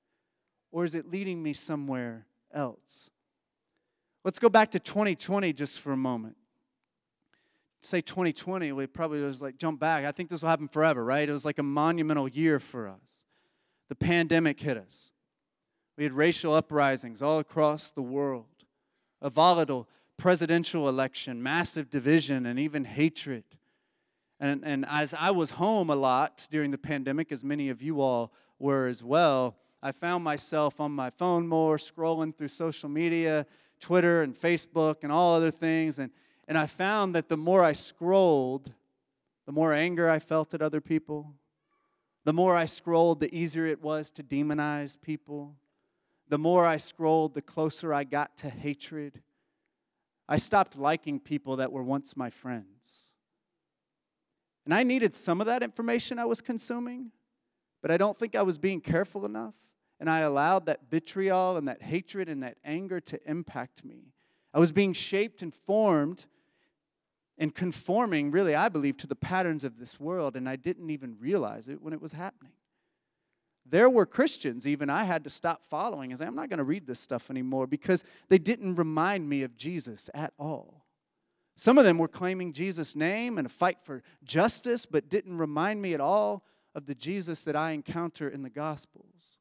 Or 0.72 0.86
is 0.86 0.96
it 0.96 1.10
leading 1.10 1.42
me 1.42 1.54
somewhere 1.54 2.26
else? 2.54 3.10
Let's 4.24 4.40
go 4.40 4.50
back 4.50 4.72
to 4.72 4.80
2020 4.80 5.54
just 5.54 5.80
for 5.80 5.94
a 5.94 5.98
moment. 5.98 6.36
Say 7.82 8.02
2020, 8.02 8.72
we 8.74 8.88
probably 8.88 9.22
was 9.22 9.42
like 9.42 9.58
jump 9.58 9.80
back. 9.80 10.04
I 10.04 10.12
think 10.12 10.30
this 10.30 10.42
will 10.42 10.50
happen 10.50 10.68
forever, 10.68 11.04
right? 11.04 11.28
It 11.28 11.32
was 11.32 11.46
like 11.46 11.60
a 11.60 11.64
monumental 11.64 12.28
year 12.28 12.60
for 12.60 12.88
us. 12.88 13.24
The 13.88 13.96
pandemic 13.96 14.60
hit 14.60 14.78
us. 14.78 15.12
We 15.98 16.04
had 16.04 16.14
racial 16.14 16.54
uprisings 16.54 17.22
all 17.22 17.40
across 17.40 17.92
the 17.92 18.02
world, 18.02 18.46
a 19.22 19.30
volatile 19.30 19.88
presidential 20.18 20.90
election, 20.90 21.42
massive 21.42 21.90
division, 21.90 22.46
and 22.46 22.60
even 22.60 22.86
hatred. 22.86 23.44
And, 24.40 24.64
and 24.64 24.86
as 24.88 25.14
I 25.14 25.32
was 25.32 25.52
home 25.52 25.90
a 25.90 25.96
lot 25.96 26.48
during 26.52 26.72
the 26.72 26.78
pandemic, 26.78 27.32
as 27.32 27.44
many 27.44 27.70
of 27.70 27.82
you 27.82 28.02
all 28.02 28.32
were 28.60 28.88
as 28.88 29.04
well, 29.04 29.56
I 29.82 29.92
found 29.92 30.24
myself 30.24 30.80
on 30.80 30.92
my 30.92 31.10
phone 31.10 31.48
more, 31.48 31.78
scrolling 31.78 32.36
through 32.36 32.50
social 32.50 32.90
media, 32.90 33.46
Twitter 33.80 34.24
and 34.24 34.36
Facebook 34.36 34.98
and 35.04 35.12
all 35.12 35.36
other 35.36 35.52
things. 35.52 36.00
And, 36.00 36.12
and 36.48 36.58
I 36.58 36.66
found 36.66 37.16
that 37.16 37.30
the 37.30 37.38
more 37.38 37.64
I 37.64 37.74
scrolled, 37.74 38.74
the 39.46 39.52
more 39.52 39.74
anger 39.74 40.10
I 40.10 40.20
felt 40.20 40.54
at 40.54 40.62
other 40.62 40.82
people. 40.82 41.34
The 42.26 42.34
more 42.34 42.56
I 42.56 42.66
scrolled, 42.66 43.22
the 43.22 43.34
easier 43.34 43.66
it 43.66 43.82
was 43.82 44.12
to 44.12 44.24
demonize 44.24 45.00
people. 45.00 45.56
The 46.28 46.38
more 46.38 46.66
I 46.66 46.78
scrolled, 46.78 47.34
the 47.34 47.42
closer 47.42 47.94
I 47.94 48.04
got 48.04 48.38
to 48.40 48.50
hatred. 48.50 49.22
I 50.28 50.36
stopped 50.36 50.78
liking 50.78 51.22
people 51.22 51.56
that 51.58 51.72
were 51.72 51.84
once 51.84 52.18
my 52.18 52.30
friends. 52.30 53.07
And 54.68 54.74
I 54.74 54.84
needed 54.84 55.16
some 55.16 55.40
of 55.40 55.48
that 55.48 55.64
information 55.64 56.20
I 56.20 56.26
was 56.26 56.42
consuming, 56.42 57.12
but 57.82 57.90
I 57.90 57.96
don't 57.96 58.20
think 58.20 58.36
I 58.36 58.42
was 58.42 58.58
being 58.58 58.82
careful 58.82 59.26
enough. 59.26 59.54
And 59.98 60.10
I 60.10 60.20
allowed 60.20 60.66
that 60.66 60.90
vitriol 60.92 61.56
and 61.56 61.70
that 61.70 61.82
hatred 61.82 62.28
and 62.28 62.44
that 62.44 62.58
anger 62.66 63.00
to 63.00 63.18
impact 63.26 63.86
me. 63.86 64.12
I 64.54 64.60
was 64.60 64.74
being 64.74 64.92
shaped 64.92 65.42
and 65.42 65.54
formed 65.54 66.26
and 67.38 67.56
conforming, 67.56 68.30
really, 68.30 68.56
I 68.56 68.68
believe, 68.68 68.98
to 68.98 69.08
the 69.08 69.16
patterns 69.16 69.64
of 69.64 69.80
this 69.80 70.02
world, 70.02 70.36
and 70.36 70.50
I 70.50 70.58
didn't 70.58 70.90
even 70.90 71.16
realize 71.18 71.70
it 71.70 71.82
when 71.82 71.94
it 71.94 72.02
was 72.02 72.12
happening. 72.12 72.52
There 73.66 73.90
were 73.90 74.06
Christians, 74.06 74.68
even 74.68 74.90
I 74.90 75.06
had 75.06 75.24
to 75.24 75.30
stop 75.30 75.64
following 75.64 76.12
and 76.12 76.20
say, 76.20 76.26
I'm 76.26 76.36
not 76.36 76.50
going 76.50 76.58
to 76.58 76.66
read 76.66 76.88
this 76.88 77.00
stuff 77.00 77.30
anymore 77.30 77.68
because 77.68 78.04
they 78.28 78.38
didn't 78.38 78.76
remind 78.76 79.30
me 79.30 79.44
of 79.44 79.56
Jesus 79.56 80.10
at 80.14 80.34
all. 80.38 80.87
Some 81.58 81.80
of 81.80 81.86
them 81.86 81.98
were 81.98 82.08
claiming 82.08 82.54
Jesus' 82.54 82.96
name 82.96 83.40
and 83.40 83.48
a 83.48 83.50
fight 83.50 83.80
for 83.82 84.04
justice, 84.24 84.86
but 84.86 85.10
didn't 85.10 85.40
remind 85.40 85.82
me 85.82 85.96
at 85.96 86.00
all 86.00 86.44
of 86.76 86.86
the 86.86 86.94
Jesus 86.94 87.44
that 87.44 87.56
I 87.56 87.72
encounter 87.72 88.30
in 88.30 88.44
the 88.44 88.50
Gospels. 88.50 89.40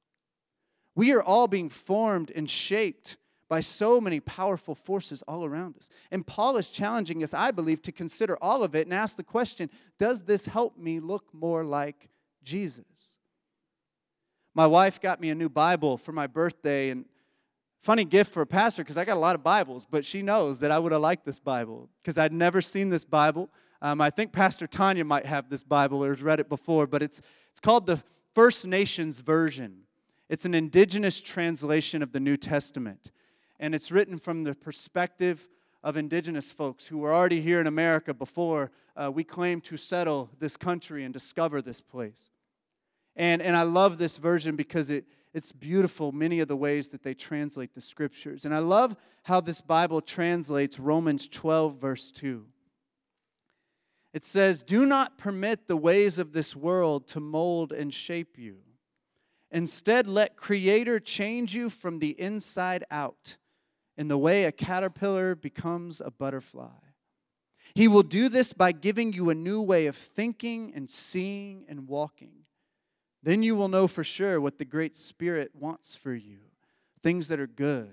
We 0.94 1.12
are 1.12 1.22
all 1.22 1.46
being 1.46 1.68
formed 1.68 2.32
and 2.34 2.48
shaped 2.48 3.18
by 3.50 3.60
so 3.60 4.00
many 4.00 4.18
powerful 4.18 4.74
forces 4.74 5.22
all 5.28 5.44
around 5.44 5.76
us. 5.76 5.90
And 6.10 6.26
Paul 6.26 6.56
is 6.56 6.70
challenging 6.70 7.22
us, 7.22 7.34
I 7.34 7.50
believe, 7.50 7.82
to 7.82 7.92
consider 7.92 8.38
all 8.42 8.64
of 8.64 8.74
it 8.74 8.86
and 8.86 8.94
ask 8.94 9.18
the 9.18 9.22
question 9.22 9.70
Does 9.98 10.22
this 10.22 10.46
help 10.46 10.78
me 10.78 11.00
look 11.00 11.26
more 11.34 11.64
like 11.64 12.08
Jesus? 12.42 13.18
My 14.54 14.66
wife 14.66 15.02
got 15.02 15.20
me 15.20 15.28
a 15.28 15.34
new 15.34 15.50
Bible 15.50 15.98
for 15.98 16.12
my 16.12 16.26
birthday, 16.26 16.88
and 16.88 17.04
Funny 17.86 18.04
gift 18.04 18.32
for 18.32 18.42
a 18.42 18.46
pastor 18.46 18.82
because 18.82 18.98
I 18.98 19.04
got 19.04 19.16
a 19.16 19.20
lot 19.20 19.36
of 19.36 19.44
Bibles, 19.44 19.86
but 19.88 20.04
she 20.04 20.20
knows 20.20 20.58
that 20.58 20.72
I 20.72 20.78
would 20.80 20.90
have 20.90 21.00
liked 21.00 21.24
this 21.24 21.38
Bible 21.38 21.88
because 22.02 22.18
I'd 22.18 22.32
never 22.32 22.60
seen 22.60 22.88
this 22.88 23.04
Bible. 23.04 23.48
Um, 23.80 24.00
I 24.00 24.10
think 24.10 24.32
Pastor 24.32 24.66
Tanya 24.66 25.04
might 25.04 25.24
have 25.24 25.48
this 25.48 25.62
Bible 25.62 26.02
or 26.02 26.08
has 26.08 26.20
read 26.20 26.40
it 26.40 26.48
before, 26.48 26.88
but 26.88 27.00
it's, 27.00 27.22
it's 27.52 27.60
called 27.60 27.86
the 27.86 28.02
First 28.34 28.66
Nations 28.66 29.20
Version. 29.20 29.82
It's 30.28 30.44
an 30.44 30.52
indigenous 30.52 31.20
translation 31.20 32.02
of 32.02 32.10
the 32.10 32.18
New 32.18 32.36
Testament, 32.36 33.12
and 33.60 33.72
it's 33.72 33.92
written 33.92 34.18
from 34.18 34.42
the 34.42 34.56
perspective 34.56 35.48
of 35.84 35.96
indigenous 35.96 36.50
folks 36.50 36.88
who 36.88 36.98
were 36.98 37.14
already 37.14 37.40
here 37.40 37.60
in 37.60 37.68
America 37.68 38.12
before 38.12 38.72
uh, 38.96 39.12
we 39.14 39.22
claimed 39.22 39.62
to 39.62 39.76
settle 39.76 40.28
this 40.40 40.56
country 40.56 41.04
and 41.04 41.14
discover 41.14 41.62
this 41.62 41.80
place. 41.80 42.30
And, 43.14 43.40
and 43.40 43.56
I 43.56 43.62
love 43.62 43.98
this 43.98 44.16
version 44.16 44.56
because 44.56 44.90
it, 44.90 45.04
it's 45.36 45.52
beautiful, 45.52 46.12
many 46.12 46.40
of 46.40 46.48
the 46.48 46.56
ways 46.56 46.88
that 46.88 47.02
they 47.02 47.12
translate 47.12 47.74
the 47.74 47.80
scriptures. 47.82 48.46
And 48.46 48.54
I 48.54 48.60
love 48.60 48.96
how 49.22 49.42
this 49.42 49.60
Bible 49.60 50.00
translates 50.00 50.80
Romans 50.80 51.28
12, 51.28 51.76
verse 51.76 52.10
2. 52.10 52.46
It 54.14 54.24
says, 54.24 54.62
Do 54.62 54.86
not 54.86 55.18
permit 55.18 55.66
the 55.66 55.76
ways 55.76 56.18
of 56.18 56.32
this 56.32 56.56
world 56.56 57.06
to 57.08 57.20
mold 57.20 57.70
and 57.70 57.92
shape 57.92 58.38
you. 58.38 58.60
Instead, 59.50 60.08
let 60.08 60.38
Creator 60.38 61.00
change 61.00 61.54
you 61.54 61.68
from 61.68 61.98
the 61.98 62.18
inside 62.18 62.86
out 62.90 63.36
in 63.98 64.08
the 64.08 64.16
way 64.16 64.44
a 64.44 64.52
caterpillar 64.52 65.34
becomes 65.34 66.00
a 66.00 66.10
butterfly. 66.10 66.80
He 67.74 67.88
will 67.88 68.02
do 68.02 68.30
this 68.30 68.54
by 68.54 68.72
giving 68.72 69.12
you 69.12 69.28
a 69.28 69.34
new 69.34 69.60
way 69.60 69.84
of 69.84 69.96
thinking 69.96 70.72
and 70.74 70.88
seeing 70.88 71.66
and 71.68 71.86
walking. 71.86 72.45
Then 73.26 73.42
you 73.42 73.56
will 73.56 73.66
know 73.66 73.88
for 73.88 74.04
sure 74.04 74.40
what 74.40 74.58
the 74.58 74.64
great 74.64 74.94
Spirit 74.94 75.50
wants 75.52 75.96
for 75.96 76.14
you 76.14 76.38
things 77.02 77.26
that 77.26 77.40
are 77.40 77.48
good, 77.48 77.90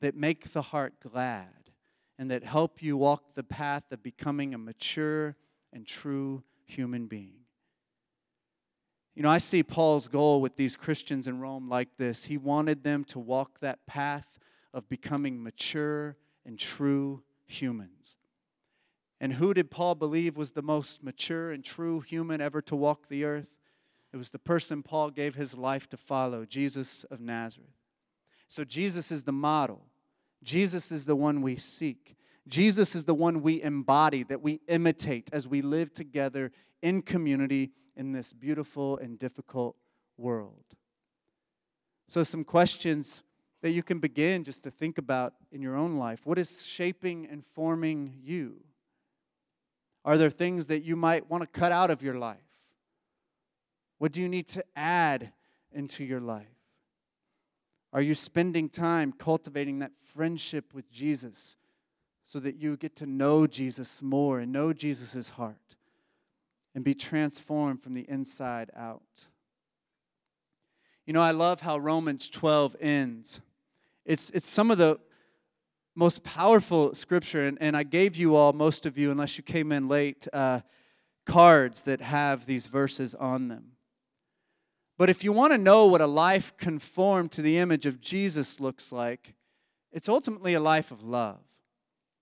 that 0.00 0.14
make 0.16 0.52
the 0.52 0.62
heart 0.62 0.94
glad, 1.00 1.70
and 2.16 2.30
that 2.30 2.44
help 2.44 2.80
you 2.80 2.96
walk 2.96 3.34
the 3.34 3.42
path 3.42 3.82
of 3.90 4.04
becoming 4.04 4.54
a 4.54 4.58
mature 4.58 5.34
and 5.72 5.84
true 5.84 6.44
human 6.64 7.06
being. 7.06 7.40
You 9.16 9.24
know, 9.24 9.30
I 9.30 9.38
see 9.38 9.64
Paul's 9.64 10.06
goal 10.06 10.40
with 10.40 10.54
these 10.54 10.76
Christians 10.76 11.26
in 11.26 11.40
Rome 11.40 11.68
like 11.68 11.96
this. 11.98 12.26
He 12.26 12.38
wanted 12.38 12.84
them 12.84 13.02
to 13.06 13.18
walk 13.18 13.58
that 13.60 13.84
path 13.86 14.38
of 14.72 14.88
becoming 14.88 15.42
mature 15.42 16.16
and 16.46 16.56
true 16.56 17.24
humans. 17.46 18.16
And 19.20 19.32
who 19.32 19.54
did 19.54 19.72
Paul 19.72 19.96
believe 19.96 20.36
was 20.36 20.52
the 20.52 20.62
most 20.62 21.02
mature 21.02 21.50
and 21.50 21.64
true 21.64 22.00
human 22.00 22.40
ever 22.40 22.62
to 22.62 22.76
walk 22.76 23.08
the 23.08 23.24
earth? 23.24 23.48
It 24.12 24.16
was 24.16 24.30
the 24.30 24.38
person 24.38 24.82
Paul 24.82 25.10
gave 25.10 25.34
his 25.34 25.54
life 25.54 25.88
to 25.90 25.96
follow, 25.96 26.44
Jesus 26.44 27.04
of 27.04 27.20
Nazareth. 27.20 27.70
So 28.48 28.64
Jesus 28.64 29.10
is 29.10 29.24
the 29.24 29.32
model. 29.32 29.86
Jesus 30.42 30.92
is 30.92 31.06
the 31.06 31.16
one 31.16 31.40
we 31.40 31.56
seek. 31.56 32.16
Jesus 32.48 32.94
is 32.94 33.04
the 33.04 33.14
one 33.14 33.42
we 33.42 33.62
embody, 33.62 34.24
that 34.24 34.42
we 34.42 34.60
imitate 34.68 35.30
as 35.32 35.46
we 35.46 35.62
live 35.62 35.92
together 35.92 36.50
in 36.82 37.00
community 37.02 37.70
in 37.96 38.12
this 38.12 38.32
beautiful 38.32 38.98
and 38.98 39.18
difficult 39.18 39.76
world. 40.18 40.64
So, 42.08 42.24
some 42.24 42.44
questions 42.44 43.22
that 43.62 43.70
you 43.70 43.82
can 43.82 44.00
begin 44.00 44.44
just 44.44 44.64
to 44.64 44.70
think 44.70 44.98
about 44.98 45.34
in 45.52 45.62
your 45.62 45.76
own 45.76 45.96
life. 45.96 46.20
What 46.24 46.36
is 46.36 46.66
shaping 46.66 47.28
and 47.30 47.44
forming 47.54 48.12
you? 48.22 48.56
Are 50.04 50.18
there 50.18 50.30
things 50.30 50.66
that 50.66 50.82
you 50.82 50.96
might 50.96 51.30
want 51.30 51.42
to 51.42 51.60
cut 51.60 51.70
out 51.70 51.90
of 51.90 52.02
your 52.02 52.16
life? 52.16 52.51
What 54.02 54.10
do 54.10 54.20
you 54.20 54.28
need 54.28 54.48
to 54.48 54.64
add 54.74 55.30
into 55.72 56.02
your 56.02 56.18
life? 56.18 56.58
Are 57.92 58.02
you 58.02 58.16
spending 58.16 58.68
time 58.68 59.12
cultivating 59.12 59.78
that 59.78 59.92
friendship 59.96 60.74
with 60.74 60.90
Jesus 60.90 61.54
so 62.24 62.40
that 62.40 62.56
you 62.56 62.76
get 62.76 62.96
to 62.96 63.06
know 63.06 63.46
Jesus 63.46 64.02
more 64.02 64.40
and 64.40 64.50
know 64.50 64.72
Jesus' 64.72 65.30
heart 65.30 65.76
and 66.74 66.82
be 66.82 66.94
transformed 66.94 67.80
from 67.80 67.94
the 67.94 68.04
inside 68.10 68.72
out? 68.76 69.28
You 71.06 71.12
know, 71.12 71.22
I 71.22 71.30
love 71.30 71.60
how 71.60 71.78
Romans 71.78 72.28
12 72.28 72.74
ends. 72.80 73.40
It's, 74.04 74.30
it's 74.30 74.48
some 74.48 74.72
of 74.72 74.78
the 74.78 74.98
most 75.94 76.24
powerful 76.24 76.92
scripture, 76.96 77.46
and, 77.46 77.56
and 77.60 77.76
I 77.76 77.84
gave 77.84 78.16
you 78.16 78.34
all, 78.34 78.52
most 78.52 78.84
of 78.84 78.98
you, 78.98 79.12
unless 79.12 79.38
you 79.38 79.44
came 79.44 79.70
in 79.70 79.86
late, 79.86 80.26
uh, 80.32 80.62
cards 81.24 81.84
that 81.84 82.00
have 82.00 82.46
these 82.46 82.66
verses 82.66 83.14
on 83.14 83.46
them. 83.46 83.71
But 85.02 85.10
if 85.10 85.24
you 85.24 85.32
want 85.32 85.52
to 85.52 85.58
know 85.58 85.86
what 85.86 86.00
a 86.00 86.06
life 86.06 86.56
conformed 86.58 87.32
to 87.32 87.42
the 87.42 87.58
image 87.58 87.86
of 87.86 88.00
Jesus 88.00 88.60
looks 88.60 88.92
like, 88.92 89.34
it's 89.90 90.08
ultimately 90.08 90.54
a 90.54 90.60
life 90.60 90.92
of 90.92 91.02
love. 91.02 91.40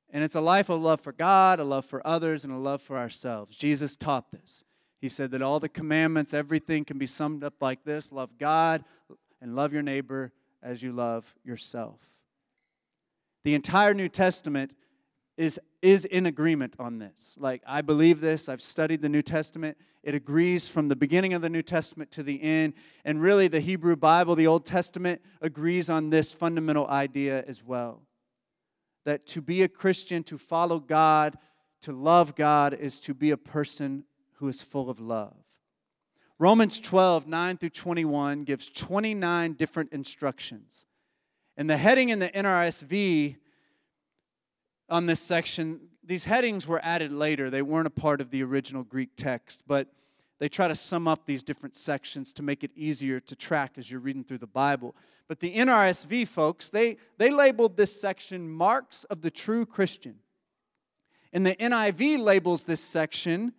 And 0.08 0.24
it's 0.24 0.34
a 0.34 0.40
life 0.40 0.70
of 0.70 0.80
love 0.80 1.02
for 1.02 1.12
God, 1.12 1.60
a 1.60 1.64
love 1.64 1.84
for 1.84 2.00
others, 2.06 2.42
and 2.42 2.50
a 2.54 2.56
love 2.56 2.80
for 2.80 2.96
ourselves. 2.96 3.54
Jesus 3.54 3.96
taught 3.96 4.30
this. 4.32 4.64
He 4.98 5.10
said 5.10 5.30
that 5.32 5.42
all 5.42 5.60
the 5.60 5.68
commandments, 5.68 6.32
everything 6.32 6.86
can 6.86 6.96
be 6.96 7.06
summed 7.06 7.44
up 7.44 7.52
like 7.60 7.84
this 7.84 8.12
love 8.12 8.30
God 8.38 8.82
and 9.42 9.54
love 9.54 9.74
your 9.74 9.82
neighbor 9.82 10.32
as 10.62 10.82
you 10.82 10.90
love 10.90 11.34
yourself. 11.44 11.98
The 13.44 13.52
entire 13.52 13.92
New 13.92 14.08
Testament 14.08 14.74
is, 15.40 15.58
is 15.80 16.04
in 16.04 16.26
agreement 16.26 16.76
on 16.78 16.98
this. 16.98 17.34
Like, 17.40 17.62
I 17.66 17.80
believe 17.80 18.20
this. 18.20 18.46
I've 18.46 18.60
studied 18.60 19.00
the 19.00 19.08
New 19.08 19.22
Testament. 19.22 19.78
It 20.02 20.14
agrees 20.14 20.68
from 20.68 20.88
the 20.88 20.96
beginning 20.96 21.32
of 21.32 21.40
the 21.40 21.48
New 21.48 21.62
Testament 21.62 22.10
to 22.10 22.22
the 22.22 22.42
end. 22.42 22.74
And 23.06 23.22
really, 23.22 23.48
the 23.48 23.60
Hebrew 23.60 23.96
Bible, 23.96 24.34
the 24.34 24.46
Old 24.46 24.66
Testament, 24.66 25.22
agrees 25.40 25.88
on 25.88 26.10
this 26.10 26.30
fundamental 26.30 26.86
idea 26.88 27.42
as 27.48 27.64
well. 27.64 28.02
That 29.06 29.26
to 29.28 29.40
be 29.40 29.62
a 29.62 29.68
Christian, 29.68 30.22
to 30.24 30.36
follow 30.36 30.78
God, 30.78 31.38
to 31.82 31.92
love 31.92 32.34
God, 32.34 32.74
is 32.74 33.00
to 33.00 33.14
be 33.14 33.30
a 33.30 33.38
person 33.38 34.04
who 34.34 34.48
is 34.48 34.60
full 34.60 34.90
of 34.90 35.00
love. 35.00 35.34
Romans 36.38 36.78
12, 36.78 37.26
9 37.26 37.56
through 37.56 37.70
21 37.70 38.44
gives 38.44 38.70
29 38.70 39.54
different 39.54 39.90
instructions. 39.94 40.84
And 41.56 41.68
the 41.68 41.78
heading 41.78 42.10
in 42.10 42.18
the 42.18 42.28
NRSV 42.28 43.36
on 44.90 45.06
this 45.06 45.20
section, 45.20 45.80
these 46.04 46.24
headings 46.24 46.66
were 46.66 46.80
added 46.82 47.12
later. 47.12 47.50
They 47.50 47.62
weren't 47.62 47.86
a 47.86 47.90
part 47.90 48.20
of 48.20 48.30
the 48.30 48.42
original 48.42 48.82
Greek 48.82 49.10
text, 49.16 49.62
but 49.66 49.88
they 50.38 50.48
try 50.48 50.68
to 50.68 50.74
sum 50.74 51.06
up 51.06 51.26
these 51.26 51.42
different 51.42 51.76
sections 51.76 52.32
to 52.34 52.42
make 52.42 52.64
it 52.64 52.70
easier 52.74 53.20
to 53.20 53.36
track 53.36 53.72
as 53.76 53.90
you're 53.90 54.00
reading 54.00 54.24
through 54.24 54.38
the 54.38 54.46
Bible. 54.46 54.96
But 55.28 55.38
the 55.38 55.54
NRSV 55.54 56.26
folks, 56.26 56.70
they, 56.70 56.96
they 57.18 57.30
labeled 57.30 57.76
this 57.76 58.00
section 58.00 58.50
Marks 58.50 59.04
of 59.04 59.22
the 59.22 59.30
True 59.30 59.64
Christian. 59.64 60.16
And 61.32 61.46
the 61.46 61.54
NIV 61.54 62.18
labels 62.18 62.64
this 62.64 62.82
section 62.82 63.52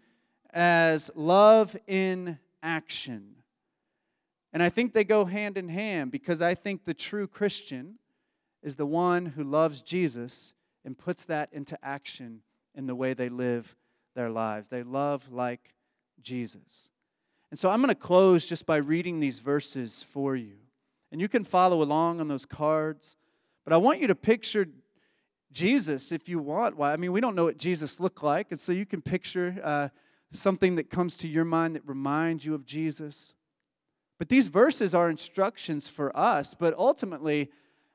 as 0.53 1.09
Love 1.15 1.77
in 1.87 2.39
action. 2.61 3.35
And 4.51 4.61
I 4.61 4.69
think 4.69 4.93
they 4.93 5.05
go 5.05 5.23
hand 5.25 5.57
in 5.57 5.69
hand 5.69 6.11
because 6.11 6.41
I 6.41 6.55
think 6.55 6.83
the 6.83 6.93
true 6.93 7.27
Christian 7.27 7.95
is 8.61 8.75
the 8.75 8.85
one 8.85 9.25
who 9.27 9.43
loves 9.43 9.81
Jesus 9.81 10.53
and 10.85 10.97
puts 10.97 11.25
that 11.25 11.49
into 11.51 11.77
action 11.83 12.41
in 12.75 12.87
the 12.87 12.95
way 12.95 13.13
they 13.13 13.29
live 13.29 13.75
their 14.15 14.29
lives. 14.29 14.69
They 14.69 14.83
love 14.83 15.31
like 15.31 15.73
Jesus. 16.21 16.89
And 17.49 17.59
so 17.59 17.69
I'm 17.69 17.81
going 17.81 17.89
to 17.89 17.95
close 17.95 18.45
just 18.45 18.65
by 18.65 18.77
reading 18.77 19.19
these 19.19 19.39
verses 19.39 20.03
for 20.03 20.35
you. 20.35 20.55
And 21.11 21.19
you 21.19 21.27
can 21.27 21.43
follow 21.43 21.81
along 21.81 22.19
on 22.19 22.27
those 22.27 22.45
cards. 22.45 23.17
But 23.63 23.73
I 23.73 23.77
want 23.77 23.99
you 23.99 24.07
to 24.07 24.15
picture 24.15 24.67
Jesus 25.51 26.11
if 26.11 26.29
you 26.29 26.39
want. 26.39 26.77
Why? 26.77 26.93
I 26.93 26.97
mean, 26.97 27.11
we 27.11 27.19
don't 27.19 27.35
know 27.35 27.45
what 27.45 27.57
Jesus 27.57 27.99
looked 27.99 28.23
like. 28.23 28.51
And 28.51 28.59
so 28.59 28.71
you 28.71 28.85
can 28.85 29.01
picture. 29.01 29.59
Uh, 29.63 29.89
something 30.31 30.75
that 30.75 30.89
comes 30.89 31.17
to 31.17 31.27
your 31.27 31.45
mind 31.45 31.75
that 31.75 31.87
reminds 31.87 32.45
you 32.45 32.53
of 32.53 32.65
Jesus. 32.65 33.33
But 34.17 34.29
these 34.29 34.47
verses 34.47 34.93
are 34.93 35.09
instructions 35.09 35.87
for 35.87 36.15
us, 36.17 36.53
but 36.53 36.73
ultimately, 36.77 37.49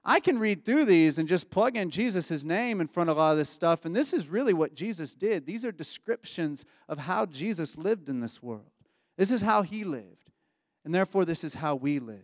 I 0.08 0.20
can 0.20 0.38
read 0.38 0.64
through 0.64 0.84
these 0.84 1.18
and 1.18 1.28
just 1.28 1.50
plug 1.50 1.76
in 1.76 1.90
Jesus' 1.90 2.44
name 2.44 2.80
in 2.80 2.86
front 2.86 3.10
of 3.10 3.16
a 3.16 3.20
lot 3.20 3.32
of 3.32 3.38
this 3.38 3.50
stuff, 3.50 3.84
and 3.84 3.94
this 3.94 4.12
is 4.12 4.28
really 4.28 4.54
what 4.54 4.72
Jesus 4.72 5.14
did. 5.14 5.44
These 5.44 5.64
are 5.64 5.72
descriptions 5.72 6.64
of 6.88 6.98
how 6.98 7.26
Jesus 7.26 7.76
lived 7.76 8.08
in 8.08 8.20
this 8.20 8.40
world. 8.40 8.70
This 9.16 9.32
is 9.32 9.42
how 9.42 9.62
he 9.62 9.82
lived, 9.82 10.30
and 10.84 10.94
therefore, 10.94 11.24
this 11.24 11.42
is 11.42 11.54
how 11.54 11.74
we 11.74 11.98
live. 11.98 12.22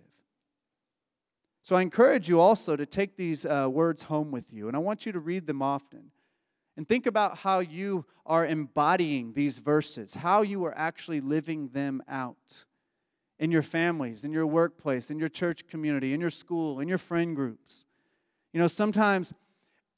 So 1.64 1.74
I 1.74 1.82
encourage 1.82 2.28
you 2.28 2.38
also 2.38 2.76
to 2.76 2.86
take 2.86 3.16
these 3.16 3.44
uh, 3.44 3.68
words 3.68 4.04
home 4.04 4.30
with 4.30 4.52
you, 4.52 4.68
and 4.68 4.76
I 4.76 4.80
want 4.80 5.04
you 5.04 5.10
to 5.10 5.20
read 5.20 5.48
them 5.48 5.60
often. 5.60 6.12
And 6.76 6.88
think 6.88 7.06
about 7.06 7.38
how 7.38 7.58
you 7.58 8.06
are 8.24 8.46
embodying 8.46 9.32
these 9.32 9.58
verses, 9.58 10.14
how 10.14 10.42
you 10.42 10.64
are 10.64 10.74
actually 10.78 11.20
living 11.20 11.68
them 11.68 12.00
out 12.08 12.64
in 13.42 13.50
your 13.50 13.62
families, 13.62 14.24
in 14.24 14.32
your 14.32 14.46
workplace, 14.46 15.10
in 15.10 15.18
your 15.18 15.28
church 15.28 15.66
community, 15.66 16.14
in 16.14 16.20
your 16.20 16.30
school, 16.30 16.78
in 16.78 16.86
your 16.86 16.96
friend 16.96 17.34
groups. 17.34 17.84
You 18.52 18.60
know, 18.60 18.68
sometimes 18.68 19.34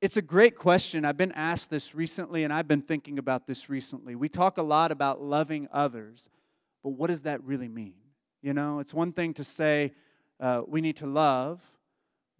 it's 0.00 0.16
a 0.16 0.22
great 0.22 0.56
question. 0.56 1.04
I've 1.04 1.18
been 1.18 1.32
asked 1.32 1.68
this 1.68 1.94
recently, 1.94 2.44
and 2.44 2.52
I've 2.54 2.66
been 2.66 2.80
thinking 2.80 3.18
about 3.18 3.46
this 3.46 3.68
recently. 3.68 4.14
We 4.14 4.30
talk 4.30 4.56
a 4.56 4.62
lot 4.62 4.90
about 4.90 5.20
loving 5.20 5.68
others, 5.70 6.30
but 6.82 6.92
what 6.92 7.08
does 7.08 7.24
that 7.24 7.44
really 7.44 7.68
mean? 7.68 7.92
You 8.40 8.54
know, 8.54 8.78
it's 8.78 8.94
one 8.94 9.12
thing 9.12 9.34
to 9.34 9.44
say 9.44 9.92
uh, 10.40 10.62
we 10.66 10.80
need 10.80 10.96
to 10.96 11.06
love, 11.06 11.60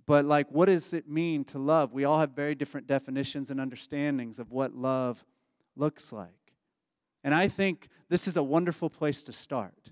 but, 0.07 0.24
like, 0.24 0.50
what 0.50 0.66
does 0.66 0.94
it 0.94 1.07
mean 1.07 1.44
to 1.44 1.59
love? 1.59 1.92
We 1.92 2.05
all 2.05 2.18
have 2.18 2.30
very 2.30 2.55
different 2.55 2.86
definitions 2.86 3.50
and 3.50 3.61
understandings 3.61 4.38
of 4.38 4.52
what 4.52 4.74
love 4.74 5.22
looks 5.76 6.14
like. 6.14 6.55
And 7.22 7.34
I 7.34 7.48
think 7.48 7.88
this 8.09 8.26
is 8.26 8.38
a 8.38 8.42
wonderful 8.42 8.88
place 8.88 9.22
to 9.24 9.32
start. 9.32 9.90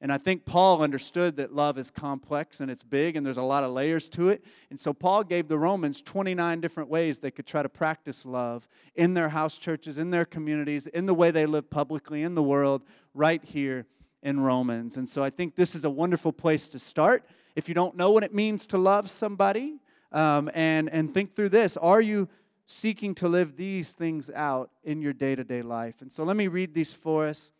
And 0.00 0.12
I 0.12 0.18
think 0.18 0.44
Paul 0.44 0.82
understood 0.82 1.36
that 1.36 1.54
love 1.54 1.78
is 1.78 1.90
complex 1.90 2.60
and 2.60 2.70
it's 2.70 2.82
big 2.82 3.16
and 3.16 3.24
there's 3.24 3.38
a 3.38 3.42
lot 3.42 3.64
of 3.64 3.72
layers 3.72 4.08
to 4.10 4.28
it. 4.28 4.44
And 4.68 4.78
so 4.78 4.92
Paul 4.92 5.24
gave 5.24 5.48
the 5.48 5.58
Romans 5.58 6.02
29 6.02 6.60
different 6.60 6.90
ways 6.90 7.18
they 7.18 7.30
could 7.30 7.46
try 7.46 7.62
to 7.62 7.68
practice 7.68 8.26
love 8.26 8.68
in 8.94 9.14
their 9.14 9.30
house 9.30 9.56
churches, 9.56 9.96
in 9.96 10.10
their 10.10 10.26
communities, 10.26 10.86
in 10.86 11.06
the 11.06 11.14
way 11.14 11.30
they 11.30 11.46
live 11.46 11.70
publicly 11.70 12.22
in 12.22 12.34
the 12.34 12.42
world, 12.42 12.84
right 13.14 13.42
here 13.42 13.86
in 14.22 14.40
Romans. 14.40 14.98
And 14.98 15.08
so 15.08 15.24
I 15.24 15.30
think 15.30 15.54
this 15.54 15.74
is 15.74 15.84
a 15.84 15.90
wonderful 15.90 16.32
place 16.32 16.68
to 16.68 16.78
start 16.78 17.24
if 17.54 17.68
you 17.68 17.74
don't 17.74 17.96
know 17.96 18.10
what 18.10 18.22
it 18.22 18.34
means 18.34 18.66
to 18.66 18.78
love 18.78 19.08
somebody, 19.08 19.80
um, 20.12 20.50
and, 20.54 20.88
and 20.90 21.12
think 21.12 21.34
through 21.34 21.48
this. 21.48 21.76
Are 21.76 22.00
you 22.00 22.28
seeking 22.66 23.14
to 23.16 23.28
live 23.28 23.56
these 23.56 23.92
things 23.92 24.30
out 24.34 24.70
in 24.84 25.00
your 25.00 25.12
day 25.12 25.34
to 25.34 25.42
day 25.42 25.62
life? 25.62 26.02
And 26.02 26.12
so 26.12 26.22
let 26.22 26.36
me 26.36 26.48
read 26.48 26.74
these 26.74 26.92
for 26.92 27.26
us, 27.26 27.52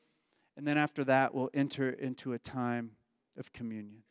and 0.56 0.66
then 0.66 0.78
after 0.78 1.04
that, 1.04 1.34
we'll 1.34 1.50
enter 1.52 1.90
into 1.90 2.32
a 2.32 2.38
time 2.38 2.92
of 3.38 3.52
communion. 3.52 4.02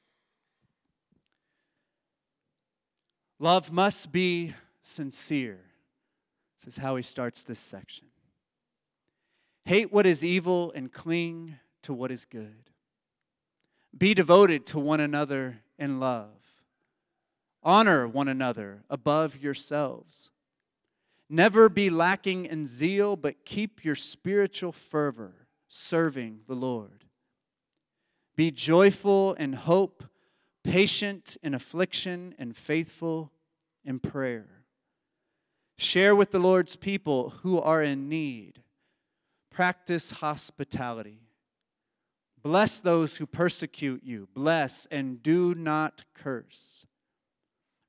Love 3.40 3.72
must 3.72 4.12
be 4.12 4.54
sincere. 4.82 5.60
This 6.58 6.76
is 6.76 6.78
how 6.78 6.96
he 6.96 7.04
starts 7.04 7.44
this 7.44 7.60
section. 7.60 8.08
Hate 9.66 9.92
what 9.92 10.06
is 10.06 10.24
evil 10.24 10.72
and 10.76 10.94
cling 10.94 11.56
to 11.82 11.94
what 11.94 12.12
is 12.12 12.26
good. 12.26 12.70
Be 13.98 14.14
devoted 14.14 14.66
to 14.68 14.80
one 14.80 15.00
another 15.00 15.62
in 15.80 16.00
love. 16.00 16.30
Honor 17.64 18.08
one 18.08 18.28
another 18.28 18.84
above 18.90 19.42
yourselves. 19.42 20.32
Never 21.28 21.68
be 21.68 21.90
lacking 21.90 22.46
in 22.46 22.68
zeal, 22.68 23.16
but 23.16 23.44
keep 23.44 23.84
your 23.84 23.96
spiritual 23.96 24.72
fervor 24.72 25.45
serving 25.76 26.40
the 26.48 26.56
Lord. 26.56 27.04
Be 28.36 28.52
joyful 28.52 29.34
in 29.34 29.54
hope, 29.54 30.04
patient 30.64 31.38
in 31.44 31.54
affliction, 31.54 32.34
and 32.40 32.56
faithful 32.56 33.32
in 33.84 34.00
prayer. 34.00 34.64
Share 35.78 36.16
with 36.16 36.32
the 36.32 36.40
Lord's 36.40 36.76
people 36.76 37.32
who 37.42 37.60
are 37.60 37.84
in 37.84 38.08
need. 38.08 38.62
Practice 39.52 40.12
hospitality. 40.12 41.20
Bless 42.42 42.80
those 42.80 43.18
who 43.18 43.26
persecute 43.26 44.04
you. 44.04 44.30
Bless 44.34 44.88
and 44.92 45.22
do 45.22 45.56
not 45.56 46.04
curse. 46.14 46.86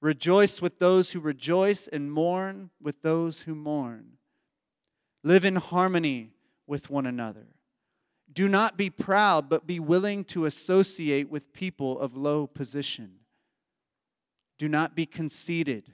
Rejoice 0.00 0.60
with 0.60 0.78
those 0.78 1.12
who 1.12 1.20
rejoice 1.20 1.88
and 1.88 2.12
mourn 2.12 2.70
with 2.80 3.02
those 3.02 3.42
who 3.42 3.54
mourn. 3.54 4.12
Live 5.22 5.44
in 5.44 5.56
harmony 5.56 6.32
with 6.66 6.90
one 6.90 7.06
another. 7.06 7.46
Do 8.32 8.48
not 8.48 8.76
be 8.76 8.90
proud, 8.90 9.48
but 9.48 9.66
be 9.66 9.80
willing 9.80 10.24
to 10.26 10.44
associate 10.44 11.30
with 11.30 11.52
people 11.52 11.98
of 11.98 12.16
low 12.16 12.46
position. 12.46 13.12
Do 14.58 14.68
not 14.68 14.94
be 14.94 15.06
conceited. 15.06 15.92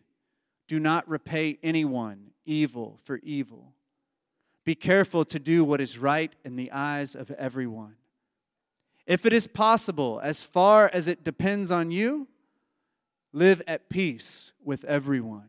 Do 0.69 0.81
not 0.81 1.09
repay 1.09 1.59
anyone 1.63 2.31
evil 2.45 2.99
for 3.05 3.19
evil. 3.19 3.75
Be 4.65 4.75
careful 4.75 5.25
to 5.27 5.39
do 5.39 5.65
what 5.65 5.81
is 5.81 5.99
right 5.99 6.33
in 6.45 6.57
the 6.57 6.71
eyes 6.73 7.15
of 7.15 7.31
everyone. 7.33 7.97
If 9.07 9.27
it 9.27 9.33
is 9.33 9.47
possible, 9.47 10.21
as 10.23 10.45
far 10.45 10.89
as 10.93 11.09
it 11.09 11.25
depends 11.25 11.71
on 11.71 11.91
you, 11.91 12.29
live 13.33 13.61
at 13.67 13.89
peace 13.89 14.53
with 14.65 14.85
everyone. 14.85 15.49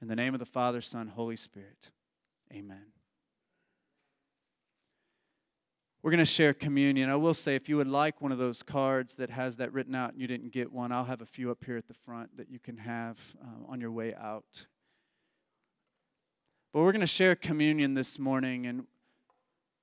In 0.00 0.08
the 0.08 0.16
name 0.16 0.34
of 0.34 0.40
the 0.40 0.46
Father, 0.46 0.80
Son, 0.80 1.08
Holy 1.08 1.36
Spirit, 1.36 1.90
amen. 2.52 2.92
We're 6.02 6.10
going 6.10 6.18
to 6.18 6.26
share 6.26 6.52
communion. 6.52 7.08
I 7.08 7.16
will 7.16 7.32
say, 7.32 7.54
if 7.54 7.66
you 7.66 7.78
would 7.78 7.86
like 7.86 8.20
one 8.20 8.30
of 8.30 8.36
those 8.36 8.62
cards 8.62 9.14
that 9.14 9.30
has 9.30 9.56
that 9.56 9.72
written 9.72 9.94
out 9.94 10.12
and 10.12 10.20
you 10.20 10.26
didn't 10.26 10.52
get 10.52 10.70
one, 10.70 10.92
I'll 10.92 11.06
have 11.06 11.22
a 11.22 11.26
few 11.26 11.50
up 11.50 11.64
here 11.64 11.78
at 11.78 11.88
the 11.88 11.94
front 11.94 12.36
that 12.36 12.50
you 12.50 12.58
can 12.58 12.76
have 12.76 13.18
uh, 13.42 13.72
on 13.72 13.80
your 13.80 13.90
way 13.90 14.14
out. 14.14 14.66
But 16.74 16.80
we're 16.80 16.92
going 16.92 17.00
to 17.00 17.06
share 17.06 17.34
communion 17.34 17.94
this 17.94 18.18
morning, 18.18 18.66
and 18.66 18.84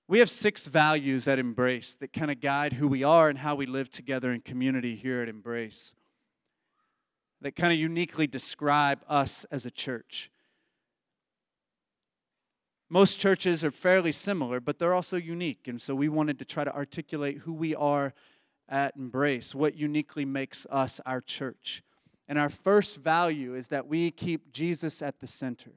we 0.08 0.20
have 0.20 0.30
six 0.30 0.68
values 0.68 1.28
at 1.28 1.40
Embrace 1.40 1.96
that 1.96 2.14
kind 2.14 2.30
of 2.30 2.40
guide 2.40 2.74
who 2.74 2.88
we 2.88 3.04
are 3.04 3.28
and 3.28 3.40
how 3.40 3.56
we 3.56 3.66
live 3.66 3.90
together 3.90 4.32
in 4.32 4.42
community 4.42 4.96
here 4.96 5.24
at 5.24 5.30
Embrace, 5.30 5.96
that 7.42 7.56
kind 7.56 7.74
of 7.74 7.80
uniquely 7.80 8.28
describe 8.28 9.00
us 9.08 9.46
as 9.52 9.66
a 9.66 9.72
church. 9.72 10.30
Most 12.90 13.20
churches 13.20 13.64
are 13.64 13.72
fairly 13.72 14.12
similar, 14.12 14.60
but 14.60 14.78
they're 14.78 14.94
also 14.94 15.18
unique. 15.18 15.68
And 15.68 15.82
so 15.82 15.96
we 15.96 16.10
wanted 16.10 16.38
to 16.40 16.46
try 16.46 16.64
to 16.64 16.76
articulate 16.76 17.40
who 17.40 17.54
we 17.54 17.74
are 17.74 18.14
at 18.68 18.96
Embrace, 18.96 19.56
what 19.56 19.76
uniquely 19.76 20.26
makes 20.26 20.68
us 20.70 21.00
our 21.06 21.22
church. 21.22 21.84
And 22.28 22.38
our 22.38 22.50
first 22.50 22.98
value 22.98 23.56
is 23.56 23.70
that 23.70 23.88
we 23.88 24.12
keep 24.12 24.52
Jesus 24.52 25.02
at 25.02 25.20
the 25.20 25.28
center. 25.28 25.72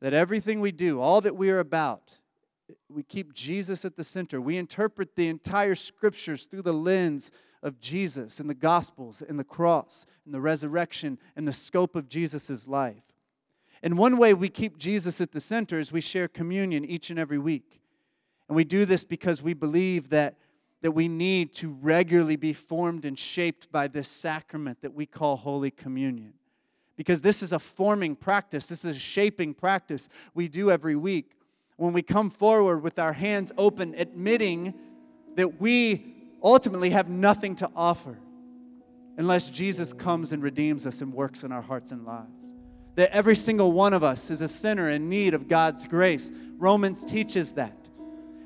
That 0.00 0.12
everything 0.12 0.60
we 0.60 0.72
do, 0.72 1.00
all 1.00 1.20
that 1.20 1.36
we 1.36 1.50
are 1.50 1.60
about, 1.60 2.18
we 2.88 3.02
keep 3.02 3.32
Jesus 3.34 3.84
at 3.84 3.96
the 3.96 4.04
center. 4.04 4.40
We 4.40 4.56
interpret 4.56 5.16
the 5.16 5.28
entire 5.28 5.74
scriptures 5.74 6.44
through 6.44 6.62
the 6.62 6.72
lens 6.72 7.30
of 7.64 7.80
Jesus 7.80 8.38
and 8.38 8.48
the 8.48 8.54
Gospels 8.54 9.22
and 9.26 9.38
the 9.38 9.44
cross 9.44 10.06
and 10.24 10.32
the 10.32 10.40
resurrection 10.40 11.18
and 11.34 11.48
the 11.48 11.52
scope 11.52 11.96
of 11.96 12.08
Jesus' 12.08 12.68
life. 12.68 13.02
And 13.82 13.98
one 13.98 14.18
way 14.18 14.34
we 14.34 14.48
keep 14.48 14.78
Jesus 14.78 15.20
at 15.20 15.32
the 15.32 15.40
center 15.40 15.80
is 15.80 15.90
we 15.90 16.00
share 16.00 16.28
communion 16.28 16.84
each 16.84 17.10
and 17.10 17.18
every 17.18 17.38
week. 17.38 17.80
And 18.48 18.54
we 18.54 18.64
do 18.64 18.84
this 18.84 19.02
because 19.02 19.42
we 19.42 19.54
believe 19.54 20.10
that, 20.10 20.36
that 20.82 20.92
we 20.92 21.08
need 21.08 21.54
to 21.56 21.70
regularly 21.80 22.36
be 22.36 22.52
formed 22.52 23.06
and 23.06 23.18
shaped 23.18 23.72
by 23.72 23.88
this 23.88 24.08
sacrament 24.08 24.82
that 24.82 24.94
we 24.94 25.06
call 25.06 25.36
Holy 25.36 25.70
Communion. 25.70 26.34
Because 26.96 27.22
this 27.22 27.42
is 27.42 27.52
a 27.52 27.58
forming 27.58 28.14
practice, 28.14 28.66
this 28.66 28.84
is 28.84 28.96
a 28.96 29.00
shaping 29.00 29.54
practice 29.54 30.08
we 30.34 30.48
do 30.48 30.70
every 30.70 30.96
week. 30.96 31.32
When 31.76 31.92
we 31.92 32.02
come 32.02 32.30
forward 32.30 32.82
with 32.82 32.98
our 32.98 33.14
hands 33.14 33.52
open, 33.58 33.94
admitting 33.96 34.74
that 35.34 35.60
we 35.60 36.13
ultimately 36.44 36.90
have 36.90 37.08
nothing 37.08 37.56
to 37.56 37.70
offer 37.74 38.18
unless 39.16 39.48
Jesus 39.48 39.92
comes 39.92 40.32
and 40.32 40.42
redeems 40.42 40.86
us 40.86 41.00
and 41.00 41.12
works 41.12 41.42
in 41.42 41.52
our 41.52 41.62
hearts 41.62 41.90
and 41.92 42.04
lives 42.04 42.54
that 42.96 43.10
every 43.10 43.34
single 43.34 43.72
one 43.72 43.92
of 43.92 44.04
us 44.04 44.30
is 44.30 44.40
a 44.40 44.48
sinner 44.48 44.90
in 44.90 45.08
need 45.08 45.34
of 45.34 45.48
God's 45.48 45.86
grace. 45.86 46.30
Romans 46.58 47.04
teaches 47.04 47.52
that. 47.52 47.76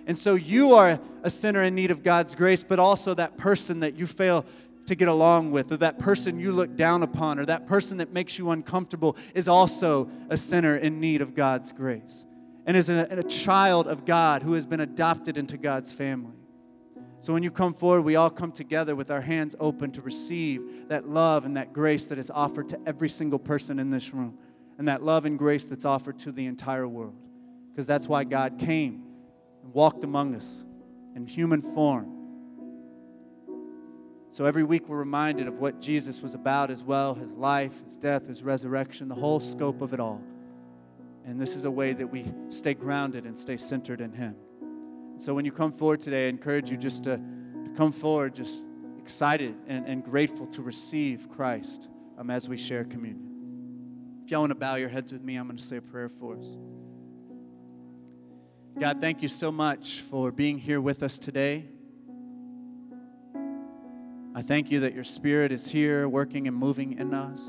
And 0.07 0.17
so 0.17 0.35
you 0.35 0.73
are 0.73 0.99
a 1.23 1.31
sinner 1.31 1.63
in 1.65 1.75
need 1.75 1.91
of 1.91 2.03
God's 2.03 2.35
grace, 2.35 2.63
but 2.63 2.79
also 2.79 3.13
that 3.15 3.37
person 3.37 3.81
that 3.81 3.99
you 3.99 4.07
fail 4.07 4.47
to 4.87 4.95
get 4.95 5.09
along 5.09 5.51
with, 5.51 5.71
or 5.71 5.77
that 5.77 5.99
person 5.99 6.41
you 6.41 6.51
look 6.51 6.75
down 6.77 7.03
upon, 7.03 7.39
or 7.39 7.45
that 7.45 7.67
person 7.67 7.99
that 7.99 8.11
makes 8.15 8.39
you 8.39 8.51
uncomfortable 8.51 9.19
is 9.35 9.49
also 9.49 10.11
a 10.31 10.37
sinner 10.37 10.79
in 10.79 10.99
need 10.99 11.21
of 11.21 11.35
God's 11.35 11.73
grace 11.73 12.25
and 12.65 12.75
is 12.75 12.89
a, 12.89 13.07
a 13.11 13.23
child 13.23 13.87
of 13.87 14.07
God 14.07 14.43
who 14.43 14.55
has 14.55 14.65
been 14.65 14.81
adopted 14.81 15.37
into 15.37 15.59
God's 15.59 15.93
family. 15.93 16.38
So 17.21 17.33
when 17.33 17.43
you 17.43 17.51
come 17.51 17.75
forward, 17.75 18.03
we 18.03 18.17
all 18.17 18.31
come 18.31 18.53
together 18.53 18.95
with 18.95 19.11
our 19.11 19.21
hands 19.21 19.57
open 19.59 19.91
to 19.93 20.03
receive 20.03 20.89
that 20.89 21.09
love 21.09 21.45
and 21.45 21.57
that 21.57 21.73
grace 21.73 22.07
that 22.07 22.19
is 22.19 22.31
offered 22.31 22.69
to 22.71 22.81
every 22.87 23.09
single 23.09 23.39
person 23.39 23.79
in 23.79 23.91
this 23.91 24.15
room, 24.15 24.39
and 24.79 24.87
that 24.87 25.03
love 25.03 25.25
and 25.25 25.39
grace 25.39 25.67
that's 25.67 25.85
offered 25.85 26.19
to 26.21 26.33
the 26.33 26.47
entire 26.47 26.87
world. 26.87 27.17
Because 27.71 27.87
that's 27.87 28.07
why 28.07 28.25
God 28.25 28.59
came 28.59 29.03
and 29.63 29.75
walked 29.75 30.05
among 30.05 30.35
us 30.35 30.65
in 31.17 31.27
human 31.27 31.61
form. 31.61 32.15
So 34.31 34.45
every 34.45 34.63
week 34.63 34.89
we're 34.89 34.99
reminded 34.99 35.49
of 35.49 35.55
what 35.59 35.81
Jesus 35.81 36.21
was 36.21 36.35
about 36.35 36.71
as 36.71 36.83
well 36.83 37.15
his 37.15 37.33
life, 37.33 37.73
his 37.85 37.97
death, 37.97 38.29
his 38.29 38.43
resurrection, 38.43 39.09
the 39.09 39.15
whole 39.15 39.41
scope 39.41 39.81
of 39.81 39.93
it 39.93 40.01
all. 40.01 40.23
And 41.25 41.41
this 41.41 41.57
is 41.57 41.65
a 41.65 41.71
way 41.71 41.93
that 41.93 42.07
we 42.07 42.25
stay 42.49 42.75
grounded 42.75 43.25
and 43.25 43.37
stay 43.37 43.57
centered 43.57 44.01
in 44.01 44.13
him. 44.13 44.37
So 45.19 45.35
when 45.35 45.45
you 45.45 45.51
come 45.51 45.73
forward 45.73 45.99
today, 45.99 46.27
I 46.27 46.29
encourage 46.29 46.71
you 46.71 46.77
just 46.77 47.03
to, 47.05 47.17
to 47.17 47.71
come 47.77 47.91
forward, 47.91 48.37
just 48.37 48.65
excited 48.99 49.57
and, 49.67 49.85
and 49.85 50.05
grateful 50.05 50.47
to 50.47 50.63
receive 50.63 51.29
Christ 51.29 51.89
um, 52.17 52.31
as 52.31 52.49
we 52.49 52.57
share 52.57 52.85
communion. 52.85 54.23
If 54.25 54.31
y'all 54.31 54.41
want 54.41 54.53
to 54.53 54.55
bow 54.55 54.77
your 54.77 54.89
heads 54.89 55.13
with 55.13 55.23
me, 55.23 55.35
I'm 55.35 55.49
going 55.49 55.57
to 55.57 55.63
say 55.63 55.79
a 55.79 55.83
prayer 55.83 56.09
for 56.09 56.37
us. 56.37 56.47
God, 58.79 59.01
thank 59.01 59.21
you 59.21 59.29
so 59.29 59.51
much 59.51 60.03
for 60.03 60.31
being 60.31 60.57
here 60.57 60.81
with 60.81 61.03
us 61.03 61.19
today. 61.19 61.65
I 64.37 64.43
thank 64.43 64.71
you 64.71 64.81
that 64.81 64.95
your 64.95 65.03
Spirit 65.03 65.51
is 65.51 65.69
here 65.69 66.09
working 66.09 66.47
and 66.47 66.57
moving 66.57 66.97
in 66.97 67.13
us. 67.13 67.45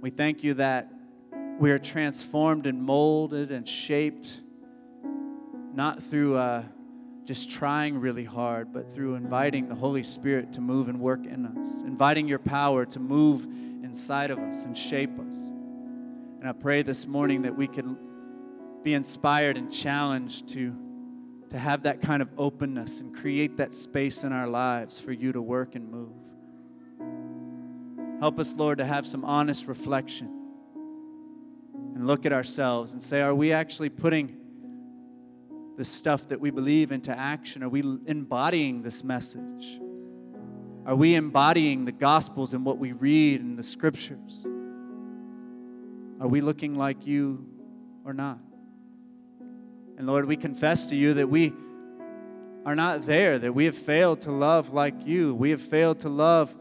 We 0.00 0.10
thank 0.10 0.42
you 0.42 0.54
that 0.54 0.90
we 1.60 1.70
are 1.70 1.78
transformed 1.78 2.66
and 2.66 2.82
molded 2.82 3.52
and 3.52 3.68
shaped 3.68 4.40
not 5.72 6.02
through 6.02 6.36
uh, 6.36 6.64
just 7.24 7.50
trying 7.50 7.98
really 7.98 8.24
hard, 8.24 8.72
but 8.72 8.92
through 8.94 9.14
inviting 9.14 9.68
the 9.68 9.74
Holy 9.74 10.02
Spirit 10.02 10.52
to 10.54 10.60
move 10.60 10.88
and 10.88 10.98
work 11.00 11.26
in 11.26 11.46
us, 11.46 11.82
inviting 11.82 12.26
your 12.26 12.38
power 12.38 12.84
to 12.86 12.98
move 12.98 13.44
inside 13.84 14.30
of 14.30 14.38
us 14.38 14.64
and 14.64 14.76
shape 14.76 15.18
us. 15.18 15.36
And 16.40 16.48
I 16.48 16.52
pray 16.52 16.82
this 16.82 17.06
morning 17.06 17.42
that 17.42 17.56
we 17.56 17.68
could 17.68 17.96
be 18.82 18.94
inspired 18.94 19.56
and 19.56 19.70
challenged 19.72 20.48
to, 20.48 20.74
to 21.50 21.58
have 21.58 21.82
that 21.82 22.00
kind 22.00 22.22
of 22.22 22.30
openness 22.38 23.00
and 23.00 23.14
create 23.14 23.58
that 23.58 23.74
space 23.74 24.24
in 24.24 24.32
our 24.32 24.48
lives 24.48 24.98
for 24.98 25.12
you 25.12 25.32
to 25.32 25.42
work 25.42 25.74
and 25.74 25.90
move. 25.90 26.12
Help 28.20 28.38
us, 28.38 28.54
Lord, 28.54 28.78
to 28.78 28.84
have 28.84 29.06
some 29.06 29.24
honest 29.24 29.66
reflection 29.66 30.36
and 31.94 32.06
look 32.06 32.26
at 32.26 32.32
ourselves 32.32 32.92
and 32.92 33.02
say, 33.02 33.20
are 33.20 33.34
we 33.34 33.52
actually 33.52 33.88
putting 33.88 34.39
the 35.80 35.84
stuff 35.86 36.28
that 36.28 36.38
we 36.38 36.50
believe 36.50 36.92
into 36.92 37.10
action? 37.18 37.62
Are 37.62 37.68
we 37.70 37.80
embodying 38.04 38.82
this 38.82 39.02
message? 39.02 39.80
Are 40.84 40.94
we 40.94 41.14
embodying 41.14 41.86
the 41.86 41.92
Gospels 41.92 42.52
and 42.52 42.66
what 42.66 42.76
we 42.76 42.92
read 42.92 43.40
in 43.40 43.56
the 43.56 43.62
Scriptures? 43.62 44.46
Are 46.20 46.28
we 46.28 46.42
looking 46.42 46.74
like 46.74 47.06
you 47.06 47.46
or 48.04 48.12
not? 48.12 48.40
And 49.96 50.06
Lord, 50.06 50.26
we 50.26 50.36
confess 50.36 50.84
to 50.84 50.96
you 50.96 51.14
that 51.14 51.30
we 51.30 51.54
are 52.66 52.74
not 52.74 53.06
there, 53.06 53.38
that 53.38 53.54
we 53.54 53.64
have 53.64 53.74
failed 53.74 54.20
to 54.20 54.30
love 54.30 54.74
like 54.74 55.06
you. 55.06 55.34
We 55.34 55.48
have 55.48 55.62
failed 55.62 56.00
to 56.00 56.10
love 56.10 56.54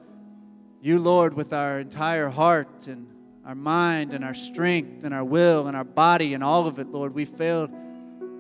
you, 0.82 0.98
Lord, 0.98 1.34
with 1.34 1.52
our 1.52 1.82
entire 1.82 2.30
heart 2.30 2.88
and 2.88 3.06
our 3.46 3.54
mind 3.54 4.14
and 4.14 4.24
our 4.24 4.34
strength 4.34 5.04
and 5.04 5.14
our 5.14 5.26
will 5.26 5.68
and 5.68 5.76
our 5.76 5.84
body 5.84 6.36
and 6.36 6.42
all 6.42 6.68
of 6.68 6.80
it, 6.80 6.88
Lord. 6.88 7.14
We 7.14 7.26
failed 7.26 7.70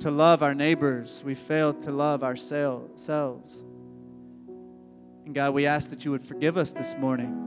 to 0.01 0.11
love 0.11 0.43
our 0.43 0.53
neighbors. 0.53 1.21
We 1.25 1.35
failed 1.35 1.81
to 1.83 1.91
love 1.91 2.23
ourselves. 2.23 3.09
And 5.25 5.35
God, 5.35 5.53
we 5.53 5.65
ask 5.65 5.89
that 5.89 6.05
you 6.05 6.11
would 6.11 6.23
forgive 6.23 6.57
us 6.57 6.71
this 6.71 6.95
morning. 6.97 7.45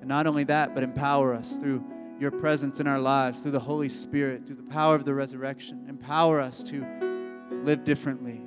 And 0.00 0.08
not 0.08 0.26
only 0.26 0.44
that, 0.44 0.74
but 0.74 0.82
empower 0.82 1.34
us 1.34 1.56
through 1.56 1.84
your 2.18 2.30
presence 2.30 2.80
in 2.80 2.86
our 2.86 2.98
lives, 2.98 3.40
through 3.40 3.52
the 3.52 3.60
Holy 3.60 3.88
Spirit, 3.88 4.46
through 4.46 4.56
the 4.56 4.70
power 4.70 4.94
of 4.94 5.04
the 5.04 5.14
resurrection. 5.14 5.84
Empower 5.88 6.40
us 6.40 6.62
to 6.64 6.84
live 7.50 7.84
differently 7.84 8.40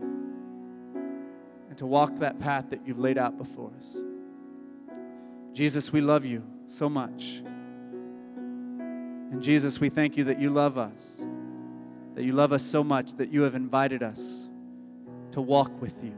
and 1.69 1.77
to 1.77 1.85
walk 1.85 2.17
that 2.17 2.39
path 2.39 2.69
that 2.69 2.85
you've 2.85 2.99
laid 2.99 3.17
out 3.17 3.37
before 3.37 3.71
us. 3.77 3.97
Jesus, 5.53 5.93
we 5.93 6.01
love 6.01 6.25
you 6.25 6.43
so 6.67 6.89
much. 6.89 7.41
And 9.31 9.41
Jesus, 9.41 9.79
we 9.79 9.87
thank 9.87 10.17
you 10.17 10.25
that 10.25 10.39
you 10.41 10.49
love 10.49 10.77
us, 10.77 11.25
that 12.15 12.23
you 12.23 12.33
love 12.33 12.51
us 12.51 12.63
so 12.63 12.83
much 12.83 13.13
that 13.13 13.31
you 13.31 13.41
have 13.41 13.55
invited 13.55 14.03
us 14.03 14.49
to 15.31 15.41
walk 15.41 15.81
with 15.81 15.95
you, 16.03 16.13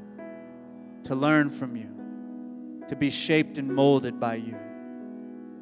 to 1.04 1.16
learn 1.16 1.50
from 1.50 1.76
you, 1.76 1.90
to 2.88 2.96
be 2.96 3.10
shaped 3.10 3.58
and 3.58 3.74
molded 3.74 4.20
by 4.20 4.36
you. 4.36 4.58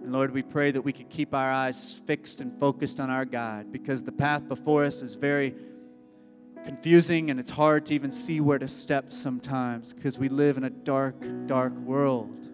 And 0.03 0.11
Lord, 0.11 0.32
we 0.32 0.41
pray 0.41 0.71
that 0.71 0.82
we 0.82 0.93
could 0.93 1.09
keep 1.09 1.36
our 1.36 1.51
eyes 1.51 2.01
fixed 2.07 2.41
and 2.41 2.57
focused 2.59 2.99
on 2.99 3.09
our 3.09 3.25
God 3.25 3.71
because 3.71 4.03
the 4.03 4.11
path 4.11 4.47
before 4.47 4.84
us 4.84 5.01
is 5.01 5.15
very 5.15 5.53
confusing 6.63 7.29
and 7.29 7.39
it's 7.39 7.51
hard 7.51 7.86
to 7.88 7.93
even 7.93 8.11
see 8.11 8.39
where 8.39 8.59
to 8.59 8.67
step 8.67 9.11
sometimes 9.11 9.93
because 9.93 10.17
we 10.17 10.29
live 10.29 10.57
in 10.57 10.63
a 10.63 10.69
dark, 10.69 11.15
dark 11.45 11.73
world. 11.73 12.49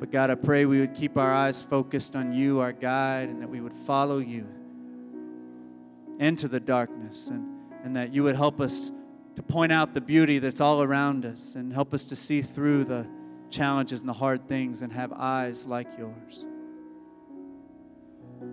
But 0.00 0.10
God, 0.10 0.30
I 0.30 0.34
pray 0.34 0.64
we 0.64 0.80
would 0.80 0.94
keep 0.94 1.16
our 1.16 1.32
eyes 1.32 1.62
focused 1.62 2.16
on 2.16 2.32
you, 2.32 2.60
our 2.60 2.72
guide, 2.72 3.28
and 3.28 3.40
that 3.42 3.48
we 3.48 3.60
would 3.60 3.74
follow 3.74 4.18
you 4.18 4.46
into 6.18 6.48
the 6.48 6.60
darkness 6.60 7.28
and, 7.28 7.46
and 7.84 7.96
that 7.96 8.12
you 8.12 8.22
would 8.22 8.36
help 8.36 8.60
us 8.60 8.90
to 9.36 9.42
point 9.42 9.70
out 9.70 9.92
the 9.92 10.00
beauty 10.00 10.38
that's 10.38 10.60
all 10.60 10.82
around 10.82 11.26
us 11.26 11.56
and 11.56 11.72
help 11.72 11.92
us 11.92 12.04
to 12.06 12.16
see 12.16 12.40
through 12.40 12.84
the 12.84 13.06
challenges 13.50 14.00
and 14.00 14.08
the 14.08 14.14
hard 14.14 14.48
things 14.48 14.82
and 14.82 14.92
have 14.92 15.12
eyes 15.12 15.66
like 15.66 15.86
yours. 15.98 16.46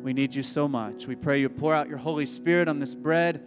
We 0.01 0.13
need 0.13 0.35
you 0.35 0.43
so 0.43 0.67
much. 0.67 1.07
We 1.07 1.15
pray 1.15 1.39
you 1.39 1.49
pour 1.49 1.73
out 1.73 1.87
your 1.87 1.97
Holy 1.97 2.25
Spirit 2.25 2.67
on 2.67 2.79
this 2.79 2.95
bread, 2.95 3.41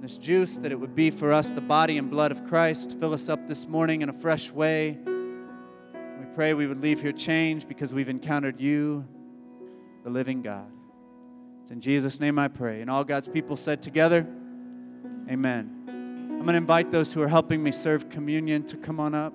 this 0.00 0.18
juice, 0.18 0.58
that 0.58 0.72
it 0.72 0.78
would 0.78 0.94
be 0.94 1.10
for 1.10 1.32
us 1.32 1.50
the 1.50 1.60
body 1.60 1.98
and 1.98 2.10
blood 2.10 2.32
of 2.32 2.44
Christ. 2.44 2.98
Fill 3.00 3.14
us 3.14 3.28
up 3.28 3.48
this 3.48 3.66
morning 3.66 4.02
in 4.02 4.08
a 4.08 4.12
fresh 4.12 4.50
way. 4.50 4.98
We 5.04 6.26
pray 6.34 6.52
we 6.52 6.66
would 6.66 6.82
leave 6.82 7.00
here 7.00 7.12
changed 7.12 7.68
because 7.68 7.92
we've 7.92 8.08
encountered 8.08 8.60
you, 8.60 9.06
the 10.04 10.10
living 10.10 10.42
God. 10.42 10.73
It's 11.64 11.70
in 11.70 11.80
Jesus' 11.80 12.20
name 12.20 12.38
I 12.38 12.48
pray. 12.48 12.82
And 12.82 12.90
all 12.90 13.04
God's 13.04 13.26
people 13.26 13.56
said 13.56 13.80
together, 13.80 14.26
Amen. 15.30 15.84
I'm 15.88 16.40
going 16.40 16.48
to 16.48 16.58
invite 16.58 16.90
those 16.90 17.10
who 17.10 17.22
are 17.22 17.28
helping 17.28 17.62
me 17.62 17.72
serve 17.72 18.10
communion 18.10 18.64
to 18.64 18.76
come 18.76 19.00
on 19.00 19.14
up. 19.14 19.32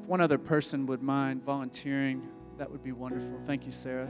If 0.00 0.08
one 0.08 0.22
other 0.22 0.38
person 0.38 0.86
would 0.86 1.02
mind 1.02 1.44
volunteering, 1.44 2.26
that 2.56 2.70
would 2.70 2.82
be 2.82 2.92
wonderful. 2.92 3.38
Thank 3.46 3.66
you, 3.66 3.72
Sarah. 3.72 4.08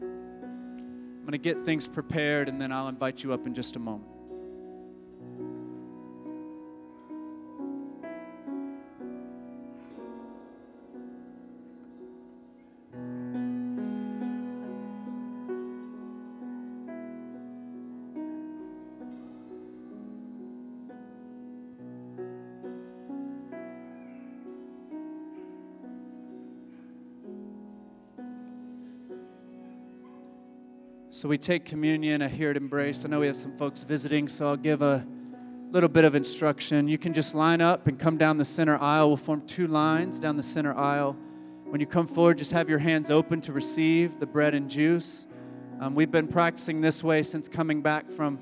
I'm 0.00 1.22
going 1.22 1.32
to 1.32 1.38
get 1.38 1.64
things 1.64 1.88
prepared 1.88 2.48
and 2.48 2.60
then 2.60 2.70
I'll 2.70 2.86
invite 2.86 3.24
you 3.24 3.32
up 3.32 3.48
in 3.48 3.54
just 3.54 3.74
a 3.74 3.80
moment. 3.80 4.19
So 31.20 31.28
we 31.28 31.36
take 31.36 31.66
communion 31.66 32.22
here 32.30 32.48
at 32.48 32.56
Embrace. 32.56 33.04
I 33.04 33.08
know 33.10 33.20
we 33.20 33.26
have 33.26 33.36
some 33.36 33.54
folks 33.54 33.82
visiting, 33.82 34.26
so 34.26 34.48
I'll 34.48 34.56
give 34.56 34.80
a 34.80 35.06
little 35.70 35.90
bit 35.90 36.06
of 36.06 36.14
instruction. 36.14 36.88
You 36.88 36.96
can 36.96 37.12
just 37.12 37.34
line 37.34 37.60
up 37.60 37.86
and 37.88 37.98
come 37.98 38.16
down 38.16 38.38
the 38.38 38.44
center 38.46 38.78
aisle. 38.78 39.08
We'll 39.08 39.18
form 39.18 39.46
two 39.46 39.66
lines 39.66 40.18
down 40.18 40.38
the 40.38 40.42
center 40.42 40.74
aisle. 40.74 41.14
When 41.66 41.78
you 41.78 41.86
come 41.86 42.06
forward, 42.06 42.38
just 42.38 42.52
have 42.52 42.70
your 42.70 42.78
hands 42.78 43.10
open 43.10 43.42
to 43.42 43.52
receive 43.52 44.18
the 44.18 44.24
bread 44.24 44.54
and 44.54 44.70
juice. 44.70 45.26
Um, 45.78 45.94
we've 45.94 46.10
been 46.10 46.26
practicing 46.26 46.80
this 46.80 47.04
way 47.04 47.22
since 47.22 47.50
coming 47.50 47.82
back 47.82 48.08
from 48.10 48.38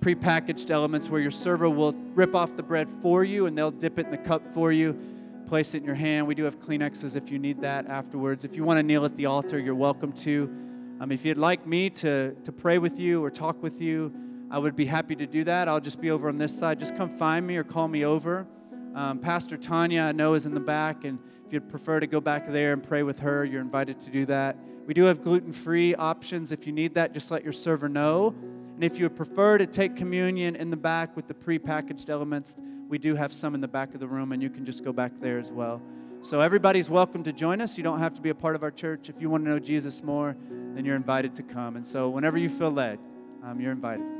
prepackaged 0.00 0.70
elements 0.70 1.08
where 1.08 1.22
your 1.22 1.30
server 1.30 1.70
will 1.70 1.94
rip 2.14 2.34
off 2.34 2.58
the 2.58 2.62
bread 2.62 2.90
for 3.00 3.24
you 3.24 3.46
and 3.46 3.56
they'll 3.56 3.70
dip 3.70 3.98
it 3.98 4.04
in 4.04 4.10
the 4.10 4.18
cup 4.18 4.52
for 4.52 4.70
you, 4.70 5.00
place 5.46 5.72
it 5.72 5.78
in 5.78 5.84
your 5.84 5.94
hand. 5.94 6.26
We 6.26 6.34
do 6.34 6.44
have 6.44 6.58
Kleenexes 6.58 7.16
if 7.16 7.30
you 7.30 7.38
need 7.38 7.62
that 7.62 7.86
afterwards. 7.86 8.44
If 8.44 8.54
you 8.54 8.64
want 8.64 8.76
to 8.76 8.82
kneel 8.82 9.06
at 9.06 9.16
the 9.16 9.24
altar, 9.24 9.58
you're 9.58 9.74
welcome 9.74 10.12
to. 10.12 10.67
Um, 11.00 11.12
if 11.12 11.24
you'd 11.24 11.38
like 11.38 11.64
me 11.64 11.90
to, 11.90 12.34
to 12.42 12.50
pray 12.50 12.78
with 12.78 12.98
you 12.98 13.24
or 13.24 13.30
talk 13.30 13.62
with 13.62 13.80
you, 13.80 14.12
I 14.50 14.58
would 14.58 14.74
be 14.74 14.84
happy 14.84 15.14
to 15.14 15.28
do 15.28 15.44
that. 15.44 15.68
I'll 15.68 15.80
just 15.80 16.00
be 16.00 16.10
over 16.10 16.28
on 16.28 16.38
this 16.38 16.58
side. 16.58 16.80
Just 16.80 16.96
come 16.96 17.08
find 17.08 17.46
me 17.46 17.56
or 17.56 17.62
call 17.62 17.86
me 17.86 18.04
over. 18.04 18.48
Um, 18.96 19.20
Pastor 19.20 19.56
Tanya, 19.56 20.02
I 20.02 20.12
know, 20.12 20.34
is 20.34 20.44
in 20.44 20.54
the 20.54 20.60
back, 20.60 21.04
and 21.04 21.20
if 21.46 21.52
you'd 21.52 21.68
prefer 21.68 22.00
to 22.00 22.08
go 22.08 22.20
back 22.20 22.50
there 22.50 22.72
and 22.72 22.82
pray 22.82 23.04
with 23.04 23.20
her, 23.20 23.44
you're 23.44 23.60
invited 23.60 24.00
to 24.00 24.10
do 24.10 24.24
that. 24.26 24.56
We 24.86 24.94
do 24.94 25.04
have 25.04 25.22
gluten 25.22 25.52
free 25.52 25.94
options. 25.94 26.50
If 26.50 26.66
you 26.66 26.72
need 26.72 26.94
that, 26.94 27.12
just 27.12 27.30
let 27.30 27.44
your 27.44 27.52
server 27.52 27.88
know. 27.88 28.34
And 28.74 28.82
if 28.82 28.98
you 28.98 29.04
would 29.04 29.16
prefer 29.16 29.56
to 29.58 29.68
take 29.68 29.94
communion 29.94 30.56
in 30.56 30.68
the 30.68 30.76
back 30.76 31.14
with 31.14 31.28
the 31.28 31.34
pre-packaged 31.34 32.10
elements, 32.10 32.56
we 32.88 32.98
do 32.98 33.14
have 33.14 33.32
some 33.32 33.54
in 33.54 33.60
the 33.60 33.68
back 33.68 33.94
of 33.94 34.00
the 34.00 34.08
room, 34.08 34.32
and 34.32 34.42
you 34.42 34.50
can 34.50 34.64
just 34.64 34.82
go 34.82 34.92
back 34.92 35.12
there 35.20 35.38
as 35.38 35.52
well. 35.52 35.80
So 36.22 36.40
everybody's 36.40 36.90
welcome 36.90 37.22
to 37.22 37.32
join 37.32 37.60
us. 37.60 37.78
You 37.78 37.84
don't 37.84 38.00
have 38.00 38.14
to 38.14 38.20
be 38.20 38.30
a 38.30 38.34
part 38.34 38.56
of 38.56 38.64
our 38.64 38.72
church. 38.72 39.08
If 39.08 39.20
you 39.20 39.30
want 39.30 39.44
to 39.44 39.50
know 39.50 39.60
Jesus 39.60 40.02
more, 40.02 40.36
then 40.78 40.84
you're 40.84 40.94
invited 40.94 41.34
to 41.34 41.42
come. 41.42 41.74
And 41.74 41.84
so 41.84 42.08
whenever 42.08 42.38
you 42.38 42.48
feel 42.48 42.70
led, 42.70 43.00
um, 43.42 43.60
you're 43.60 43.72
invited. 43.72 44.17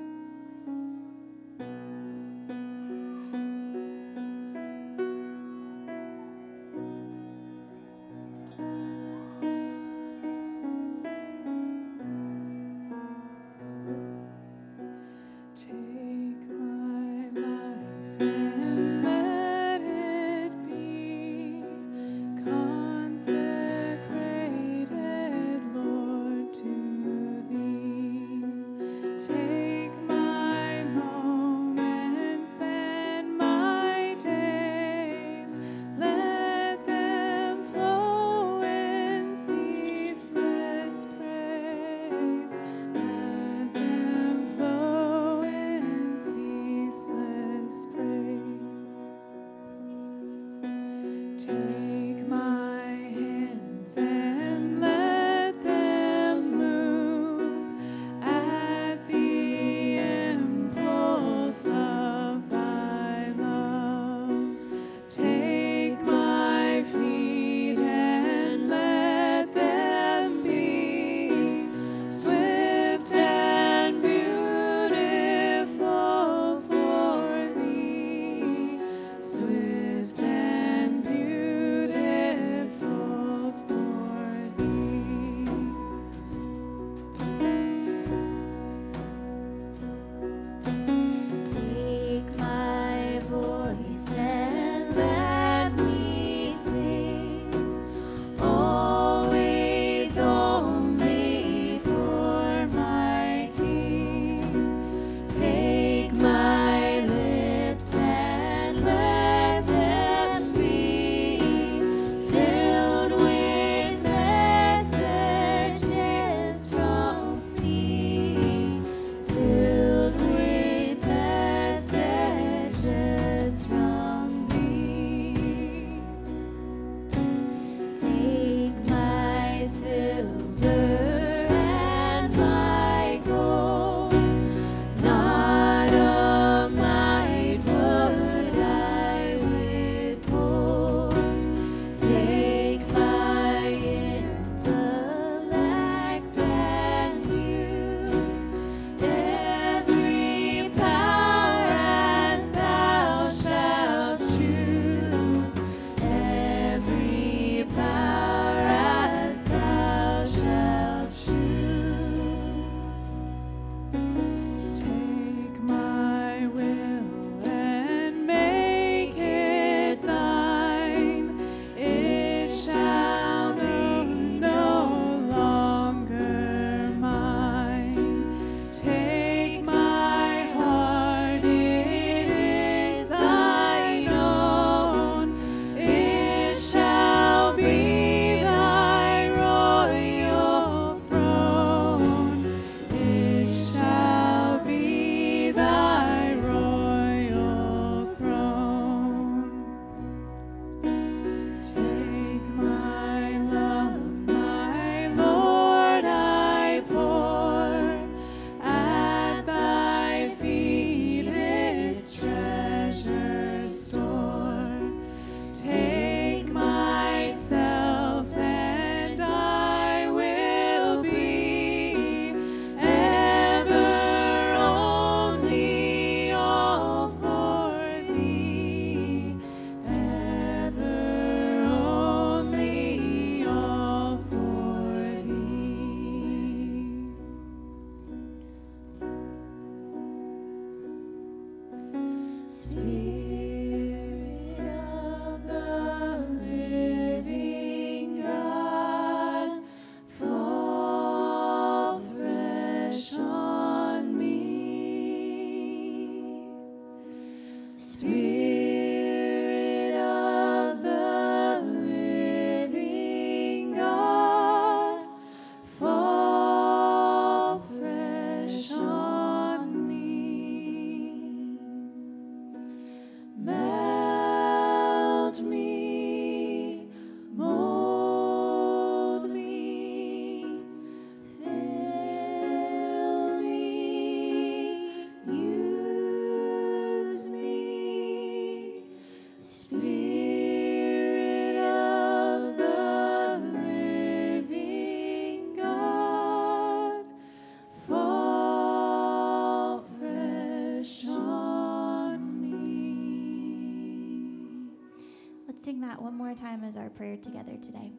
Our 306.78 306.90
prayer 306.90 307.16
together 307.16 307.56
today. 307.62 307.92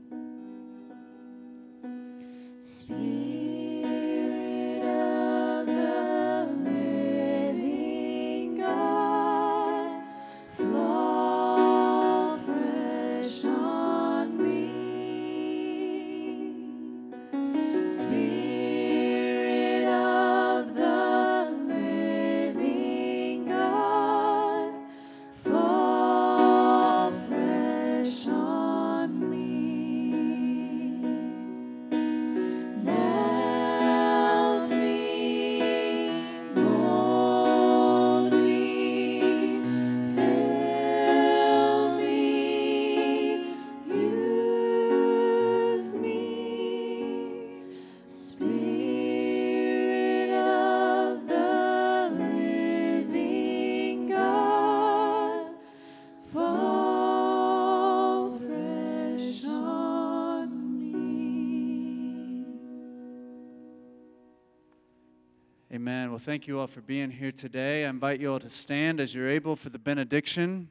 Thank 66.29 66.45
you 66.45 66.59
all 66.59 66.67
for 66.67 66.81
being 66.81 67.09
here 67.09 67.31
today. 67.31 67.85
I 67.85 67.89
invite 67.89 68.19
you 68.19 68.31
all 68.31 68.39
to 68.39 68.51
stand 68.51 68.99
as 68.99 69.15
you're 69.15 69.31
able 69.31 69.55
for 69.55 69.69
the 69.71 69.79
benediction. 69.79 70.69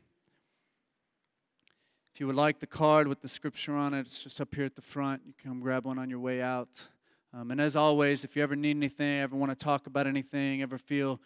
If 2.14 2.20
you 2.20 2.28
would 2.28 2.36
like 2.36 2.60
the 2.60 2.66
card 2.68 3.08
with 3.08 3.22
the 3.22 3.26
scripture 3.26 3.74
on 3.74 3.92
it, 3.92 4.06
it's 4.06 4.22
just 4.22 4.40
up 4.40 4.54
here 4.54 4.66
at 4.66 4.76
the 4.76 4.82
front. 4.82 5.22
You 5.26 5.32
can 5.36 5.50
come 5.50 5.60
grab 5.60 5.84
one 5.84 5.98
on 5.98 6.08
your 6.08 6.20
way 6.20 6.40
out. 6.40 6.68
Um, 7.34 7.50
and 7.50 7.60
as 7.60 7.74
always, 7.74 8.22
if 8.22 8.36
you 8.36 8.42
ever 8.44 8.54
need 8.54 8.76
anything, 8.76 9.18
ever 9.18 9.34
want 9.34 9.50
to 9.50 9.56
talk 9.56 9.88
about 9.88 10.06
anything, 10.06 10.62
ever 10.62 10.78
feel 10.78 11.18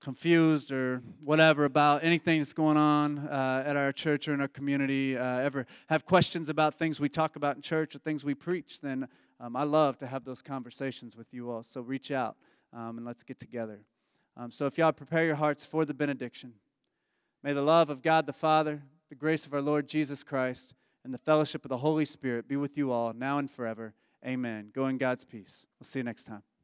confused 0.00 0.70
or 0.70 1.02
whatever 1.24 1.64
about 1.64 2.04
anything 2.04 2.38
that's 2.38 2.52
going 2.52 2.76
on 2.76 3.18
uh, 3.18 3.64
at 3.66 3.74
our 3.74 3.90
church 3.90 4.28
or 4.28 4.34
in 4.34 4.40
our 4.40 4.46
community, 4.46 5.18
uh, 5.18 5.38
ever 5.38 5.66
have 5.88 6.06
questions 6.06 6.48
about 6.48 6.78
things 6.78 7.00
we 7.00 7.08
talk 7.08 7.34
about 7.34 7.56
in 7.56 7.62
church 7.62 7.96
or 7.96 7.98
things 7.98 8.22
we 8.22 8.32
preach, 8.32 8.80
then 8.80 9.08
um, 9.40 9.56
I 9.56 9.64
love 9.64 9.98
to 9.98 10.06
have 10.06 10.24
those 10.24 10.40
conversations 10.40 11.16
with 11.16 11.34
you 11.34 11.50
all. 11.50 11.64
So 11.64 11.80
reach 11.80 12.12
out 12.12 12.36
um, 12.72 12.98
and 12.98 13.06
let's 13.06 13.22
get 13.22 13.38
together. 13.38 13.80
Um, 14.36 14.50
so 14.50 14.66
if 14.66 14.78
y'all 14.78 14.92
prepare 14.92 15.24
your 15.24 15.34
hearts 15.34 15.64
for 15.64 15.84
the 15.84 15.94
benediction, 15.94 16.54
may 17.42 17.52
the 17.52 17.62
love 17.62 17.90
of 17.90 18.02
God 18.02 18.26
the 18.26 18.32
Father, 18.32 18.82
the 19.08 19.14
grace 19.14 19.46
of 19.46 19.52
our 19.52 19.60
Lord 19.60 19.88
Jesus 19.88 20.22
Christ, 20.22 20.74
and 21.04 21.12
the 21.12 21.18
fellowship 21.18 21.64
of 21.64 21.68
the 21.68 21.78
Holy 21.78 22.04
Spirit 22.04 22.48
be 22.48 22.56
with 22.56 22.78
you 22.78 22.92
all 22.92 23.12
now 23.12 23.38
and 23.38 23.50
forever. 23.50 23.94
Amen. 24.24 24.70
Go 24.72 24.86
in 24.86 24.98
God's 24.98 25.24
peace. 25.24 25.66
We'll 25.78 25.84
see 25.84 25.98
you 25.98 26.04
next 26.04 26.24
time. 26.24 26.42